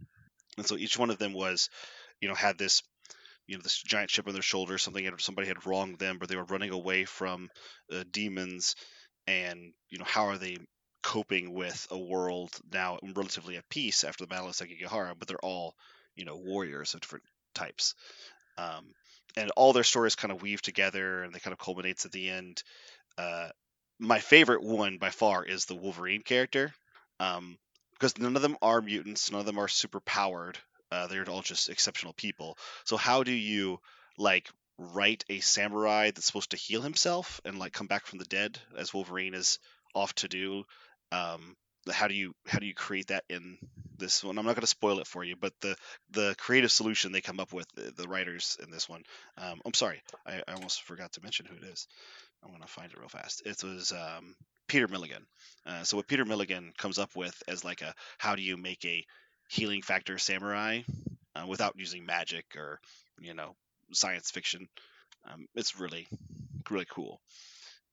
[0.56, 1.70] And so each one of them was,
[2.20, 2.82] you know, had this,
[3.46, 4.78] you know, this giant chip on their shoulder.
[4.78, 7.48] Something had, somebody had wronged them, or they were running away from
[7.92, 8.74] uh, demons.
[9.26, 10.58] And you know, how are they
[11.02, 15.14] coping with a world now relatively at peace after the Battle of Sekigahara?
[15.18, 15.74] But they're all,
[16.16, 17.94] you know, warriors of different types.
[18.58, 18.92] Um,
[19.36, 22.30] and all their stories kind of weave together, and they kind of culminates at the
[22.30, 22.62] end.
[23.18, 23.48] Uh,
[23.98, 26.72] my favorite one by far is the Wolverine character,
[27.20, 27.56] um,
[27.92, 30.58] because none of them are mutants, none of them are super powered.
[30.94, 32.56] Uh, they're all just exceptional people.
[32.84, 33.80] So how do you
[34.16, 34.48] like
[34.78, 38.58] write a samurai that's supposed to heal himself and like come back from the dead
[38.76, 39.58] as Wolverine is
[39.94, 40.64] off to do?
[41.10, 41.56] Um,
[41.92, 43.58] how do you how do you create that in
[43.98, 44.38] this one?
[44.38, 45.76] I'm not going to spoil it for you, but the
[46.10, 49.02] the creative solution they come up with, the, the writers in this one.
[49.36, 51.88] Um, I'm sorry, I, I almost forgot to mention who it is.
[52.42, 53.42] I'm going to find it real fast.
[53.44, 54.34] It was um,
[54.68, 55.26] Peter Milligan.
[55.66, 58.84] Uh, so what Peter Milligan comes up with as like a how do you make
[58.84, 59.04] a
[59.48, 60.80] healing factor samurai
[61.36, 62.80] uh, without using magic or
[63.20, 63.54] you know
[63.92, 64.68] science fiction.
[65.30, 66.06] Um, it's really
[66.70, 67.20] really cool,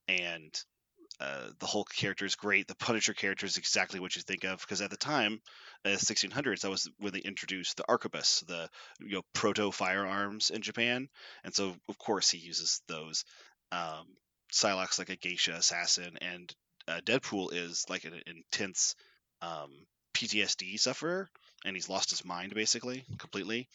[0.08, 0.54] and
[1.22, 2.68] uh, the Hulk character is great.
[2.68, 5.40] The Punisher character is exactly what you think of because at the time,
[5.86, 8.70] uh, 1600s, that was when they introduced the arquebus, the
[9.00, 11.10] you know proto firearms in Japan,
[11.44, 13.24] and so of course he uses those.
[13.72, 14.08] Um,
[14.52, 16.54] Psylocke's like a geisha assassin, and
[16.88, 18.96] uh, Deadpool is like an intense
[19.42, 19.72] um,
[20.14, 21.30] PTSD sufferer,
[21.66, 23.68] and he's lost his mind basically completely.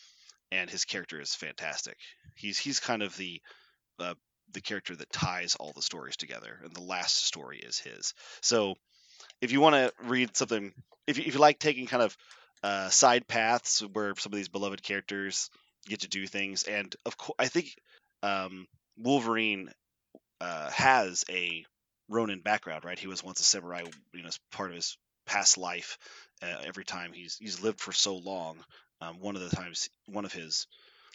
[0.52, 1.96] And his character is fantastic.
[2.36, 3.40] He's he's kind of the
[3.98, 4.14] uh,
[4.52, 8.14] the character that ties all the stories together, and the last story is his.
[8.42, 8.74] So,
[9.40, 10.72] if you want to read something,
[11.06, 12.16] if you, if you like taking kind of
[12.62, 15.50] uh, side paths where some of these beloved characters
[15.88, 17.74] get to do things, and of course, I think
[18.22, 19.70] um, Wolverine
[20.40, 21.64] uh, has a
[22.08, 22.98] Ronin background, right?
[22.98, 23.82] He was once a samurai,
[24.12, 24.96] you know, as part of his
[25.27, 25.98] past life.
[26.43, 28.62] Uh, every time he's he's lived for so long,
[29.01, 30.66] um, one of the times, one of his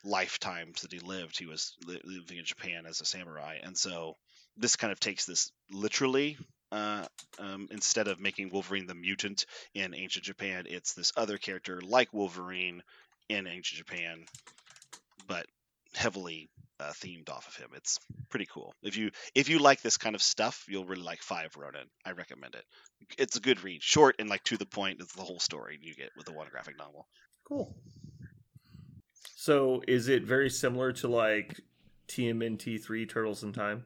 [0.04, 4.16] lifetimes that he lived, he was li- living in Japan as a samurai, and so
[4.58, 6.38] this kind of takes this literally.
[6.72, 7.06] Uh,
[7.40, 12.14] um, instead of making Wolverine the mutant in ancient Japan, it's this other character like
[12.14, 12.84] Wolverine
[13.30, 14.26] in ancient Japan,
[15.28, 15.46] but
[15.96, 16.50] heavily
[16.82, 17.70] uh, themed off of him.
[17.76, 18.00] It's
[18.30, 18.74] pretty cool.
[18.82, 21.88] If you if you like this kind of stuff, you'll really like Five Ronin.
[22.06, 22.66] I recommend it.
[23.18, 25.00] It's a good read, short and like to the point.
[25.02, 27.08] It's the whole story you get with the one graphic novel.
[27.48, 27.76] Cool.
[29.36, 31.60] So is it very similar to like
[32.08, 33.84] TMNT three Turtles in Time?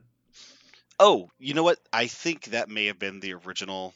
[0.98, 1.78] Oh, you know what?
[1.92, 3.94] I think that may have been the original.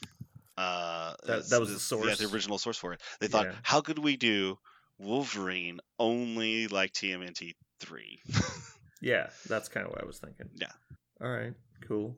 [0.57, 2.07] Uh, That- that was the source?
[2.07, 3.01] Yeah, the original source for it.
[3.19, 3.55] They thought, Yeah.
[3.63, 4.59] how could we do
[4.99, 8.21] Wolverine only like TMNT three?
[9.01, 10.49] Yeah, that's kind of what I was thinking.
[10.55, 10.71] Yeah.
[11.21, 11.53] All right,
[11.87, 12.17] cool.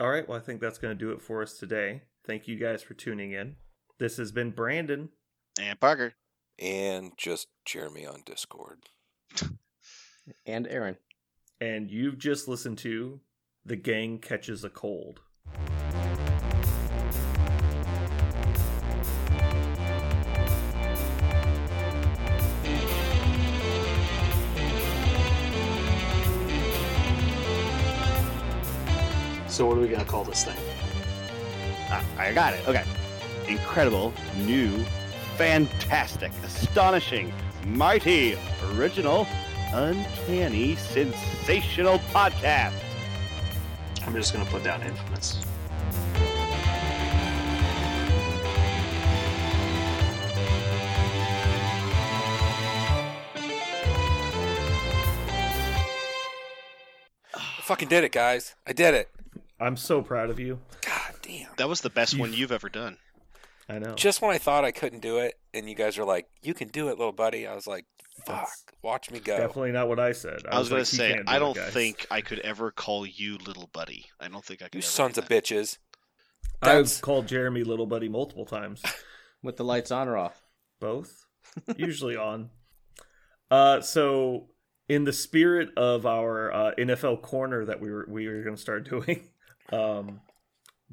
[0.00, 2.02] All right, well, I think that's going to do it for us today.
[2.26, 3.56] Thank you guys for tuning in.
[3.98, 5.10] This has been Brandon.
[5.60, 6.14] and Parker.
[6.58, 8.78] And just Jeremy on Discord.
[10.46, 10.96] And Aaron.
[11.60, 13.20] and you've just listened to
[13.66, 15.20] The Gang Catches a Cold.
[29.54, 30.56] So what are we gonna call this thing?
[31.88, 32.66] Ah, I got it.
[32.66, 32.82] Okay.
[33.46, 34.82] Incredible, new,
[35.36, 37.32] fantastic, astonishing,
[37.64, 38.36] mighty,
[38.72, 39.28] original,
[39.72, 42.72] uncanny, sensational podcast.
[44.04, 45.40] I'm just gonna put down infamous.
[57.32, 58.56] I fucking did it, guys.
[58.66, 59.13] I did it.
[59.60, 60.60] I'm so proud of you.
[60.84, 61.48] God damn.
[61.56, 62.98] That was the best You- one you've ever done.
[63.68, 63.94] I know.
[63.94, 66.68] Just when I thought I couldn't do it, and you guys are like, "You can
[66.68, 67.86] do it, little buddy," I was like,
[68.26, 70.42] "Fuck, That's watch me go." Definitely not what I said.
[70.46, 73.38] I, was, gonna like, say, do I don't guys." think I could ever call you
[73.38, 74.04] little buddy.
[74.20, 74.74] I don't think I could.
[74.74, 75.44] You ever sons of that.
[75.44, 75.78] bitches.
[76.60, 78.82] I've called Jeremy little buddy multiple times.
[79.42, 80.42] With the lights on or off?
[80.80, 81.24] Both,
[81.76, 82.50] usually on.
[83.50, 84.48] Uh, so
[84.90, 88.60] in the spirit of our uh, NFL corner that we were we were going to
[88.60, 89.28] start doing,
[89.72, 90.20] um,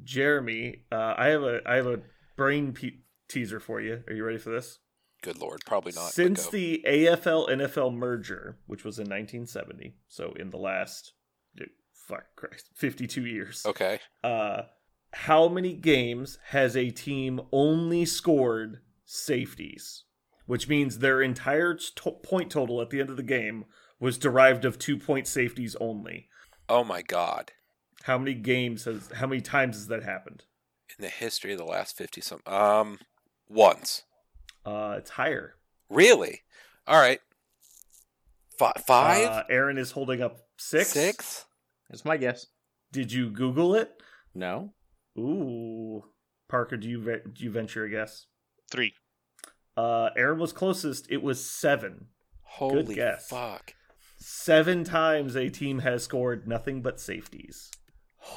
[0.02, 2.00] Jeremy, uh, I have a I have a
[2.36, 4.02] brain pe- teaser for you.
[4.08, 4.78] Are you ready for this?
[5.22, 6.10] Good lord, probably not.
[6.12, 11.12] Since the AFL NFL merger, which was in 1970, so in the last
[12.08, 13.62] fuck Christ, 52 years.
[13.64, 14.62] okay, Uh,
[15.12, 20.04] how many games has a team only scored safeties?
[20.46, 23.66] Which means their entire to- point total at the end of the game
[24.00, 26.28] was derived of two point safeties only.
[26.68, 27.52] oh my god,
[28.02, 29.10] How many games has?
[29.14, 30.44] How many times has that happened?
[30.98, 32.98] in the history of the last fifty some, um,
[33.48, 34.02] once.
[34.66, 35.54] Uh, it's higher.
[35.88, 36.42] Really?
[36.86, 37.20] All right.
[38.58, 40.90] Fi five, Uh, Aaron is holding up six.
[40.90, 41.46] six.
[41.88, 42.46] That's my guess.
[42.92, 43.90] Did you Google it?
[44.34, 44.74] No.
[45.18, 46.04] Ooh,
[46.48, 48.26] Parker, do you ve- do you venture a guess?
[48.70, 48.94] Three.
[49.76, 51.10] Uh, Aaron was closest.
[51.10, 52.08] It was seven.
[52.42, 53.28] Holy guess.
[53.28, 53.74] fuck!
[54.18, 57.70] Seven times a team has scored nothing but safeties.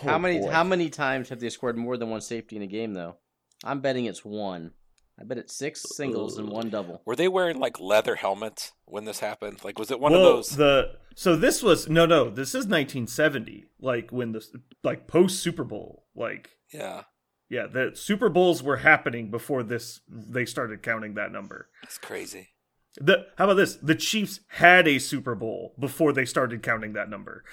[0.03, 0.49] How Oh, many boy.
[0.51, 3.17] how many times have they scored more than one safety in a game though?
[3.63, 4.71] I'm betting it's one.
[5.19, 7.01] I bet it's six singles and one double.
[7.05, 9.63] Were they wearing like leather helmets when this happened?
[9.63, 10.49] Like, was it one well, of those?
[10.49, 14.45] The so this was no no this is 1970 like when the
[14.83, 17.03] like post Super Bowl like yeah,
[17.49, 21.69] yeah the Super Bowls were happening before this they started counting that number.
[21.83, 22.49] it's crazy.
[22.97, 23.75] The how about this?
[23.75, 27.43] The Chiefs had a Super Bowl before they started counting that number.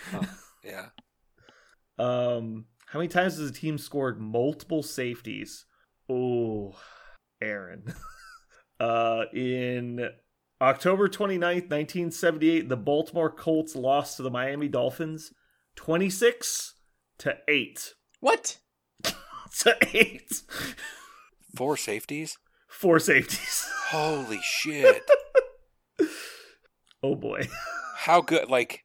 [0.65, 0.87] Yeah.
[1.99, 5.65] Um, how many times has a team scored multiple safeties?
[6.09, 6.77] Oh,
[7.41, 7.95] Aaron.
[8.81, 10.09] uh, in
[10.61, 15.33] October 29th, 1978, the Baltimore Colts lost to the Miami Dolphins
[15.77, 16.75] 26
[17.19, 17.95] to 8.
[18.21, 18.59] What?
[19.61, 20.43] to 8.
[21.57, 22.39] Four safeties.
[22.69, 23.67] Four safeties.
[23.89, 25.03] Holy shit!
[27.03, 27.49] oh boy.
[27.97, 28.49] How good?
[28.49, 28.85] Like,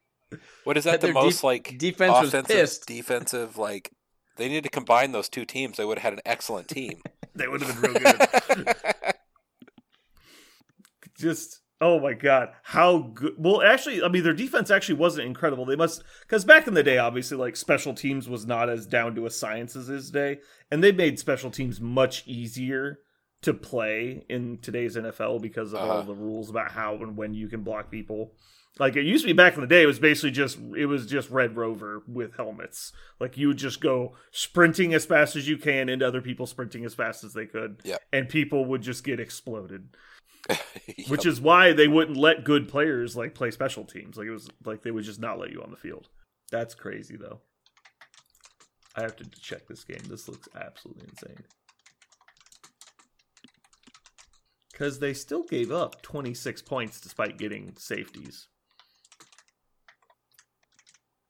[0.64, 1.00] what is that?
[1.00, 3.90] The most def- like defense offensive, defensive like
[4.36, 5.76] They need to combine those two teams.
[5.76, 7.00] They would have had an excellent team.
[7.34, 8.74] They would have been real good.
[11.18, 15.64] just oh my god how good well actually i mean their defense actually wasn't incredible
[15.64, 19.14] they must because back in the day obviously like special teams was not as down
[19.14, 20.38] to a science as is today
[20.70, 22.98] and they made special teams much easier
[23.42, 26.02] to play in today's nfl because of all Uh-huh.
[26.02, 28.32] the rules about how and when you can block people
[28.78, 31.06] like it used to be back in the day it was basically just it was
[31.06, 35.56] just red rover with helmets like you would just go sprinting as fast as you
[35.56, 38.00] can into other people sprinting as fast as they could Yep.
[38.12, 39.88] and people would just get exploded
[40.48, 41.08] Yep.
[41.08, 44.16] which is why they wouldn't let good players like play special teams.
[44.16, 46.08] Like it was like they would just not let you on the field.
[46.50, 47.40] That's crazy though.
[48.96, 50.00] I have to check this game.
[50.08, 51.44] This looks absolutely insane.
[54.72, 58.46] Cuz they still gave up 26 points despite getting safeties.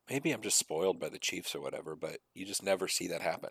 [0.09, 3.23] Maybe I'm just spoiled by the Chiefs or whatever, but you just never see that
[3.23, 3.51] happen.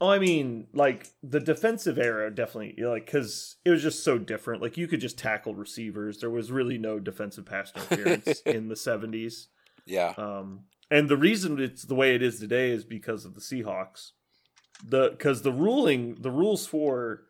[0.00, 4.60] Oh, I mean, like the defensive era definitely like cuz it was just so different.
[4.60, 6.18] Like you could just tackle receivers.
[6.18, 9.46] There was really no defensive pass interference in the 70s.
[9.86, 10.14] Yeah.
[10.16, 14.10] Um, and the reason it's the way it is today is because of the Seahawks.
[14.84, 17.22] The because the ruling, the rules for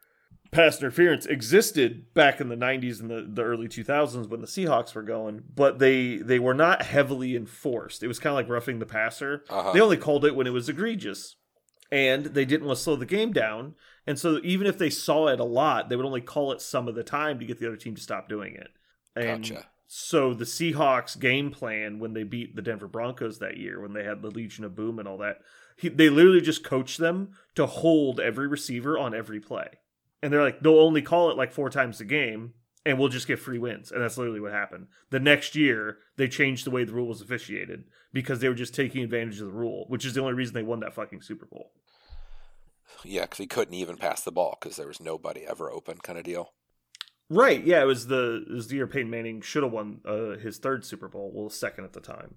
[0.53, 4.95] pass interference existed back in the 90s and the, the early 2000s when the Seahawks
[4.95, 8.03] were going, but they they were not heavily enforced.
[8.03, 9.45] It was kind of like roughing the passer.
[9.49, 9.73] Uh-huh.
[9.73, 11.37] They only called it when it was egregious.
[11.91, 13.75] And they didn't want to slow the game down.
[14.07, 16.89] And so even if they saw it a lot, they would only call it some
[16.89, 18.69] of the time to get the other team to stop doing it.
[19.15, 19.67] And Gotcha.
[19.87, 24.05] so the Seahawks game plan when they beat the Denver Broncos that year, when they
[24.05, 25.41] had the Legion of Boom and all that,
[25.77, 29.69] he, they literally just coached them to hold every receiver on every play.
[30.23, 32.55] And they're like, they'll only call it like four times a game,
[32.87, 33.91] and we'll just get free wins.
[33.91, 34.87] And that's literally what happened.
[35.11, 38.75] The next year, they changed the way the rule was officiated because they were just
[38.75, 41.47] taking advantage of the rule, which is the only reason they won that fucking Super
[41.47, 41.73] Bowl.
[43.05, 46.19] Yeah, because he couldn't even pass the ball because there was nobody ever open, kind
[46.19, 46.53] of deal.
[47.29, 47.65] Right?
[47.65, 50.59] Yeah, it was the it was the year Peyton Manning should have won uh, his
[50.59, 52.35] third Super Bowl, well, second at the time.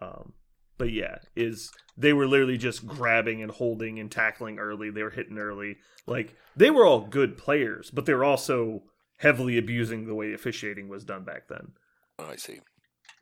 [0.00, 0.34] Um,
[0.78, 4.90] but yeah, is they were literally just grabbing and holding and tackling early.
[4.90, 5.76] They were hitting early.
[6.06, 8.82] Like they were all good players, but they were also
[9.18, 11.72] heavily abusing the way officiating was done back then.
[12.18, 12.60] Oh, I see.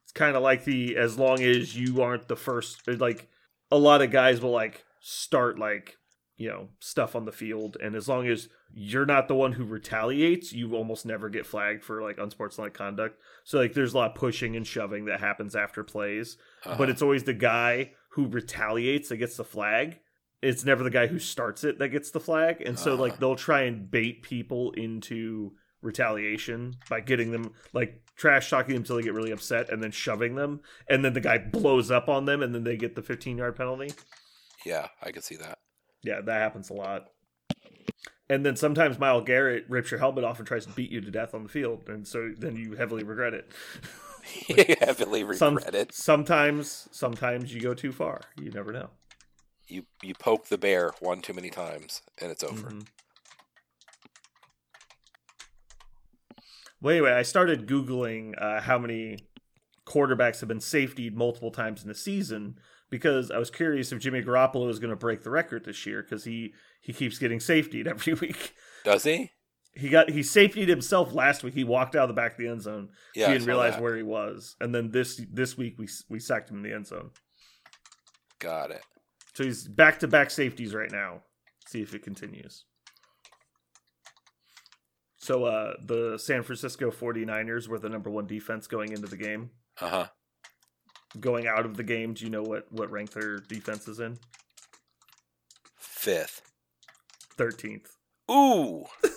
[0.02, 3.28] It's kind of like the as long as you aren't the first, like
[3.70, 5.97] a lot of guys will like start like
[6.36, 9.65] you know stuff on the field, and as long as you're not the one who
[9.65, 13.20] retaliates, you almost never get flagged for like unsportsmanlike conduct.
[13.44, 16.77] So like there's a lot of pushing and shoving that happens after plays, Uh-huh.
[16.77, 20.01] but it's always the guy who retaliates that gets the flag.
[20.43, 23.20] It's never the guy who starts it that gets the flag, and so like Uh-huh.
[23.20, 25.52] they'll try and bait people into
[25.82, 29.90] retaliation by getting them like trash talking them until they get really upset and then
[29.90, 33.02] shoving them and then the guy blows up on them and then they get the
[33.02, 33.93] 15 yard penalty
[34.65, 35.59] yeah, I could see that.
[36.05, 37.09] Yeah that happens a lot
[38.31, 41.10] and then sometimes Myles Garrett rips your helmet off and tries to beat you to
[41.10, 43.51] death on the field and so then you heavily regret it
[44.48, 45.93] you heavily regret Some, it.
[45.94, 48.90] sometimes sometimes you go too far you never know
[49.66, 52.70] You you poke the bear one too many times, and it's over.
[52.70, 52.86] Mhm.
[56.81, 59.18] Well, anyway, I started Googling uh, how many
[59.86, 62.59] quarterbacks have been safetied multiple times in a season
[62.95, 66.01] because I was curious if Jimmy Garoppolo is going to break the record this year
[66.01, 68.55] because he, he keeps getting safetied every week.
[68.85, 69.33] Does he?
[69.73, 71.55] He got he safetied himself last week.
[71.55, 72.91] He walked out of the back of the end zone.
[73.16, 73.83] Yeah, he didn't realize that.
[73.83, 76.87] where he was, and then this this week we we sacked him in the end
[76.87, 77.11] zone.
[78.39, 78.83] Got it.
[79.35, 81.23] So he's back to back safeties right now.
[81.66, 82.65] See if it continues.
[85.16, 89.51] So uh the San Francisco 49ers were the number 1 defense going into the game.
[89.81, 90.07] Uh huh.
[91.20, 94.19] Going out of the game, do you know what what rank their defense is in?
[95.77, 96.43] Fifth.
[97.36, 97.86] 13th.
[98.31, 98.85] Ooh.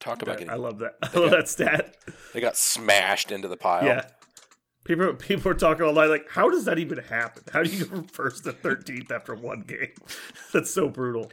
[0.00, 0.50] Talk about I, getting.
[0.50, 0.94] I love that.
[1.02, 1.96] I love that stat.
[2.32, 3.84] They got smashed into the pile.
[3.84, 4.06] Yeah.
[4.84, 7.42] People people are talking online like how does that even happen?
[7.52, 9.92] How do you go from first to 13th after one game?
[10.52, 11.30] That's so brutal.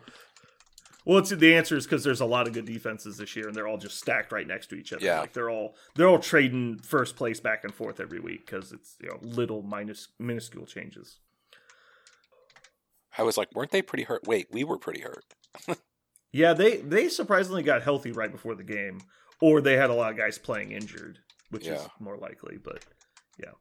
[1.06, 3.56] Well, it's, the answer is because there's a lot of good defenses this year, and
[3.56, 5.06] they're all just stacked right next to each other.
[5.06, 5.22] Yeah.
[5.22, 8.96] like they're all they're all trading first place back and forth every week because it's
[9.00, 11.20] you know little minus minuscule changes.
[13.18, 14.28] I was like, weren't they pretty hurt?
[14.28, 15.24] Wait, we were pretty hurt.
[16.36, 19.00] Yeah, they they surprisingly got healthy right before the game,
[19.40, 21.20] or they had a lot of guys playing injured,
[21.50, 22.58] which is more likely.
[22.62, 22.84] But
[23.40, 23.52] yeah,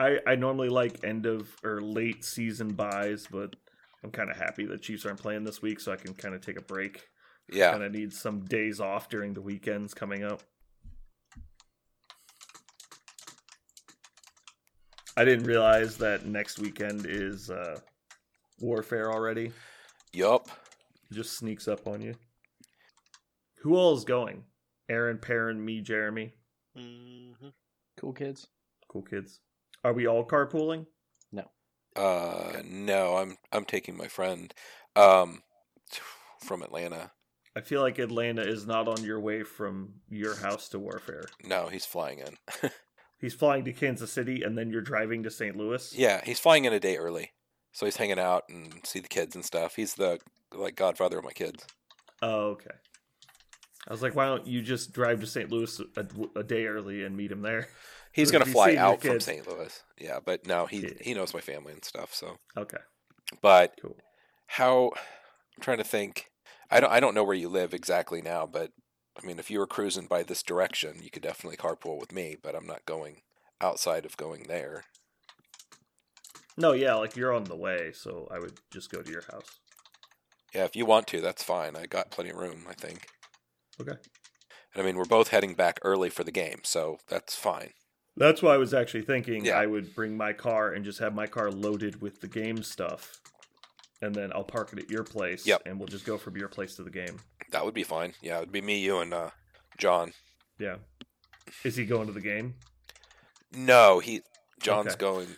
[0.00, 3.56] I I normally like end of or late season buys, but
[4.04, 6.40] I'm kind of happy the Chiefs aren't playing this week, so I can kind of
[6.40, 7.08] take a break
[7.50, 7.72] Yeah.
[7.72, 10.42] Kind of need some days off during the weekends coming up.
[15.16, 17.80] I didn't realize that next weekend is uh,
[18.60, 19.50] Warfare already.
[20.12, 20.48] Yup.
[21.12, 22.14] Just sneaks up on you.
[23.62, 24.44] Who all is going?
[24.88, 26.34] Aaron, Perrin, me, Jeremy.
[26.76, 27.52] Mhm.
[27.96, 28.46] Cool kids.
[28.88, 29.40] Cool kids.
[29.84, 30.86] Are we all carpooling?
[31.32, 31.44] No.
[31.96, 34.52] Uh, no, I'm I'm taking my friend,
[34.96, 35.42] um,
[36.44, 37.12] from Atlanta.
[37.56, 41.24] I feel like Atlanta is not on your way from your house to Warfare.
[41.42, 42.70] No, he's flying in.
[43.20, 45.56] He's flying to Kansas City and then you're driving to St.
[45.56, 45.92] Louis?
[45.92, 47.32] yeah, he's flying in a day early,
[47.72, 49.74] so he's hanging out and see the kids and stuff.
[49.74, 50.20] He's the
[50.54, 51.66] like godfather of my kids.
[52.22, 52.70] Oh, okay.
[53.88, 55.50] I was like, why don't you just drive to St.
[55.50, 56.06] Louis a,
[56.38, 57.68] a day early and meet him there?
[58.12, 59.46] He's So gonna fly out from St.
[59.46, 59.82] Louis.
[59.98, 60.92] Yeah, but no, he Yeah.
[61.00, 62.14] he knows my family and stuff.
[62.14, 62.78] So, Okay,
[63.40, 63.96] but cool.
[64.48, 64.92] how?
[65.56, 66.30] I'm trying to think.
[66.70, 68.72] I don't I don't know where you live exactly now, but
[69.20, 72.36] I mean, if you were cruising by this direction, you could definitely carpool with me.
[72.40, 73.22] But I'm not going
[73.60, 74.84] outside of going there.
[76.56, 79.60] No, yeah, like you're on the way, so I would just go to your house.
[80.54, 81.76] Yeah, if you want to, that's fine.
[81.76, 83.06] I got plenty of room, I think.
[83.80, 83.92] Okay.
[84.74, 87.72] And I mean, we're both heading back early for the game, so that's fine.
[88.18, 89.58] That's why I was actually thinking Yeah.
[89.58, 93.20] I would bring my car and just have my car loaded with the game stuff.
[94.02, 95.62] And then I'll park it at your place Yep.
[95.66, 97.18] and we'll just go from your place to the game.
[97.50, 98.14] That would be fine.
[98.20, 99.30] Yeah, it would be me, you, and uh,
[99.78, 100.12] John.
[100.58, 100.76] Yeah.
[101.64, 102.54] Is he going to the game?
[103.52, 104.20] No, he
[104.60, 104.96] John's Okay.
[104.98, 105.28] going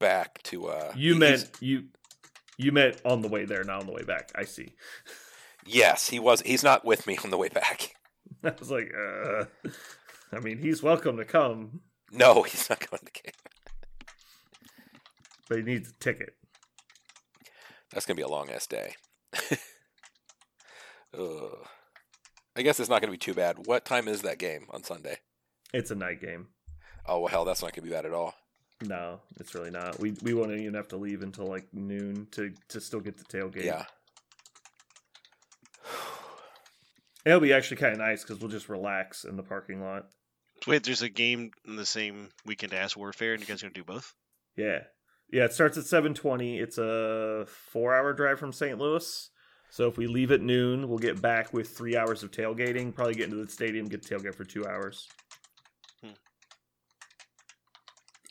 [0.00, 0.66] back to.
[0.66, 1.84] uh You he- meant you
[2.56, 4.30] you meant on the way there, not on the way back.
[4.34, 4.74] I see.
[5.66, 6.40] Yes, he was.
[6.42, 7.94] He's not with me on the way back.
[8.44, 9.44] I was like, uh
[10.32, 11.80] I mean, he's welcome to come,
[12.12, 13.32] No, he's not going to the game.
[15.48, 16.34] but he needs a ticket.
[17.92, 18.94] That's gonna be a long ass day.
[21.16, 21.58] Ugh.
[22.56, 23.66] I guess it's not gonna be too bad.
[23.66, 25.18] What time is that game on Sunday?
[25.72, 26.48] It's a night game.
[27.06, 28.34] Oh well, hell, that's not gonna be bad at all.
[28.82, 30.00] No, it's really not.
[30.00, 33.24] We we won't even have to leave until like noon to to still get the
[33.24, 33.64] tailgate.
[33.64, 33.84] Yeah.
[37.24, 40.06] It'll be actually kind of nice because we'll just relax in the parking lot.
[40.66, 43.74] Wait, there's a game in the same weekend as Warfare, and you guys are gonna
[43.74, 44.14] do both?
[44.56, 44.84] Yeah,
[45.30, 45.44] yeah.
[45.44, 46.58] It starts at seven twenty.
[46.58, 48.78] It's a four-hour drive from St.
[48.78, 49.30] Louis.
[49.70, 52.94] So if we leave at noon, we'll get back with three hours of tailgating.
[52.94, 55.08] Probably get into the stadium, get tailgate for two hours.
[56.00, 56.12] Hmm.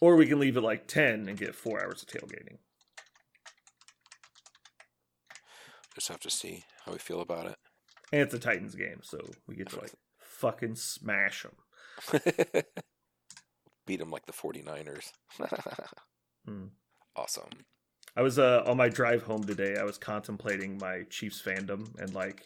[0.01, 2.57] Or we can leave at like ten and get four hours of tailgating.
[5.93, 7.57] Just have to see how we feel about it.
[8.11, 11.53] And it's a Titans game, so we get to like fucking smash them.
[13.85, 15.11] Beat them like the 49ers.
[16.45, 16.65] Hmm.
[17.15, 17.47] Awesome.
[18.17, 19.77] I was uh, on my drive home today.
[19.79, 22.45] I was contemplating my Chiefs fandom and like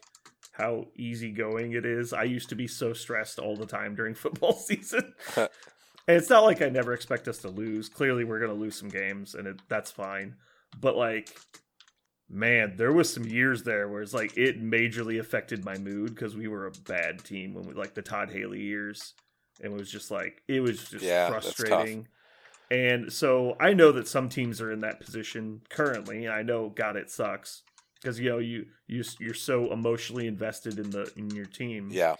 [0.51, 2.13] how easygoing it is.
[2.13, 5.13] I used to be so stressed all the time during football season.
[5.35, 5.49] and
[6.07, 7.89] it's not like I never expect us to lose.
[7.89, 10.35] Clearly, we're going to lose some games, and it, that's fine.
[10.79, 11.35] But like,
[12.29, 16.35] man, there was some years there where it's like it majorly affected my mood because
[16.35, 19.13] we were a bad team when we like the Todd Haley years,
[19.61, 22.07] and it was just like it was just Yeah, frustrating.
[22.69, 26.27] And so I know that some teams are in that position currently.
[26.27, 27.63] I know, God, it sucks
[28.01, 31.89] because you know you you you're so emotionally invested in the in your team.
[31.91, 32.15] Yeah.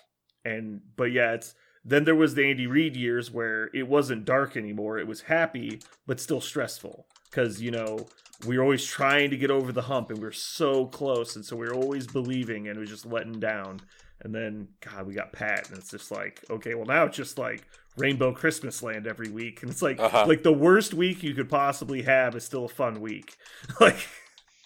[0.46, 1.54] And but yeah, it's
[1.84, 4.98] then there was the Andy Reid years where it wasn't dark anymore.
[5.00, 8.08] It was happy but still stressful because you know
[8.46, 11.46] we were always trying to get over the hump and we are so close, and
[11.46, 13.82] so we were always believing, and it was just letting down.
[14.22, 17.38] And then God, we got Pat, and it's just like okay, well now it's just
[17.38, 17.64] like
[17.98, 20.26] Rainbow Christmas Land every week, and it's like Uh-huh.
[20.28, 23.36] like the worst week you could possibly have is still a fun week.
[23.80, 23.98] like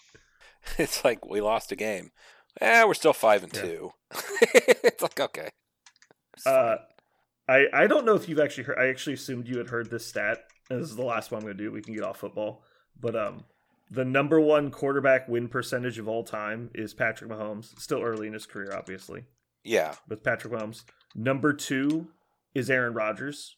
[0.78, 2.10] It's like we lost a game.
[2.60, 3.62] Eh, we're still five and Yeah.
[3.62, 3.92] two.
[4.84, 5.48] it's like okay.
[6.36, 6.76] It's Uh.
[7.48, 8.78] I I don't know if you've actually heard.
[8.78, 10.44] I actually assumed you had heard this stat.
[10.70, 11.72] And this is the last one I'm going to do.
[11.72, 12.62] We can get off football,
[12.98, 13.44] but um,
[13.90, 17.78] the number one quarterback win percentage of all time is Patrick Mahomes.
[17.80, 19.24] Still early in his career, obviously,
[19.64, 19.94] yeah.
[20.08, 20.84] With Patrick Mahomes.
[21.14, 22.08] Number two
[22.54, 23.56] is Aaron Rodgers.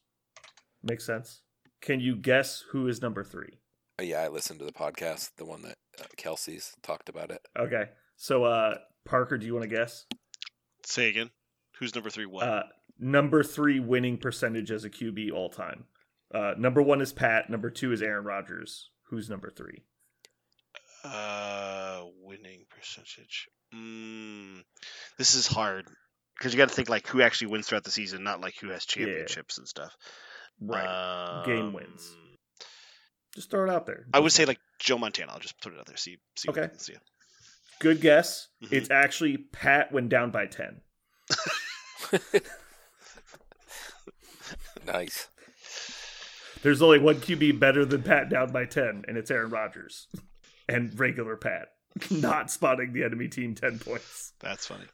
[0.82, 1.40] Makes sense.
[1.80, 3.58] Can you guess who is number three?
[3.98, 7.40] Uh, Yeah, I listened to the podcast, the one that uh, Kelce's talked about it.
[7.58, 7.84] Okay,
[8.16, 10.06] so uh, Parker, do you want to guess?
[10.84, 11.30] Say again.
[11.78, 12.26] Who's number three?
[12.26, 12.46] What?
[12.46, 12.62] Uh,
[12.98, 15.84] number three winning percentage as a QB all time.
[16.32, 17.48] Uh, number one is Pat.
[17.50, 18.90] Number two is Aaron Rodgers.
[19.10, 19.82] Who's number three?
[21.04, 23.48] Uh, winning percentage.
[23.74, 24.62] Mm,
[25.18, 25.86] this is hard
[26.38, 28.68] because you got to think like who actually wins throughout the season, not like who
[28.70, 29.04] has Yeah.
[29.06, 29.94] championships and stuff.
[30.60, 31.42] Right.
[31.46, 32.12] Game wins.
[32.14, 32.36] Um,
[33.34, 34.06] Just throw it out there.
[34.14, 35.32] I would say like Joe Montana.
[35.32, 35.96] I'll just put it out there.
[35.96, 36.48] See, see.
[36.50, 36.60] Okay.
[36.62, 36.94] What we see.
[37.80, 38.48] Good guess.
[38.62, 38.72] Mhm.
[38.72, 40.80] It's actually Pat when down by 10.
[44.86, 45.28] Nice.
[46.62, 50.08] There's only one QB better than Pat down by 10, and it's Aaron Rodgers.
[50.68, 51.68] And regular Pat.
[52.10, 54.32] Not spotting the enemy team 10 points.
[54.40, 54.86] That's funny.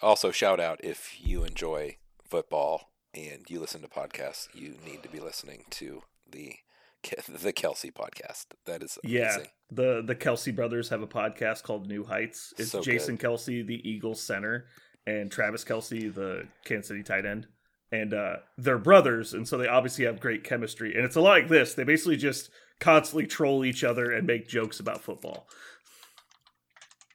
[0.00, 1.96] Also, shout out if you enjoy
[2.28, 6.54] football and you listen to podcasts, you need to be listening to the
[7.28, 8.46] the Kelce podcast.
[8.66, 9.20] That is amazing.
[9.42, 9.46] Yeah.
[9.70, 12.52] The the Kelce brothers have a podcast called New Heights.
[12.58, 13.28] It's So Jason good.
[13.28, 14.66] Kelce, the Eagles center,
[15.06, 17.46] and Travis Kelce, the Kansas City tight end.
[17.90, 20.94] And uh, they're brothers, and so they obviously have great chemistry.
[20.94, 21.72] And it's a lot like this.
[21.72, 25.48] They basically just constantly troll each other and make jokes about football.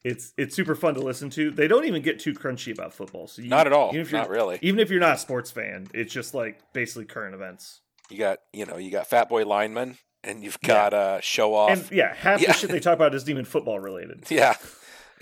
[0.03, 1.49] It's it's super fun to listen to.
[1.51, 3.27] They don't even get too crunchy about football.
[3.27, 3.89] So you, Not at all.
[3.89, 4.59] Even if you're, Not really.
[4.61, 7.79] Even if you're not a sports fan, it's just like basically current events.
[8.09, 10.67] You got you know you got Fat Boy Lineman and you've Yeah.
[10.67, 11.69] got uh show off.
[11.69, 12.47] And yeah, half Yeah.
[12.47, 14.25] the shit they talk about isn't even football related.
[14.29, 14.55] Yeah,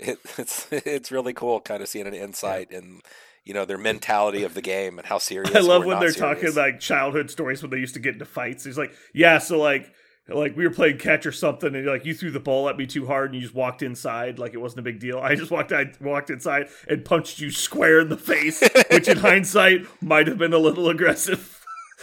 [0.00, 3.02] it, it's it's really cool, kind of seeing an insight and
[3.44, 5.54] you know their mentality of the game and how serious.
[5.54, 6.40] I love when they're serious.
[6.42, 8.64] talking like childhood stories when they used to get into fights.
[8.64, 9.92] He's like, yeah, so like
[10.28, 12.86] like we were playing catch or something, and like you threw the ball at me
[12.86, 15.18] too hard, and you just walked inside like it wasn't a big deal.
[15.18, 19.16] I just walked I walked inside and punched you square in the face, which in
[19.18, 21.58] hindsight might have been a little aggressive.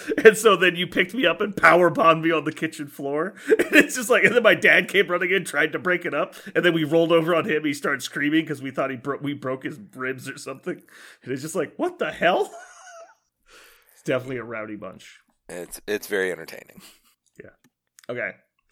[0.24, 3.34] And so then you picked me up and power bombed me on the kitchen floor.
[3.50, 6.14] And it's just like, and then my dad came running in, tried to break it
[6.14, 7.66] up, and then we rolled over on him.
[7.66, 10.82] He started screaming because we thought he bro- we broke his ribs or something.
[11.24, 12.50] And it's just like, what the hell?
[13.94, 15.20] it's definitely a rowdy bunch.
[15.50, 16.82] It's it's very entertaining.
[18.10, 18.32] Okay,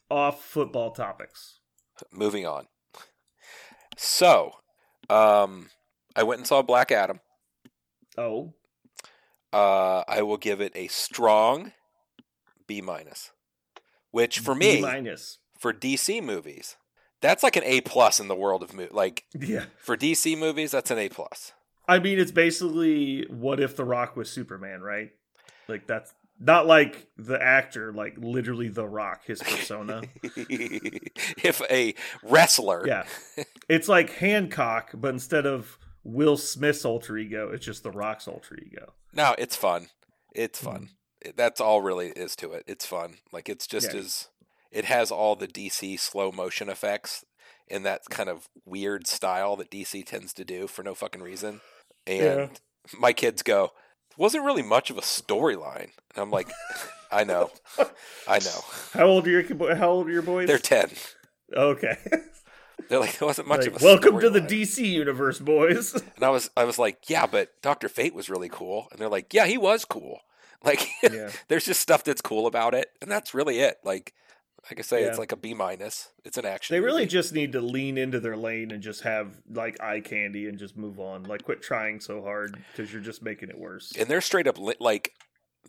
[0.09, 1.59] off football topics.
[2.11, 2.67] Moving on.
[3.97, 4.51] So,
[5.09, 5.69] um,
[6.15, 7.19] I went and saw Black Adam.
[8.17, 8.53] Oh,
[9.53, 11.71] Uh, I will give it a strong
[12.67, 13.31] B minus,
[14.11, 15.39] which for B me minus.
[15.57, 16.75] for DC movies,
[17.21, 20.71] that's like an A plus in the world of mo- like Yeah, for DC movies,
[20.71, 21.53] that's an A plus.
[21.87, 25.11] I mean, it's basically what if The Rock was Superman, right?
[25.67, 30.01] Like that's not like the actor, like literally The Rock, his persona.
[30.23, 31.93] if a
[32.23, 33.03] wrestler, Yeah.
[33.69, 38.55] It's like Hancock, but instead of Will Smith's alter ego, it's just The Rock's alter
[38.63, 38.93] ego.
[39.13, 39.87] no, it's fun.
[40.35, 40.89] It's fun.
[41.25, 41.31] Mm-hmm.
[41.35, 42.63] That's all really is to it.
[42.67, 43.15] It's fun.
[43.33, 43.99] Like it's just Yeah.
[44.01, 44.27] as
[44.71, 47.25] it has all the DC slow motion effects
[47.67, 51.61] in that kind of weird style that DC tends to do for no fucking reason.
[52.05, 52.47] And Yeah.
[52.99, 53.71] my kids go,
[54.17, 55.89] wasn't really much of a storyline.
[56.13, 56.49] And I'm like,
[57.11, 57.51] I know,
[58.27, 58.59] I know.
[58.93, 60.47] How old are your how old are your boys?
[60.47, 60.89] They're ten.
[61.55, 61.97] okay.
[62.89, 65.93] They're like, it wasn't much Like, of a welcome to the storyline." DC universe, boys.
[66.15, 68.87] And I was, I was like, yeah, but Doctor Fate was really cool.
[68.91, 70.21] And they're like, yeah, he was cool.
[70.63, 71.29] Like, yeah.
[71.49, 73.77] there's just stuff that's cool about it, and that's really it.
[73.83, 74.13] Like,
[74.69, 76.09] like I say, it's like a B minus.
[76.25, 76.75] It's an action.
[76.75, 77.11] They really movie.
[77.11, 80.75] just need to lean into their lane and just have like eye candy and just
[80.77, 81.23] move on.
[81.23, 83.93] Like quit trying so hard because you're just making it worse.
[83.97, 85.13] and they're straight up li- like,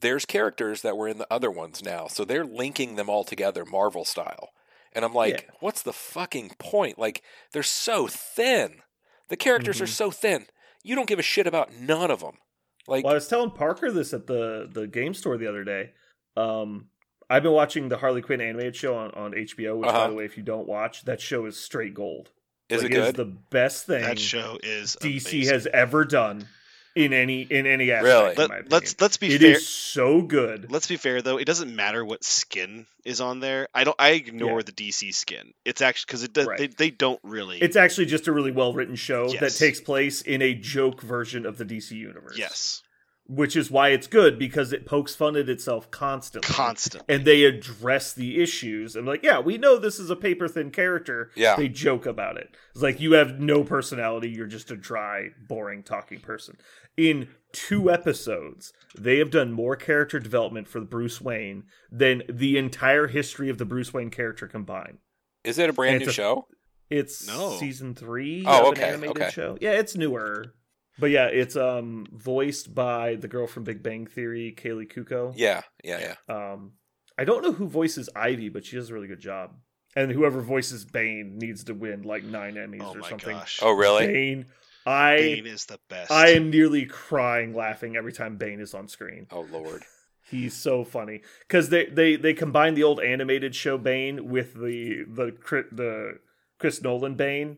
[0.01, 3.65] there's characters that were in the other ones now, so they're linking them all together,
[3.65, 4.51] Marvel style.
[4.93, 5.51] And I'm like, Yeah.
[5.60, 6.98] what's the fucking point?
[6.98, 8.81] Like, they're so thin.
[9.28, 9.89] The characters are Mhm.
[9.89, 10.47] so thin.
[10.82, 12.39] You don't give a shit about none of them.
[12.86, 15.90] Like, Well, I was telling Parker this at the the game store the other day.
[16.36, 16.89] Um,
[17.31, 20.09] I've been watching the Harley Quinn animated show on, on HBO, which, by Uh-huh.
[20.09, 22.31] the way, if you don't watch, that show is straight gold.
[22.71, 23.17] is Like, it good?
[23.17, 25.55] the best thing That show is DC amazing.
[25.55, 26.47] has ever done
[26.95, 28.05] in any in any aspect.
[28.05, 28.31] Really?
[28.33, 29.51] in Let, my let's let's be It fair.
[29.53, 30.71] is so good.
[30.73, 31.37] Let's be fair though.
[31.39, 33.69] It doesn't matter what skin is on there.
[33.75, 33.95] I don't.
[33.99, 34.65] I ignore Yeah.
[34.67, 35.53] the DC skin.
[35.65, 36.47] It's actually because it does.
[36.47, 36.59] Right.
[36.59, 37.59] They, they don't really.
[37.63, 41.47] It's actually just a really well written show that takes place in a joke version
[41.47, 42.37] of the DC universe.
[42.37, 42.83] yes,
[43.29, 46.53] which is why it's good because it pokes fun at itself constantly.
[46.53, 47.05] constant.
[47.09, 48.97] and they address the issues.
[48.97, 51.31] I'm like, yeah, we know this is a paper thin character.
[51.37, 51.55] Yeah.
[51.55, 52.57] They joke about it.
[52.73, 54.31] It's like you have no personality.
[54.31, 56.57] You're just a dry, boring talking person.
[56.97, 63.09] In two episodes, they have done more character development for Bruce Wayne than the entire
[63.09, 64.99] history of the Bruce Wayne character combined.
[65.45, 66.47] is it a brand and new it's a- show?
[66.91, 67.51] It's No.
[67.59, 69.31] season three Oh, of okay, an animated okay.
[69.31, 69.59] show.
[69.61, 70.55] Yeah, it's newer.
[70.99, 75.33] But yeah, it's um voiced by the girl from Big Bang Theory, Kaley Cuoco.
[75.37, 76.35] Yeah, yeah, yeah.
[76.53, 76.73] Um,
[77.19, 79.53] I don't know who voices Ivy, but she does a really good job.
[79.97, 83.37] And whoever voices Bane needs to win like nine Emmys Oh or my something.
[83.37, 83.59] gosh.
[83.62, 84.07] Oh, really?
[84.07, 84.47] Bane,
[84.87, 86.11] I Bane is the best.
[86.12, 89.27] I am nearly crying laughing every time Bane is on screen.
[89.31, 89.85] Oh lord.
[90.31, 95.05] He's so funny because they, they they combine the old animated show Bane with the
[95.09, 95.35] the
[95.73, 96.19] the
[96.59, 97.57] Chris Nolan Bane,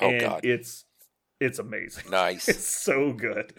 [0.00, 0.44] Oh and god.
[0.44, 0.84] it's
[1.40, 2.04] it's amazing.
[2.10, 2.48] Nice.
[2.48, 3.52] It's so good.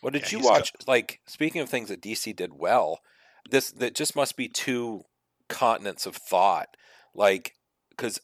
[0.00, 0.72] What did Yeah, you got- watch?
[0.86, 3.00] Like speaking of things that DC did well,
[3.50, 5.04] this that just must be two
[5.48, 6.76] continents of thought.
[7.14, 7.54] Like
[7.90, 8.20] because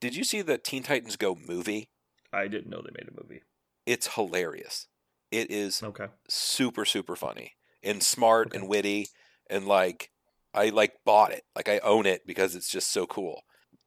[0.00, 1.90] did you see the Teen Titans Go movie?
[2.32, 3.42] I didn't know they made a movie.
[3.86, 4.86] It's hilarious.
[5.30, 6.06] It is Okay.
[6.28, 7.52] super super funny
[7.82, 8.58] and smart Okay.
[8.58, 9.08] and witty
[9.48, 10.10] and like
[10.54, 11.44] I like bought it.
[11.56, 13.42] Like I own it because it's just so cool.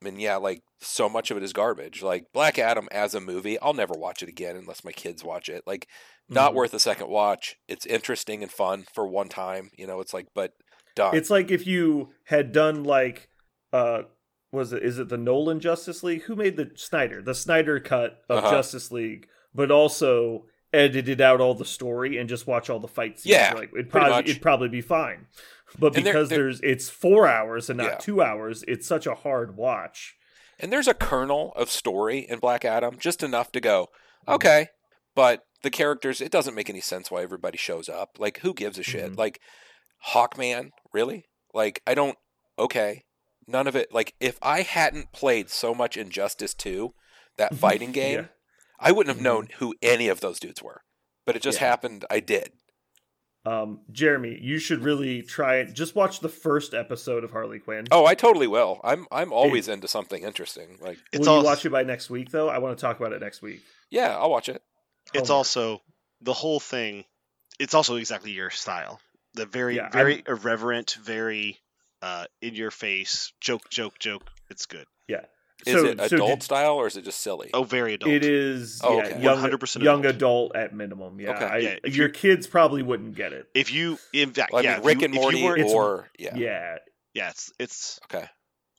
[0.07, 2.01] And yeah, like so much of it is garbage.
[2.03, 5.49] Like Black Adam as a movie, I'll never watch it again unless my kids watch
[5.49, 5.63] it.
[5.65, 5.87] Like
[6.29, 6.55] not Mhm.
[6.55, 7.55] worth a second watch.
[7.67, 10.53] It's interesting and fun for one time, you know, it's like but
[10.95, 11.15] done.
[11.15, 13.29] It's like if you had done like
[13.73, 14.03] uh
[14.51, 16.23] was it is it the Nolan Justice League?
[16.23, 17.21] Who made the Snyder?
[17.21, 18.51] The Snyder cut of Uh-huh.
[18.51, 23.17] Justice League, but also edited out all the story and just watch all the fight
[23.19, 23.31] scenes.
[23.33, 25.27] Yeah, like it'd probably it'd probably be fine.
[25.79, 27.97] But they're- because they're- there's it's four hours and not Yeah.
[27.97, 30.15] two hours, it's such a hard watch.
[30.59, 33.87] And there's a kernel of story in Black Adam, just enough to go,
[34.21, 34.33] Mm-hmm.
[34.35, 34.67] okay.
[35.15, 38.17] But the characters, it doesn't make any sense why everybody shows up.
[38.19, 39.11] Like, who gives a shit?
[39.13, 39.17] Mhm.
[39.17, 39.39] Like,
[40.13, 41.25] Hawkman, really?
[41.53, 42.17] Like, I don't.
[42.59, 43.03] Okay,
[43.47, 43.91] none of it.
[43.91, 46.93] Like, if I hadn't played so much Injustice 2,
[47.37, 48.25] that fighting game, Yeah.
[48.79, 50.81] I wouldn't have known who any of those dudes were.
[51.25, 51.67] But it just Yeah.
[51.67, 52.05] happened.
[52.09, 52.51] I did.
[53.45, 55.73] Um, Jeremy, you should really try it.
[55.73, 57.85] Just watch the first episode of Harley Quinn.
[57.91, 58.81] Oh, I totally will.
[58.83, 60.77] I'm I'm always into something interesting.
[60.81, 62.49] Like, It's Will all you watch it by next week though?
[62.49, 63.61] I want to talk about it next week.
[63.91, 64.63] yeah, I'll watch it.
[65.13, 65.29] it's Homework.
[65.29, 65.81] also
[66.21, 67.03] the whole thing.
[67.59, 68.99] It's also exactly your style.
[69.35, 71.59] The very Yeah, very irreverent, very
[72.01, 74.23] uh, in your face joke, joke, joke.
[74.49, 74.85] It's good.
[75.65, 77.49] Is So- it so adult did- style or is it just silly?
[77.53, 78.11] Oh, very adult.
[78.11, 79.21] It is Oh, yeah, okay.
[79.21, 80.51] young, 100% young adult.
[80.51, 81.19] adult at minimum.
[81.19, 81.45] Yeah, Okay.
[81.45, 83.47] I- Yeah, if your kids probably wouldn't get it.
[83.53, 86.35] If you, in fact, Well, I yeah, mean, Rick you- and Morty weren't- or yeah.
[86.35, 86.77] Yeah,
[87.13, 88.25] yeah, it's it's Okay.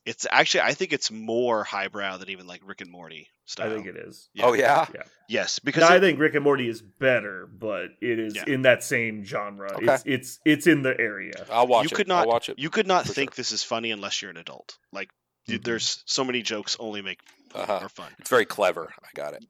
[0.05, 3.71] it's actually I think it's more highbrow than even like Rick and Morty style.
[3.71, 4.29] I think it is.
[4.35, 4.45] Yeah.
[4.45, 4.87] Oh yeah.
[4.95, 8.45] yeah, Yes, because No, I think Rick and Morty is better, but it is Yeah.
[8.47, 9.73] in that same genre.
[9.77, 9.93] Okay.
[9.95, 11.47] It's it's it's in the area.
[11.51, 11.97] I'll watch you it.
[11.97, 12.59] could I'll not watch it.
[12.59, 13.37] you could not think sure.
[13.37, 14.77] this is funny unless you're an adult.
[14.93, 15.09] Like
[15.47, 17.21] dude, there's so many jokes only make
[17.55, 17.79] Uh-huh.
[17.81, 18.11] more fun.
[18.19, 18.93] It's very clever.
[19.03, 19.45] I got it.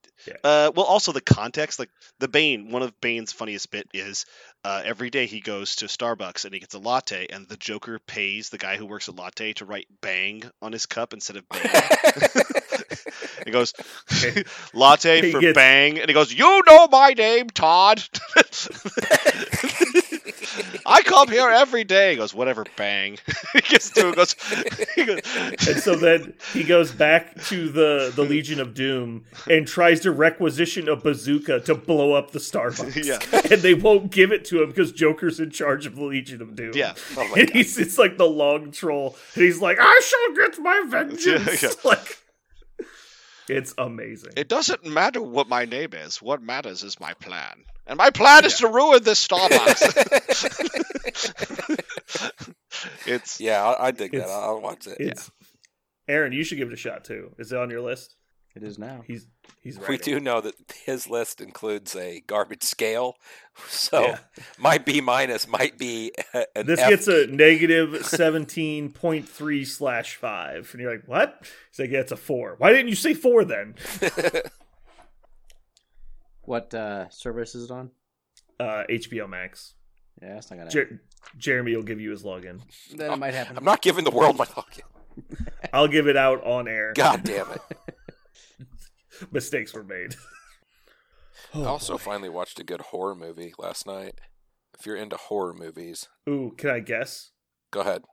[0.44, 2.70] Uh, well, also the context, like the Bane.
[2.70, 4.26] One of Bane's funniest bit is
[4.64, 7.98] uh, every day he goes to Starbucks and he gets a latte, and the Joker
[8.06, 11.48] pays the guy who works at Latte to write "bang" on his cup instead of
[11.50, 11.62] "bang."
[13.44, 13.72] he goes
[14.74, 18.02] latte He for gets- bang, and he goes, "You know my name, Todd."
[20.84, 22.10] I come here every day.
[22.10, 23.18] He goes, "Whatever, bang."
[23.52, 24.34] he gets to it, goes,
[24.94, 25.20] he goes
[25.68, 30.10] And so then he goes back to the the Legion of Doom and tries to
[30.12, 32.96] requisition a bazooka to blow up the Starbucks.
[33.06, 33.18] Yeah.
[33.52, 36.56] and they won't give it to him because Joker's in charge of the Legion of
[36.56, 36.72] Doom.
[36.74, 36.94] Yeah.
[37.16, 40.82] Oh and he's it's like the long troll, and he's like, "I shall get my
[40.88, 41.70] vengeance." Yeah.
[41.84, 42.18] Like,
[43.48, 44.32] it's amazing.
[44.36, 46.20] It doesn't matter what my name is.
[46.22, 47.64] What matters is my plan.
[47.86, 49.82] And my plan is to ruin this Starbucks.
[53.06, 54.28] it's yeah, I, I dig that.
[54.28, 54.96] I'll I'll watch it.
[54.98, 55.12] Yeah.
[56.08, 56.32] Aaron.
[56.32, 57.32] You should give it a shot too.
[57.38, 58.16] Is it on your list?
[58.54, 59.02] It is now.
[59.06, 59.26] He's
[59.60, 60.54] he's We do know that
[60.84, 63.16] his list includes a garbage scale,
[63.68, 64.18] so Yeah.
[64.58, 66.88] my B minus might be a- an This F.
[66.90, 71.38] gets a negative seventeen point three slash five, and you're like, "What?"
[71.70, 72.54] He's like, "Yeah, it's a four.
[72.58, 73.74] Why didn't you say four then?"
[76.42, 77.90] What uh, service is it on?
[78.60, 79.74] Uh, HBO Max.
[80.22, 80.70] Yeah, that's not gonna.
[80.70, 81.00] Jer-
[81.36, 82.60] Jeremy will give you his login.
[82.94, 83.58] then it might happen.
[83.58, 84.82] I'm not giving the world my login.
[85.72, 86.92] I'll give it out on air.
[86.94, 87.60] God damn it!
[89.32, 90.14] Mistakes were made.
[91.54, 91.98] I Oh, also boy.
[91.98, 94.20] finally watched a good horror movie last night.
[94.78, 97.30] If you're into horror movies, Ooh, can I guess?
[97.70, 98.04] go ahead.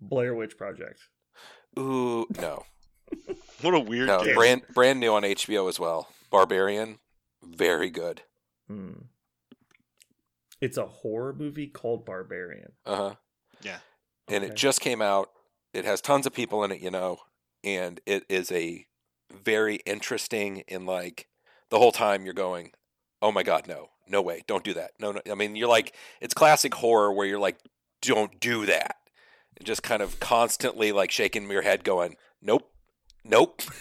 [0.00, 1.00] Blair Witch Project.
[1.78, 2.64] Ooh, no,
[3.60, 4.34] what a weird no, game.
[4.34, 6.08] brand brand new on HBO as well.
[6.30, 6.98] Barbarian,
[7.42, 8.22] very good.
[8.68, 8.92] Hmm.
[10.60, 12.72] It's a horror movie called Barbarian.
[12.84, 13.14] Uh huh.
[13.62, 13.78] Yeah.
[14.28, 14.52] and Okay.
[14.52, 15.30] it just came out.
[15.72, 17.18] It has tons of people in it, you know,
[17.64, 18.86] and it is a
[19.30, 21.28] very interesting in like
[21.70, 22.72] the whole time you're going,
[23.22, 23.88] "Oh my god, no.
[24.08, 24.42] No way.
[24.46, 25.20] Don't do that." No, no.
[25.30, 27.58] I mean, you're like it's classic horror where you're like,
[28.02, 28.96] "Don't do that."
[29.56, 32.72] And just kind of constantly like shaking your head going, "Nope.
[33.24, 33.62] Nope."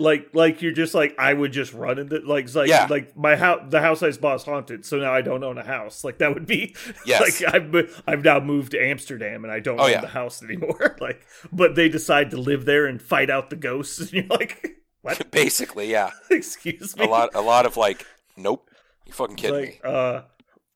[0.00, 2.86] like like you're just like I would just run into like like Yeah.
[2.90, 5.64] like my house the house I bought is haunted so now I don't own a
[5.64, 6.74] house like that would be
[7.06, 7.42] Yes.
[7.42, 10.00] like I've I've now moved to Amsterdam and I don't Oh, own yeah.
[10.00, 13.98] the house anymore like but they decide to live there and fight out the ghosts
[14.00, 16.10] and you're like what Basically, yeah.
[16.30, 18.04] excuse me A lot a lot of like,
[18.36, 18.68] "Nope.
[19.06, 20.22] You fucking kidding like me." uh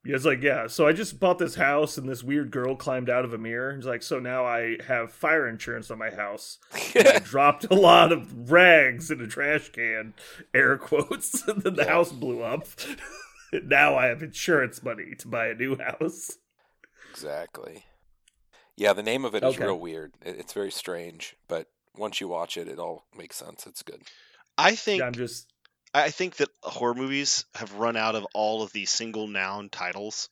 [0.05, 3.24] it's like yeah so I just bought this house and this weird girl climbed out
[3.24, 6.59] of a mirror and it's like so now I have fire insurance on my house
[6.94, 10.14] And I dropped a lot of rags in a trash can,
[10.52, 11.90] air quotes, and then the Yeah.
[11.93, 12.66] house blew up.
[13.64, 16.32] now I have insurance money to buy a new house.
[17.10, 17.85] Exactly.
[18.76, 19.64] Yeah, the name of it is Okay.
[19.64, 20.14] real weird.
[20.22, 23.66] It's very strange, but once you watch it, it all makes sense.
[23.66, 24.02] It's good.
[24.59, 25.52] I think Yeah, I'm just
[25.94, 30.28] I think that horror movies have run out of all of the single noun titles.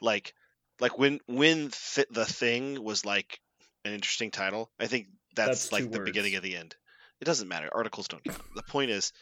[0.00, 0.34] Like
[0.80, 3.40] like when when th- the thing was like
[3.84, 4.70] an interesting title.
[4.78, 6.76] I think that's, That's like the beginning of the end.
[7.20, 7.68] It doesn't matter.
[7.72, 8.42] Articles don't count.
[8.54, 9.12] The point is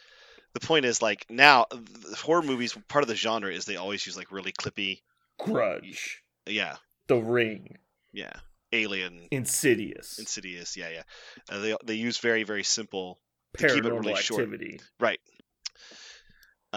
[0.53, 4.05] the point is like now the horror movies part of the genre is they always
[4.05, 5.01] use like really clippy
[5.39, 6.77] Grudge, yeah
[7.07, 7.77] The Ring,
[8.11, 8.33] yeah
[8.73, 11.03] alien Insidious, insidious yeah yeah
[11.49, 13.19] uh, they they use very very simple
[13.57, 14.43] to keep it Paranormal really short.
[14.43, 15.19] Activity, right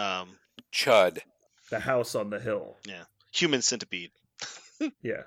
[0.01, 0.29] um
[0.73, 1.19] Chud.
[1.69, 2.77] The House on the Hill.
[2.85, 3.03] Yeah.
[3.33, 4.11] Human centipede
[5.01, 5.23] Yeah,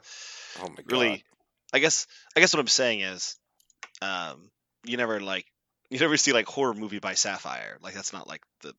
[0.61, 0.91] Oh my god.
[0.93, 1.25] really
[1.73, 2.07] i guess
[2.37, 3.37] i guess what i'm saying is
[4.03, 4.51] um
[4.85, 5.47] you never like
[5.91, 8.73] you never see like horror movie by sapphire like that's not like the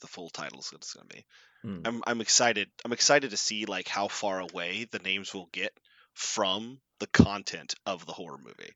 [0.00, 1.24] the full title is what it's gonna be
[1.62, 1.80] Hmm.
[1.84, 5.72] i'm i'm excited i'm excited to see like how far away the names will get
[6.14, 8.72] from the content of the horror movie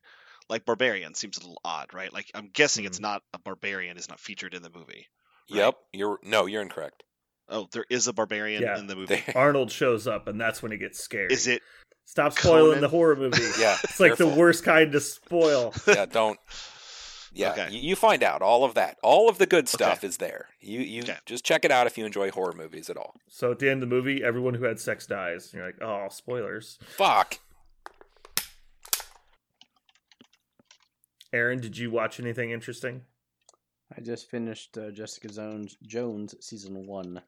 [0.49, 3.01] like barbarian seems a little odd right like i'm guessing it's Mhm.
[3.09, 5.07] not a barbarian is not featured in the movie
[5.49, 5.75] Yep.
[5.93, 7.03] You're no, you're incorrect.
[7.49, 8.77] oh there is a barbarian Yeah.
[8.77, 11.31] in the movie Arnold shows up, and that's when he gets scared.
[11.31, 11.61] is it
[12.05, 12.81] Stop spoiling Conan?
[12.81, 13.37] the horror movie.
[13.59, 13.75] yeah.
[13.83, 15.73] It's like the worst kind to spoil.
[15.87, 16.39] yeah, don't.
[17.33, 17.67] Yeah, Okay.
[17.71, 18.97] you, you find out all of that.
[19.03, 20.07] All of the good stuff Okay.
[20.07, 20.47] is there.
[20.61, 21.17] You you Okay.
[21.25, 23.13] just check it out if you enjoy horror movies at all.
[23.27, 25.51] So at the end of the movie, everyone who had sex dies.
[25.53, 26.79] You're like, oh, spoilers.
[26.95, 27.39] Fuck.
[31.33, 33.01] Aaron, did you watch anything interesting?
[33.95, 37.21] I just finished uh, Jessica Jones Jones season one.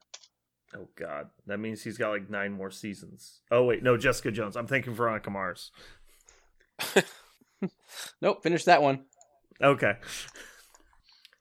[0.76, 3.40] Oh God, that means he's got like nine more seasons.
[3.50, 4.56] Oh wait, no, Jessica Jones.
[4.56, 5.70] I'm thinking Veronica Mars.
[8.22, 9.04] Nope, finished that one.
[9.62, 9.94] Okay.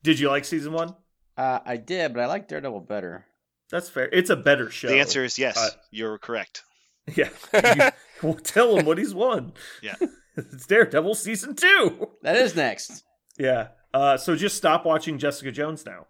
[0.03, 0.93] Did you like season one?
[1.37, 3.25] Uh, I did, but I like Daredevil better.
[3.71, 4.09] That's fair.
[4.11, 4.89] It's a better show.
[4.89, 6.63] the answer is yes Uh, you're correct
[7.15, 7.29] yeah.
[7.53, 7.91] You-
[8.23, 9.53] well, tell him what he's won.
[9.81, 9.95] Yeah.
[10.35, 12.09] it's Daredevil season two.
[12.23, 13.03] That is next.
[13.37, 13.69] Yeah.
[13.93, 16.05] Uh, so just stop watching Jessica Jones now.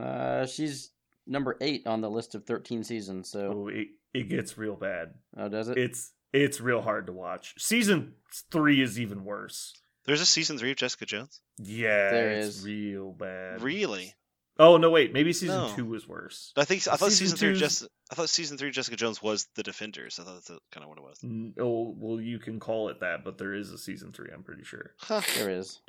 [0.00, 0.90] Uh, she's
[1.26, 3.28] number eight on the list of thirteen seasons.
[3.30, 5.14] So, Oh, it, it gets real bad.
[5.36, 5.78] oh, does it?
[5.78, 7.54] It's it's real hard to watch.
[7.58, 8.14] Season
[8.50, 9.72] three is even worse.
[10.04, 12.64] there's a season three of jessica jones Yeah, There it's is.
[12.64, 13.62] real bad.
[13.62, 14.14] really
[14.58, 15.12] Oh no, wait.
[15.12, 15.72] Maybe season No.
[15.76, 16.52] two was worse.
[16.56, 18.96] I think I thought Season season, three of two's- Jess, I thought season three Jessica
[18.96, 20.18] Jones was the Defenders.
[20.18, 21.54] I thought that's kind of what it was.
[21.60, 24.30] Oh well, you can call it that, but there is a season three.
[24.32, 24.92] I'm pretty sure.
[24.98, 25.20] Huh.
[25.36, 25.80] there is.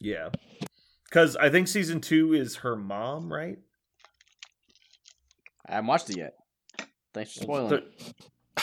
[0.00, 0.28] Yeah,
[1.08, 3.58] because I think season two is her mom, right?
[5.66, 6.34] I haven't watched it yet.
[7.14, 7.68] Thanks for spoiling.
[7.68, 8.14] The- it.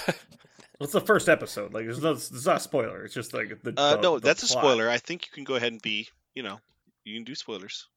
[0.07, 0.15] Well,
[0.81, 1.73] it's the first episode.
[1.73, 3.03] Like, there's no, it's not a spoiler.
[3.03, 3.73] It's just like the.
[3.75, 4.89] Uh, the- no, the that's a spoiler.
[4.89, 6.59] I think you can go ahead and be, you know,
[7.03, 7.87] you can do spoilers.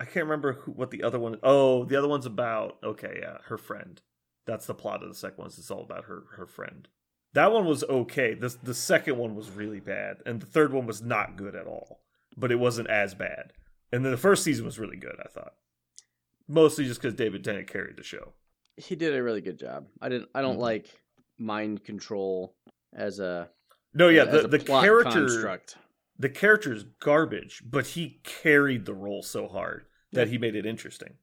[0.00, 1.36] I can't remember who, what the other one.
[1.42, 2.78] Oh, the other one's about.
[2.82, 4.00] Okay, yeah, her friend.
[4.46, 5.48] That's the plot of the second one.
[5.48, 6.88] It's all about her her friend.
[7.34, 8.34] That one was okay.
[8.34, 11.66] The the second one was really bad, and the third one was not good at
[11.66, 12.00] all.
[12.38, 13.52] But it wasn't as bad.
[13.92, 15.16] And then the first season was really good.
[15.24, 15.54] I thought,
[16.46, 18.32] mostly just because David Tennant carried the show.
[18.76, 19.86] He did a really good job.
[20.00, 20.28] I didn't.
[20.34, 20.60] I don't Mhm.
[20.60, 21.02] like
[21.38, 22.54] mind control
[22.94, 23.50] as a
[23.94, 25.76] No, yeah, the the character construct.
[26.18, 31.14] the character's garbage, but he carried the role so hard that he made it interesting.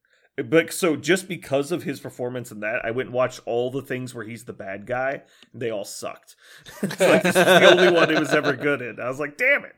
[0.44, 3.82] But so just because of his performance in that, I went and watched all the
[3.82, 5.24] things where he's the bad guy,
[5.54, 6.36] and they all sucked.
[6.84, 9.00] it's like this is the only one he was ever good in.
[9.00, 9.76] I was like, damn it.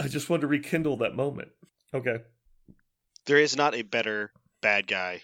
[0.00, 1.48] I just wanted to rekindle that moment.
[1.94, 2.18] Okay.
[3.26, 5.22] There is not a better bad guy,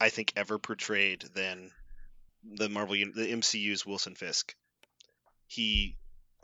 [0.00, 1.70] I think, ever portrayed than
[2.42, 4.54] the Marvel, the MCU's Wilson Fisk.
[5.46, 5.96] He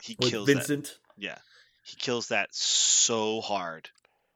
[0.03, 0.55] he With kills that.
[0.55, 0.99] Vincent.
[1.17, 1.39] Yeah,
[1.85, 3.89] he kills that so hard.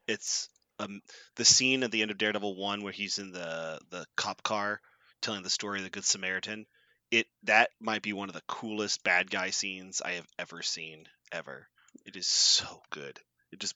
[0.08, 1.02] It's um
[1.36, 4.80] the scene at the end of Daredevil one where he's in the the cop car
[5.20, 6.66] telling the story of the Good Samaritan.
[7.10, 11.06] It that might be one of the coolest bad guy scenes I have ever seen
[11.32, 11.68] ever.
[12.06, 13.20] It is so good.
[13.52, 13.74] It just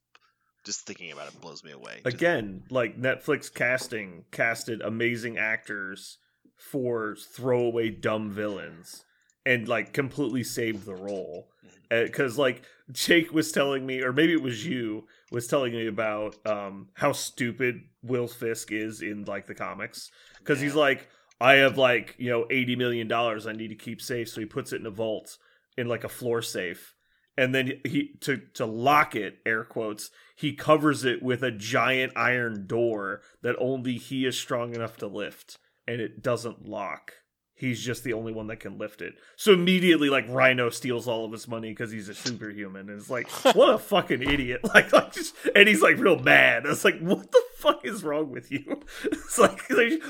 [0.64, 2.00] just thinking about it blows me away.
[2.04, 6.18] Just- Again, like Netflix casting casted amazing actors
[6.56, 9.04] for throwaway dumb villains
[9.44, 11.48] and like completely saved the role.
[11.90, 16.34] Because like Jake was telling me, or maybe it was you, was telling me about
[16.46, 20.10] um, how stupid Will Fisk is in like the comics.
[20.38, 21.08] Because he's like,
[21.40, 24.46] I have like you know eighty million dollars I need to keep safe, so he
[24.46, 25.36] puts it in a vault
[25.76, 26.93] in like a floor safe,
[27.36, 32.12] and then he to to lock it, air quotes, he covers it with a giant
[32.16, 37.12] iron door that only he is strong enough to lift, and it doesn't lock.
[37.56, 39.14] He's just the only one that can lift it.
[39.36, 43.08] So immediately, like Rhino steals all of his money because he's a superhuman, and it's
[43.10, 44.60] like, what a fucking idiot!
[44.74, 46.66] Like, like, just, and he's like real mad.
[46.66, 48.80] It's like, what the fuck is wrong with you?
[49.04, 49.66] It's like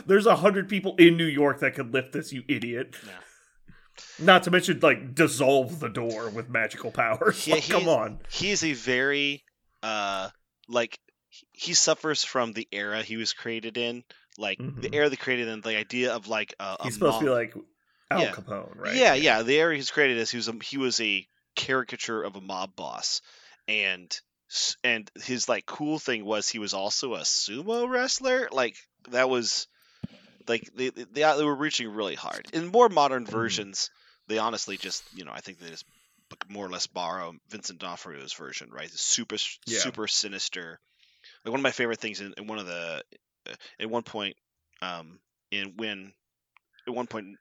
[0.06, 2.96] there's- a hundred people in New York that could lift this, you idiot.
[3.06, 3.12] Yeah.
[4.18, 7.46] Not to mention like dissolve the door with magical powers.
[7.46, 8.20] Yeah, Like, come on.
[8.30, 9.44] he is a very
[9.82, 10.30] uh
[10.68, 10.98] like
[11.28, 14.04] he- he suffers from the era he was created in
[14.38, 14.94] like the Mhm.
[14.94, 17.54] era they created in the idea of like a, a He's supposed to be like
[18.10, 18.32] Al Yeah.
[18.32, 18.96] Capone, right?
[18.96, 22.34] yeah yeah the era he's created as he was a, he was a caricature of
[22.36, 23.20] a mob boss
[23.68, 24.18] and
[24.82, 28.76] and his like cool thing was he was also a sumo wrestler like
[29.10, 29.66] that was
[30.48, 33.30] like they they, they were reaching really hard in more modern Mhm.
[33.30, 33.90] versions
[34.28, 35.86] they honestly just you know i think they just
[36.48, 39.78] more or less borrow vincent d'onofrio's version right super Yeah.
[39.78, 40.80] super sinister
[41.44, 43.02] like one of my favorite things in, in one of the
[43.50, 44.36] uh, at one point
[44.82, 45.18] um
[45.50, 46.12] in when
[46.88, 47.38] at one point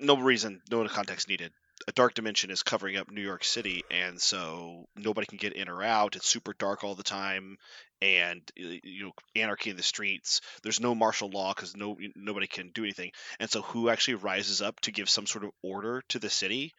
[0.00, 1.52] no reason no context needed
[1.88, 5.68] a dark dimension is covering up New York City, and so nobody can get in
[5.68, 6.16] or out.
[6.16, 7.56] It's super dark all the time,
[8.02, 10.40] and you know anarchy in the streets.
[10.62, 13.12] There's no martial law because no nobody can do anything.
[13.38, 16.72] And so who actually rises up to give some sort of order to the city?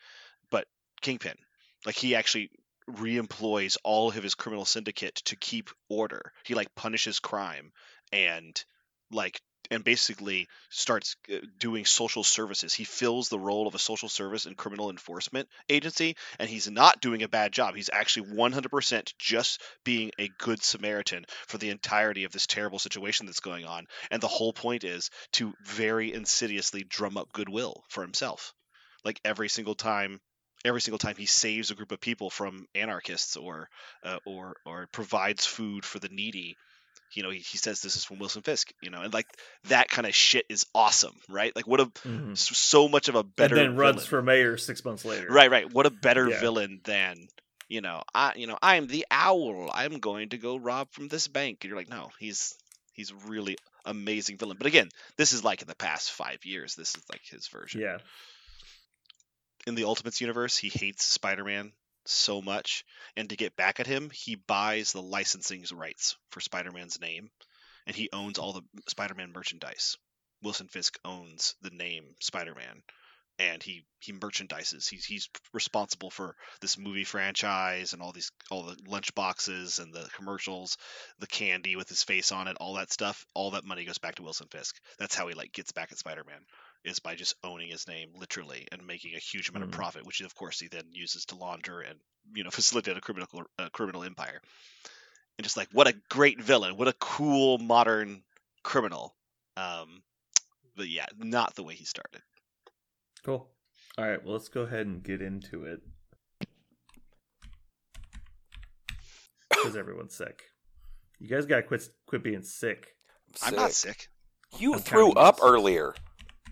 [0.50, 0.68] But
[1.02, 1.36] Kingpin,
[1.86, 2.52] like he actually
[2.90, 6.32] reemploys all of his criminal syndicate to keep order.
[6.44, 7.72] He like punishes crime
[8.12, 8.62] and
[9.12, 12.74] like and basically starts uh, doing social services.
[12.74, 17.02] He fills the role of a social service and criminal enforcement agency, and he's not
[17.02, 17.76] doing a bad job.
[17.76, 23.26] He's actually 100% just being a good Samaritan for the entirety of this terrible situation
[23.26, 23.86] that's going on.
[24.10, 28.54] And the whole point is to very insidiously drum up goodwill for himself.
[29.04, 30.20] Like every single time.
[30.64, 33.68] Every single time he saves a group of people from anarchists or
[34.04, 36.56] uh, or or provides food for the needy,
[37.14, 39.28] you know, he, he says this is from Wilson Fisk, you know, and like
[39.66, 41.56] that kind of shit is awesome, right?
[41.56, 42.38] Like what a Mhm.
[42.38, 44.08] so much of a better and then runs villain.
[44.08, 45.28] for mayor six months later.
[45.30, 45.72] right, right.
[45.72, 46.40] What a better Yeah.
[46.40, 47.28] villain than
[47.68, 49.70] you know, I you know, I'm the owl.
[49.74, 51.60] I'm going to go rob from this bank.
[51.62, 52.54] And you're like, no, he's
[52.94, 54.58] he's really amazing villain.
[54.58, 56.76] But again, this is like in the past five years.
[56.76, 57.80] This is like his version.
[57.82, 57.98] Yeah.
[59.68, 61.72] In the Ultimates universe, he hates Spider-Man
[62.06, 62.84] so much,
[63.16, 67.30] and to get back at him, he buys the licensing rights for Spider-Man's name,
[67.86, 69.98] and he owns all the Spider-Man merchandise.
[70.42, 72.82] Wilson Fisk owns the name Spider-Man,
[73.38, 74.90] and he he merchandises.
[74.90, 79.94] He's he's responsible for this movie franchise and all these all the lunch boxes and
[79.94, 80.78] the commercials,
[81.20, 83.26] the candy with his face on it, all that stuff.
[83.36, 84.80] All that money goes back to Wilson Fisk.
[84.98, 86.42] That's how he like gets back at Spider-Man
[86.84, 89.70] is by just owning his name literally and making a huge amount Mhm.
[89.70, 92.00] of profit, which of course he then uses to launder and
[92.34, 93.28] you know facilitate a criminal
[93.58, 94.42] a criminal empire.
[95.38, 98.24] And just like what a great villain, what a cool modern
[98.64, 99.16] criminal.
[99.58, 100.02] Um,
[100.76, 102.22] but yeah, not the way he started.
[103.24, 103.48] Cool.
[103.98, 104.24] All right.
[104.24, 105.82] Well, let's go ahead and get into it.
[109.50, 110.44] Because everyone's sick.
[111.20, 112.96] You guys gotta quit quit being sick.
[113.44, 114.10] I'm not sick.
[114.58, 115.46] You I'm threw up yes.
[115.48, 115.94] earlier.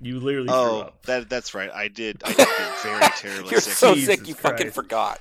[0.01, 1.03] You literally threw Oh, up.
[1.05, 1.69] that that's right.
[1.71, 2.21] I did.
[2.23, 3.73] I did get very terribly You're sick.
[3.73, 5.19] so Jesus sick you fucking forgot.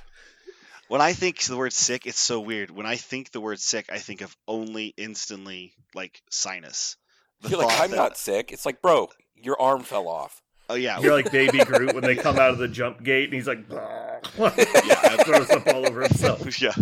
[0.87, 2.71] when I think the word sick, it's so weird.
[2.71, 6.95] When I think the word sick, I think of only instantly like sinus.
[7.41, 8.51] The You're like, I'm that- not sick.
[8.51, 10.41] It's like, bro, your arm fell off.
[10.71, 13.33] Oh yeah, You're like Baby Groot when they come out of the jump gate and
[13.33, 14.19] he's like, Yeah.
[15.23, 16.61] throws up all over himself.
[16.61, 16.73] yeah.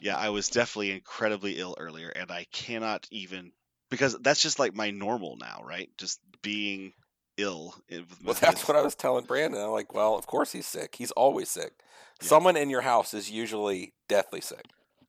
[0.00, 3.50] Yeah, I was definitely incredibly ill earlier, and I cannot even
[3.90, 5.88] because that's just like my normal now, right?
[5.98, 6.92] Just being
[7.36, 7.74] ill.
[7.90, 9.60] with- Well, with- that's what I was telling Brandon.
[9.60, 10.96] I'm like, well, of course he's sick.
[10.96, 11.72] He's always sick.
[12.20, 12.28] Yeah.
[12.28, 14.64] Someone in your house is usually deathly sick.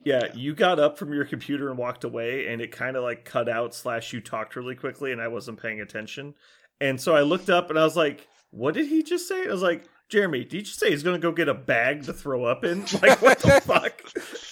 [0.06, 0.34] Yeah, Yeah.
[0.36, 3.50] you got up from your computer and walked away, and it kind of like cut
[3.50, 3.74] out.
[3.74, 6.36] Slash, you talked really quickly, and I wasn't paying attention.
[6.80, 9.52] And so I looked up, and I was like, "What did he just say?" I
[9.52, 12.46] was like, "Jeremy, did you say he's going to go get a bag to throw
[12.46, 12.86] up in?
[13.02, 14.02] Like, what the fuck?"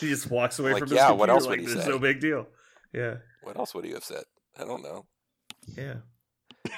[0.01, 1.85] He just walks away Like, from his yeah, computer what else would like he there's
[1.85, 1.91] say?
[1.91, 2.47] no big deal.
[2.93, 3.17] Yeah,
[3.47, 4.23] What else would he have said?
[4.59, 5.05] I don't know.
[5.77, 5.95] yeah.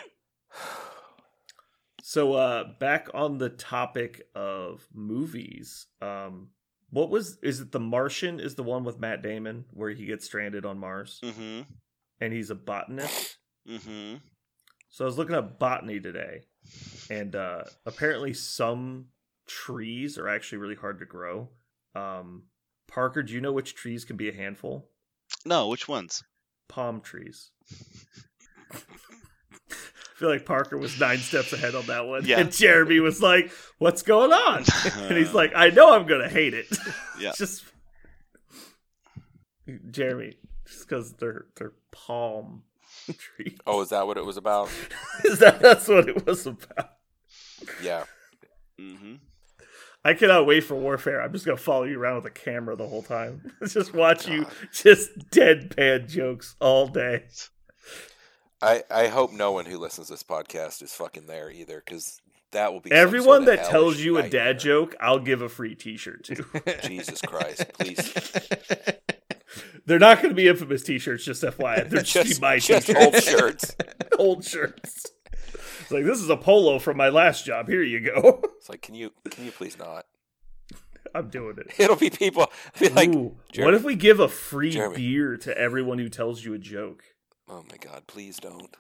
[2.04, 6.50] So uh back on the topic of movies, um
[6.90, 10.26] what was is it The Martian is the one with Matt Damon where he gets
[10.26, 11.62] stranded on Mars Mm-hmm.
[12.20, 13.38] and he's a botanist?
[13.68, 14.16] Mm-hmm.
[14.90, 16.41] So I was looking up botany today
[17.12, 19.08] and uh apparently some
[19.48, 21.50] trees are actually really hard to grow.
[21.94, 22.44] Um
[22.88, 24.90] Parker, do you know which trees can be a handful?
[25.46, 26.24] No, which ones?
[26.70, 27.52] Palm trees.
[28.72, 28.78] I
[30.16, 32.26] feel like Parker was nine steps ahead on that one.
[32.26, 32.40] Yeah.
[32.40, 34.64] And Jeremy was like, What's going on?
[35.10, 36.68] and he's like, I know I'm gonna hate it.
[37.20, 37.34] Yeah.
[37.36, 37.66] just
[39.91, 42.64] Jeremy, just because they're they're palm
[43.08, 43.58] trees.
[43.68, 44.70] Oh, is that what it was about?
[45.26, 46.91] Is that that's what it was about?
[47.84, 48.06] Yeah.
[48.80, 49.16] Mm-hmm.
[50.03, 51.21] I cannot wait for warfare.
[51.21, 53.51] I'm just gonna follow you around with a camera the whole time.
[53.67, 57.26] just watch you just deadpan jokes all day.
[58.61, 62.21] I, I hope no one who listens to this podcast is fucking there either, because
[62.51, 65.49] That will be Everyone sort of that tells you a dad joke, I'll give a
[65.49, 66.45] free T-shirt to.
[66.88, 68.13] Jesus Christ, please.
[69.85, 71.89] They're not going to be infamous T-shirts, just FYI.
[71.89, 73.01] They're just, just, my just T-shirts.
[73.01, 73.76] old shirts.
[74.17, 75.05] old shirts.
[75.53, 77.67] It's like this is a polo from my last job.
[77.67, 78.41] Here you go.
[78.59, 80.05] It's like, can you can you please not?
[81.15, 81.71] I'm doing it.
[81.80, 84.97] It'll be people be like, Ooh, what if we give a free Jeremy.
[84.97, 87.03] beer to everyone who tells you a joke?
[87.47, 88.76] oh my god, please don't.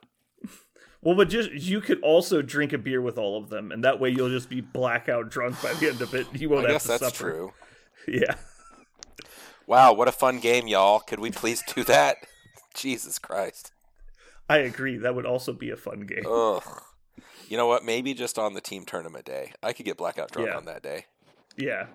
[1.01, 4.01] Well, but just you could also drink a beer with all of them, and that
[4.01, 6.27] way you'll just be blackout drunk by the end of it.
[6.33, 7.31] You won't I have guess to that's suffer.
[7.31, 7.53] true.
[8.07, 8.35] Yeah.
[9.67, 10.99] Wow, what a fun game, y'all.
[10.99, 12.17] Could we please do that?
[12.73, 13.71] Jesus Christ.
[14.49, 14.97] I agree.
[14.97, 16.23] That would also be a fun game.
[16.29, 16.63] Ugh.
[17.47, 17.85] You know what?
[17.85, 19.53] Maybe just on the team tournament day.
[19.63, 20.57] I could get blackout drunk Yeah.
[20.57, 21.05] on that day.
[21.57, 21.85] yeah.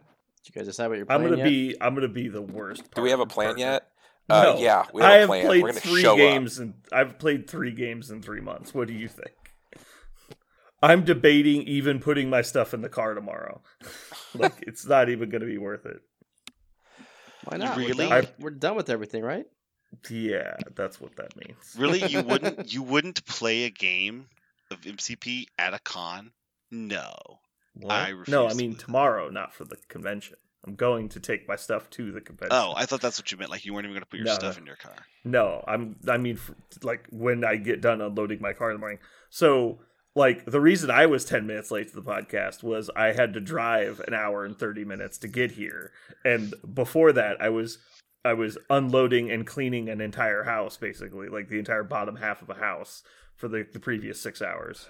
[0.44, 1.48] Did you guys decide what you're I'm playing gonna yet?
[1.48, 2.82] be I'm gonna be the worst.
[2.94, 3.64] Do we have a plan partner.
[3.64, 3.88] yet?
[4.28, 4.34] No.
[4.34, 5.46] Uh, yeah, we have I a have plan.
[5.46, 8.74] played We're gonna three show games and I've played three games in three months.
[8.74, 9.32] What do you think?
[10.82, 13.62] I'm debating even putting my stuff in the car tomorrow.
[14.34, 16.02] like it's not even going to be worth it.
[17.44, 17.76] Why not?
[17.78, 17.94] Really?
[18.06, 19.46] We're done, with, we're done with everything, right?
[20.08, 21.74] Yeah, that's what that means.
[21.76, 24.26] Really, you wouldn't you wouldn't play a game
[24.70, 26.32] of MCP at a con?
[26.70, 27.14] No.
[27.74, 27.92] What?
[27.92, 30.36] I no, I mean tomorrow, not for the convention.
[30.66, 32.56] I'm going to take my stuff to the oh, convention.
[32.56, 33.50] Oh, I thought that's what you meant.
[33.50, 34.60] Like you weren't even going to put your No, stuff no.
[34.60, 34.94] in your car.
[35.24, 35.96] No, I'm.
[36.08, 36.52] I mean, f
[36.82, 38.98] like when I get done unloading my car in the morning.
[39.28, 39.80] So,
[40.14, 43.40] like, the reason I was ten minutes late to the podcast was I had to
[43.40, 45.92] drive an hour and thirty minutes to get here,
[46.24, 47.78] and before that, I was
[48.24, 52.50] I was unloading and cleaning an entire house, basically, like the entire bottom half of
[52.50, 53.02] a house
[53.36, 54.88] for the the previous six hours,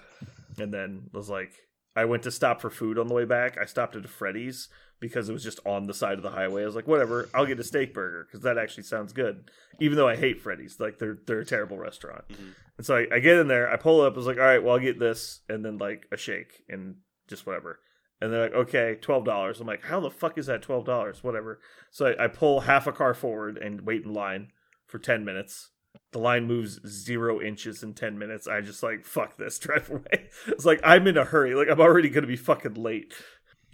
[0.57, 1.53] and then was like,
[1.95, 3.57] I went to stop for food on the way back.
[3.57, 4.69] I stopped at a Freddy's
[5.01, 6.63] because it was just on the side of the highway.
[6.63, 9.51] I was like, whatever, I'll get a steak burger because that actually sounds good.
[9.81, 12.23] Even though I hate Freddy's, like they're they're a terrible restaurant.
[12.29, 12.55] Mhm.
[12.77, 14.63] And so I, I get in there, I pull up, I was like, all right,
[14.63, 16.95] well I'll get this, and then like a shake and
[17.27, 17.79] just whatever.
[18.21, 19.59] And they're like, okay, twelve dollars.
[19.59, 21.23] I'm like, how the fuck is that twelve dollars?
[21.23, 21.59] Whatever.
[21.91, 24.51] So I, I pull half a car forward and wait in line
[24.87, 25.71] for ten minutes.
[26.11, 28.47] The line moves zero inches in ten minutes.
[28.47, 30.29] I just like fuck this, drive away.
[30.47, 31.55] It's like I'm in a hurry.
[31.55, 33.13] Like I'm already gonna be fucking late.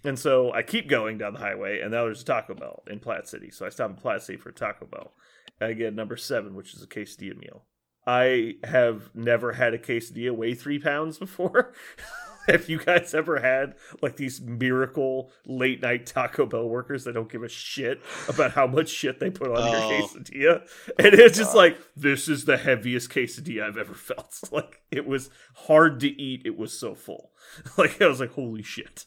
[0.03, 2.99] And so I keep going down the highway, and now there's a Taco Bell in
[2.99, 3.51] Platte City.
[3.51, 5.13] So I stop in Platte City for a Taco Bell.
[5.59, 7.65] And I get number seven, which is a quesadilla meal.
[8.07, 11.73] I have never had a quesadilla weigh three pounds before.
[12.47, 17.31] have you guys ever had like these miracle late night Taco Bell workers that don't
[17.31, 19.89] give a shit about how much shit they put on Oh.
[19.89, 20.61] your quesadilla?
[20.97, 21.57] And it's just oh.
[21.57, 24.39] like, this is the heaviest quesadilla I've ever felt.
[24.51, 26.41] Like, it was hard to eat.
[26.45, 27.31] It was so full.
[27.77, 29.05] Like, I was like, holy shit.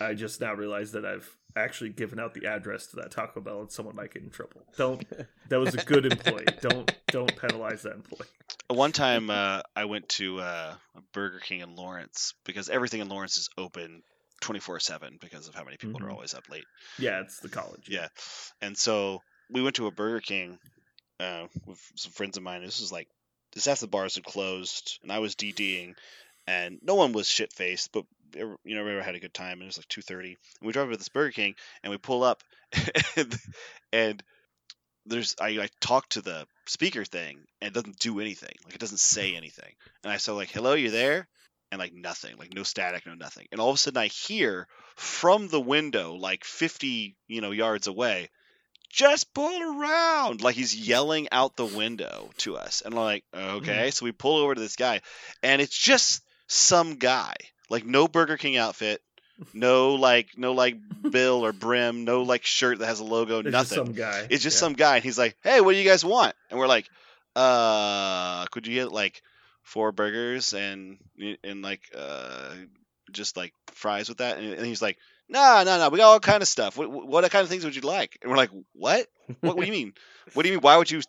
[0.00, 3.60] I just now realized that I've actually given out the address to that Taco Bell
[3.60, 4.62] and someone might get in trouble.
[4.76, 5.04] Don't.
[5.48, 6.46] That was a good employee.
[6.60, 8.28] Don't don't penalize that employee.
[8.68, 10.74] One time, uh, I went to uh,
[11.12, 14.02] Burger King in Lawrence because everything in Lawrence is open
[14.40, 16.04] twenty four seven because of how many people Mhm.
[16.06, 16.64] are always up late.
[16.98, 17.88] Yeah, it's the college.
[17.88, 18.08] Yeah,
[18.60, 20.58] and so we went to a Burger King
[21.20, 22.62] uh, with some friends of mine.
[22.62, 23.08] This was like
[23.52, 25.94] this after the bars had closed, and I was DDing,
[26.46, 28.04] and no one was shit faced, but
[28.34, 29.54] you know everyone had a good time.
[29.54, 31.98] And it was like two thirty, and we drive to this Burger King, and we
[31.98, 32.42] pull up,
[33.16, 33.38] and,
[33.92, 34.22] and
[35.06, 38.54] there's I, I talk to the speaker thing, and it doesn't do anything.
[38.64, 39.72] Like it doesn't say anything,
[40.02, 41.28] and I say like, "Hello, you there?"
[41.72, 43.46] And like nothing, like no static, no nothing.
[43.50, 47.86] And all of a sudden, I hear from the window, like fifty, you know, yards
[47.86, 48.30] away,
[48.94, 53.72] just pull around like he's yelling out the window to us and I'm like okay
[53.72, 53.90] mm-hmm.
[53.90, 55.00] so we pull over to this guy
[55.42, 57.34] and it's just some guy
[57.68, 59.02] like no burger king outfit
[59.52, 60.76] no like no like
[61.10, 63.76] bill or brim no like shirt that has a logo It's nothing.
[63.76, 64.26] just some guy.
[64.30, 64.60] it's just Yeah.
[64.60, 66.34] some guy and he's like hey what do you guys want?
[66.50, 66.88] And we're like
[67.36, 69.22] uh could you get like
[69.62, 70.98] four burgers and
[71.42, 72.50] and like uh
[73.12, 74.38] just like fries with that?
[74.38, 74.98] And, and he's like
[75.28, 76.76] no no no we got all kind of stuff.
[76.76, 78.18] What, what kind of things would you like?
[78.22, 79.06] And we're like what?
[79.40, 79.94] What, what do you mean?
[80.34, 80.62] What do you mean?
[80.62, 81.00] Why would you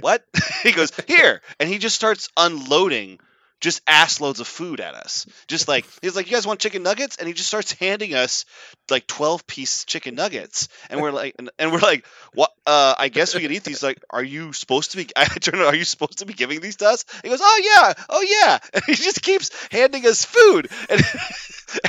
[0.00, 0.24] what?
[0.62, 1.42] He goes here.
[1.60, 3.18] And he just starts unloading
[3.60, 5.26] just ass loads of food at us.
[5.48, 7.16] Just like he's like you guys want chicken nuggets?
[7.16, 8.44] And he just starts handing us
[8.90, 10.68] like 12 piece chicken nuggets.
[10.90, 13.82] And we're like and, and we're like what uh i guess we can eat these.
[13.82, 16.76] Like are you supposed to be i turn are you supposed to be giving these
[16.76, 17.04] to us?
[17.22, 18.04] He goes oh yeah.
[18.08, 18.58] Oh yeah.
[18.74, 20.68] And he just keeps handing us food.
[20.90, 21.02] And,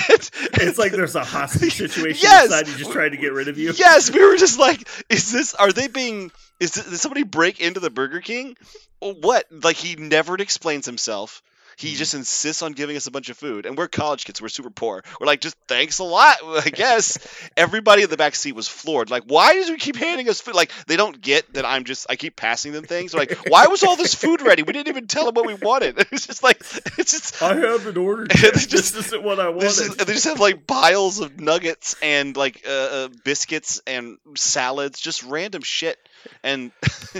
[0.10, 0.30] and-
[0.68, 2.46] It's like there's a hostage situation Yes!
[2.46, 2.68] inside.
[2.68, 3.72] He's just trying to get rid of you.
[3.76, 5.54] Yes, we were just like, is this?
[5.54, 6.32] Are they being?
[6.60, 8.58] Is this, did somebody break into the Burger King?
[9.00, 9.46] What?
[9.52, 11.42] Like he never explains himself.
[11.78, 11.98] He Mm-hmm.
[11.98, 14.42] just insists on giving us a bunch of food, and we're college kids.
[14.42, 15.04] We're super poor.
[15.22, 17.18] We're like, just thanks a lot, I guess.
[17.56, 19.12] Everybody in the back seat was floored.
[19.12, 20.56] Like, why does he keep handing us food?
[20.56, 23.12] Like, they don't get that I'm just I keep passing them things.
[23.12, 24.64] They're like, why was all this food ready?
[24.64, 25.98] We didn't even tell them what we wanted.
[26.12, 26.58] It's just like
[26.98, 27.42] it's just.
[27.44, 29.68] I haven't ordered just- this isn't what I wanted.
[29.68, 35.00] Is, they just have like piles of nuggets and like uh, uh, biscuits and salads,
[35.00, 36.00] just random shit.
[36.44, 36.72] And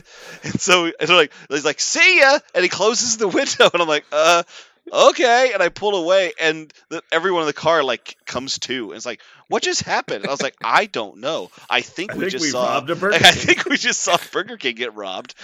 [0.44, 3.88] and so and like he's like see ya, and he closes the window, and I'm
[3.88, 4.44] like uh
[4.92, 8.96] okay, and I pull away, and the, everyone in the car like comes to, and
[8.96, 10.18] it's like what just happened?
[10.24, 11.50] And I was like I don't know.
[11.70, 12.82] I think I we think just we saw.
[12.96, 13.32] Burger I King.
[13.32, 15.36] think we just saw Burger King get robbed,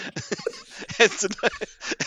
[1.00, 1.28] and, so,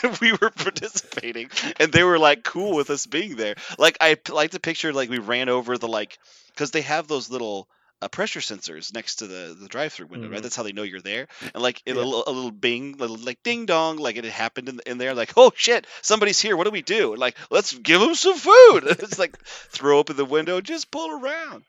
[0.03, 3.55] and we were participating, and they were like cool with us being there.
[3.78, 6.19] Like i like to picture like we ran over the like
[6.49, 7.69] because they have those little
[8.02, 10.39] uh, pressure sensors next to the the drive-through window, right?
[10.39, 10.43] Mhm.
[10.43, 11.27] That's how they know you're there.
[11.55, 14.68] And like in a, little, a little bing, little like ding dong, like it happened
[14.68, 15.14] in, in there.
[15.14, 16.56] Like oh shit, somebody's here.
[16.56, 17.12] What do we do?
[17.12, 18.85] And, like let's give them some food.
[18.86, 21.64] it's like throw open the window, just pull around.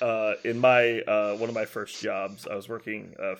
[0.00, 3.34] uh, in my uh, one of my first jobs, I was working uh,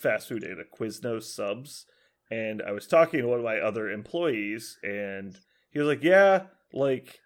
[0.00, 1.86] fast food at a Quiznos Subs,
[2.30, 5.38] and I was talking to one of my other employees, and
[5.70, 6.42] he was like, "Yeah,
[6.72, 7.20] like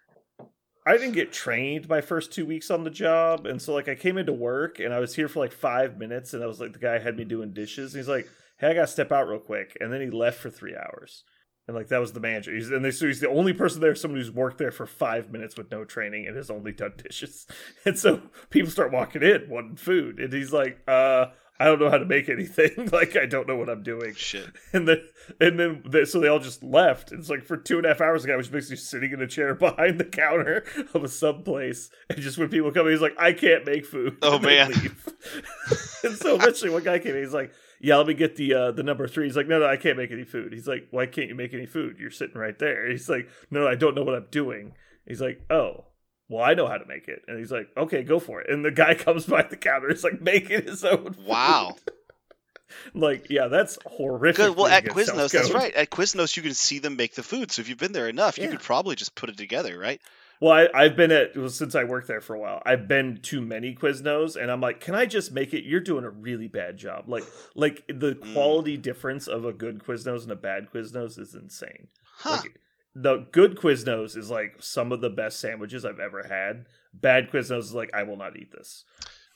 [0.85, 3.95] I didn't get trained my first two weeks on the job, and so like I
[3.95, 6.73] came into work and I was here for like five minutes, and I was like
[6.73, 8.27] the guy had me doing dishes, and he's like,
[8.57, 11.23] "Hey, I gotta step out real quick," and then he left for three hours.
[11.67, 12.53] And like that was the manager.
[12.53, 15.31] He's and they so he's the only person there, someone who's worked there for five
[15.31, 17.47] minutes with no training and has only done dishes.
[17.85, 21.27] And so people start walking in wanting food, and he's like, "Uh,
[21.63, 22.89] I don't know how to make anything.
[22.91, 24.49] like I don't know what I'm doing." Shit.
[24.73, 25.01] And then
[25.39, 27.13] and then they, so they all just left.
[27.13, 29.27] It's like for two and a half hours, the guy was basically sitting in a
[29.27, 33.01] chair behind the counter of a sub place, and just when people come, in, he's
[33.01, 34.71] like, "I can't make food." Oh, And man.
[36.03, 37.23] and so eventually, one guy came in.
[37.23, 39.25] He's like, "Yeah, let me get the uh, the number three.
[39.25, 41.53] He's like, "No, no, I can't make any food." He's like, "Why can't you make
[41.53, 41.97] any food?
[41.99, 44.73] You're sitting right there." He's like, "No, I don't know what I'm doing."
[45.07, 45.85] He's like, "Oh."
[46.33, 48.65] Well, I know how to make it, and he's like, "Okay, go for it." And
[48.65, 51.13] the guy comes by the counter, he's like making his own.
[51.13, 51.25] food.
[51.25, 51.75] Wow.
[52.95, 54.37] Like, yeah, that's horrific.
[54.37, 54.57] Good.
[54.57, 55.73] Well, at Quiznos, that's right.
[55.75, 57.51] At Quiznos, you can see them make the food.
[57.51, 60.01] So if you've been there enough, you could probably just put it together, right?
[60.41, 62.63] Well, I, I've been at well, since I worked there for a while.
[62.65, 65.63] I've been to many Quiznos, and I'm like, can I just make it?
[65.65, 67.07] You're doing a really bad job.
[67.07, 67.23] Like,
[67.55, 68.33] like the Mm.
[68.33, 71.87] quality difference of a good Quiznos and a bad Quiznos is insane.
[72.17, 72.39] Huh.
[72.41, 72.59] Like,
[72.95, 76.65] the good Quiznos is like some of the best sandwiches I've ever had.
[76.93, 78.85] Bad Quiznos is like, I will not eat this.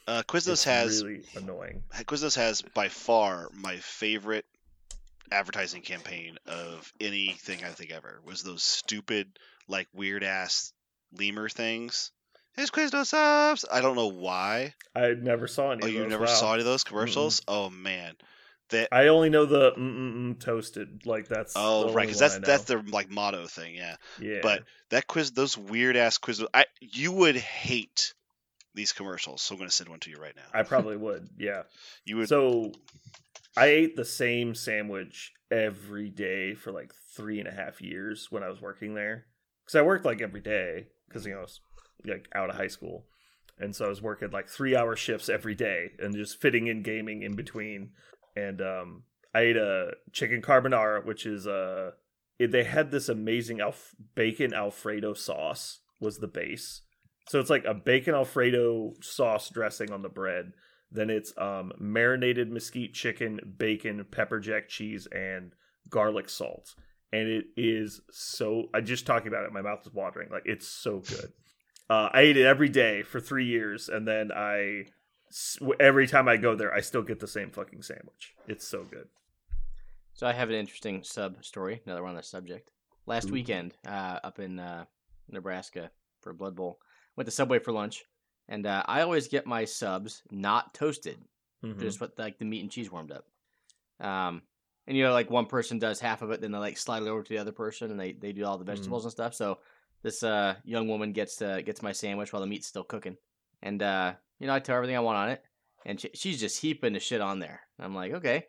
[0.07, 1.84] Uh, Quiznos It's has really annoying.
[2.05, 4.45] Quiznos has by far my favorite
[5.31, 9.27] advertising campaign of anything I think ever was those stupid
[9.67, 10.71] like weird ass
[11.17, 12.11] lemur things.
[12.55, 13.65] Here's Quiznos subs.
[13.71, 14.73] I don't know why.
[14.95, 15.84] I never saw any.
[15.84, 16.34] Oh, you never Wow.
[16.34, 17.41] saw any of those commercials?
[17.47, 18.15] Oh man,
[18.69, 18.89] that.
[18.91, 21.06] I only know the mm-mm-mm toasted.
[21.06, 23.95] Like that's Oh right, because that's that's their like motto thing, yeah.
[24.19, 24.39] yeah.
[24.41, 28.14] But that quiz, those weird ass quizzes, I you would hate
[28.73, 29.41] these commercials.
[29.41, 30.44] So I'm gonna send one to you right now.
[30.53, 31.30] I probably would.
[31.38, 31.64] Yeah.
[32.06, 32.30] you would.
[32.30, 32.72] So
[33.57, 38.44] I ate the same sandwich every day for like three and a half years when
[38.44, 39.26] I was working there.
[39.65, 41.60] Because I worked like every day because you know I was
[42.06, 43.06] like out of high school,
[43.60, 46.84] and so I was working like three hour shifts every day and just fitting in
[46.84, 47.89] gaming in between.
[48.38, 49.03] And um,
[49.34, 51.91] I ate a chicken carbonara, which is uh,
[52.39, 56.81] they had this amazing alf- bacon alfredo sauce was the base.
[57.30, 60.53] So it's like a bacon alfredo sauce dressing on the bread
[60.91, 65.53] then it's um, marinated mesquite chicken, bacon, pepper jack cheese, and
[65.89, 66.76] garlic salt.
[67.11, 68.69] And it is so.
[68.73, 70.30] I just talking about it, my mouth is watering.
[70.31, 71.31] Like it's so good.
[71.89, 74.85] Uh, I ate it every day for three years, and then I
[75.79, 78.33] every time I go there, I still get the same fucking sandwich.
[78.47, 79.07] It's so good.
[80.13, 81.81] So I have an interesting sub story.
[81.85, 82.71] Now that we're on the subject,
[83.05, 83.33] last Ooh.
[83.33, 84.85] weekend, uh, up in uh,
[85.29, 85.91] Nebraska
[86.21, 86.79] for Blood Bowl,
[87.15, 88.03] went to Subway for lunch,
[88.47, 91.19] and uh, I always get my subs not toasted,
[91.63, 91.79] Mhm.
[91.79, 93.25] just with like the meat and cheese warmed up.
[93.99, 94.41] Um,
[94.87, 97.09] and you know, like one person does half of it, then they like slide it
[97.09, 99.33] over to the other person, and they they do all the vegetables and stuff.
[99.33, 99.59] So
[100.01, 103.17] this uh young woman gets uh, gets my sandwich while the meat's still cooking,
[103.61, 105.43] and uh, you know, I tell her everything I want on it,
[105.85, 107.61] and she, she's just heaping the shit on there.
[107.79, 108.45] I'm like, okay.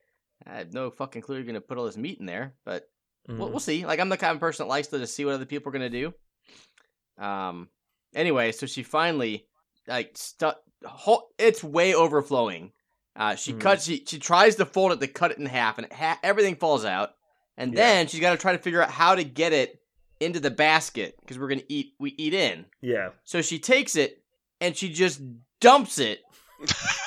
[0.46, 2.84] I have no fucking clue you're gonna put all this meat in there, but
[3.26, 3.50] we'll, Mhm.
[3.50, 3.84] we'll see.
[3.84, 5.72] Like I'm the kind of person that likes to just see what other people are
[5.72, 6.14] gonna do.
[7.18, 7.68] Um.
[8.14, 9.46] Anyway, so she finally
[9.86, 10.58] like stuck.
[11.38, 12.72] It's way overflowing.
[13.16, 13.60] Uh, she Mhm.
[13.60, 13.84] cuts.
[13.84, 16.56] She she tries to fold it to cut it in half, and it ha- everything
[16.56, 17.10] falls out.
[17.56, 17.76] And Yeah.
[17.80, 19.82] then she's got to try to figure out how to get it
[20.20, 21.94] into the basket because we're gonna eat.
[21.98, 22.66] We eat in.
[22.80, 23.10] Yeah.
[23.24, 24.17] So she takes it
[24.60, 25.20] and she just
[25.60, 26.20] dumps it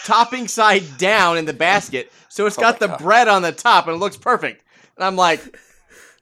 [0.05, 2.11] topping side down in the basket.
[2.29, 2.99] So it's Oh got the God.
[2.99, 4.63] bread on the top and it looks perfect.
[4.97, 5.57] And I'm like,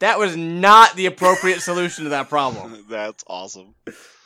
[0.00, 2.84] That was not the appropriate solution to that problem.
[2.90, 3.74] That's awesome.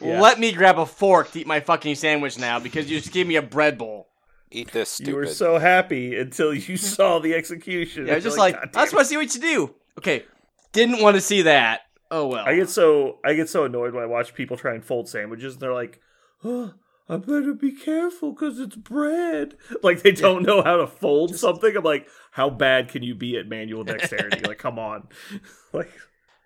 [0.00, 0.20] Yeah.
[0.20, 3.26] Let me grab a fork to eat my fucking sandwich now because you just gave
[3.26, 4.08] me a bread bowl.
[4.50, 5.10] Eat this, stupid.
[5.10, 8.06] You were so happy until you saw the execution.
[8.06, 9.74] Yeah, I was just like, "God I just damn want to see what you do.
[9.98, 10.24] Okay,
[10.72, 11.80] didn't want to see that.
[12.10, 12.44] Oh well.
[12.46, 15.54] I get so I get so annoyed when I watch people try and fold sandwiches.
[15.54, 16.00] and They're like,
[16.44, 16.72] oh,
[17.08, 21.76] "I better be careful because it's bread." Like they don't know how to fold something.
[21.76, 24.40] I'm like, how bad can you be at manual dexterity?
[24.46, 25.08] like, come on.
[25.72, 25.90] like,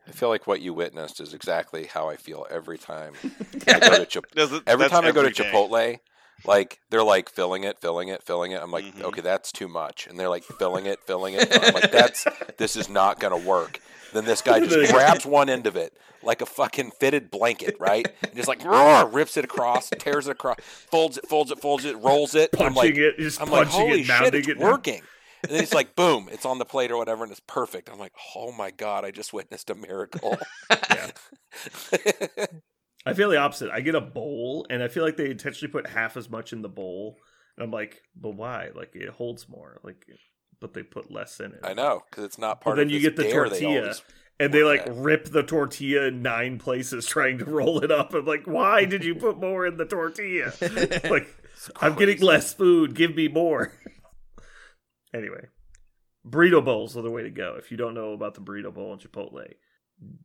[0.07, 3.13] I feel like what you witnessed is exactly how I feel every time
[3.67, 5.51] I go to Chip- Does it- every time I go to every day.
[5.53, 5.99] Chipotle.
[6.45, 8.63] Like they're like filling it, filling it, filling it.
[8.63, 9.03] I'm like, Mhm.
[9.03, 11.49] okay, that's too much, and they're like filling it, filling it.
[11.51, 12.27] I'm like, that's
[12.59, 13.81] this is not gonna work.
[14.13, 18.07] Then this guy just grabs one end of it like a fucking fitted blanket, right?
[18.23, 21.85] And just like roar, rips it across, tears it across, folds it, folds it, folds
[21.85, 22.51] it, rolls it.
[22.61, 24.59] I'm like, it, just I'm like, holy it, shit, it's it.
[24.59, 25.03] working.
[25.43, 27.89] And then it's like, boom, it's on the plate or whatever, and it's perfect.
[27.89, 30.39] I'm like, oh my god, I just witnessed a miracle.
[30.91, 31.11] Yeah.
[33.07, 33.71] I feel the opposite.
[33.71, 36.61] I get a bowl, and I feel like they intentionally put half as much in
[36.61, 37.17] the bowl.
[37.57, 38.71] And I'm like, but why?
[38.75, 39.81] Like it holds more.
[39.83, 40.05] Like,
[40.61, 41.61] but they put less in it.
[41.63, 42.65] I know because it's not part.
[42.65, 43.95] But part then of you get the dare they tortilla,
[44.41, 44.95] and they like at.
[44.95, 48.15] rip the tortilla in nine places trying to roll it up.
[48.15, 50.53] I'm like, why did you put more in the tortilla?
[51.11, 51.29] like,
[51.81, 52.95] I'm getting less food.
[52.95, 53.73] Give me more.
[55.15, 55.47] anyway,
[56.27, 57.57] burrito bowls are the way to go.
[57.59, 59.45] If you don't know about the burrito bowl in Chipotle,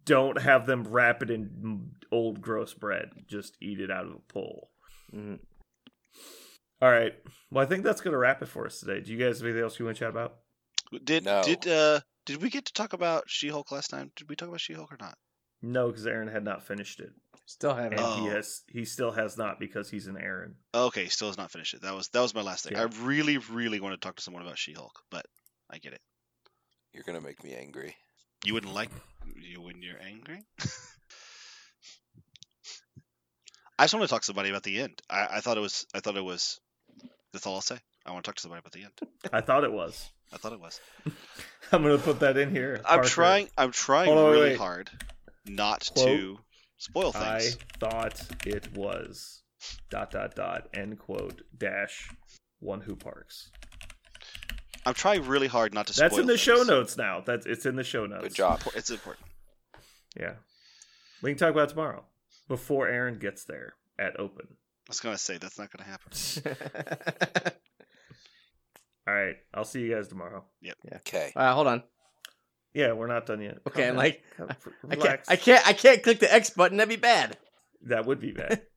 [0.05, 3.09] don't have them wrap it in old gross bread.
[3.27, 4.69] Just eat it out of a bowl.
[5.13, 5.39] Mhm.
[6.83, 7.13] All right.
[7.49, 8.99] Well, I think that's gonna wrap it for us today.
[8.99, 10.35] Do you guys have anything else you want to chat about?
[11.05, 11.41] Did No.
[11.41, 14.11] did uh did we get to talk about She-Hulk last time?
[14.17, 15.17] Did we talk about She-Hulk or not?
[15.61, 17.11] No, because Aaron had not finished it,
[17.45, 17.99] Still haven't.
[17.99, 18.31] and he Oh.
[18.31, 20.57] has he still has not because he's an Aaron.
[20.75, 21.83] Okay, still has not finished it.
[21.83, 22.73] That was that was my last thing.
[22.73, 22.81] Yeah.
[22.81, 25.25] I really really want to talk to someone about She-Hulk, but
[25.69, 26.01] I get it.
[26.91, 27.95] You're gonna make me angry.
[28.43, 28.89] You wouldn't like
[29.37, 30.41] you when you're angry.
[33.79, 35.01] I just want to talk to somebody about the end.
[35.09, 35.85] I, I thought it was.
[35.95, 36.59] I thought it was.
[37.33, 37.77] That's all I'll say.
[38.05, 38.93] I want to talk to somebody about the end.
[39.33, 40.09] I thought it was.
[40.31, 40.79] I thought it was.
[41.71, 42.79] I'm gonna put that in here.
[42.85, 43.07] I'm Parker.
[43.09, 43.49] trying.
[43.57, 44.57] I'm trying Hold on, really wait.
[44.57, 44.89] hard
[45.45, 46.39] not Quote, to
[46.77, 47.57] spoil things.
[47.81, 49.41] I thought it was
[49.89, 52.09] dot dot dot end quote dash
[52.59, 53.49] one who parks.
[54.85, 55.93] I'm trying really hard not to.
[55.93, 57.21] spoil That's in the show notes now.
[57.25, 58.23] That's it's in the show notes.
[58.23, 58.61] Good job.
[58.75, 59.25] It's important.
[60.19, 60.33] Yeah,
[61.21, 62.03] we can talk about it tomorrow
[62.47, 64.47] before Aaron gets there at open.
[64.85, 67.53] I was gonna say that's not gonna happen.
[69.07, 70.45] All right, I'll see you guys tomorrow.
[70.61, 70.77] Yep.
[70.97, 71.31] Okay.
[71.35, 71.83] Uh, hold on.
[72.73, 73.57] Yeah, we're not done yet.
[73.67, 73.97] Okay, Calm I'm down.
[73.97, 74.49] like, Calm-
[74.89, 75.19] I can't.
[75.27, 76.77] I can't, I can't click the X button.
[76.77, 77.37] That'd be bad.
[77.83, 78.61] That would be bad.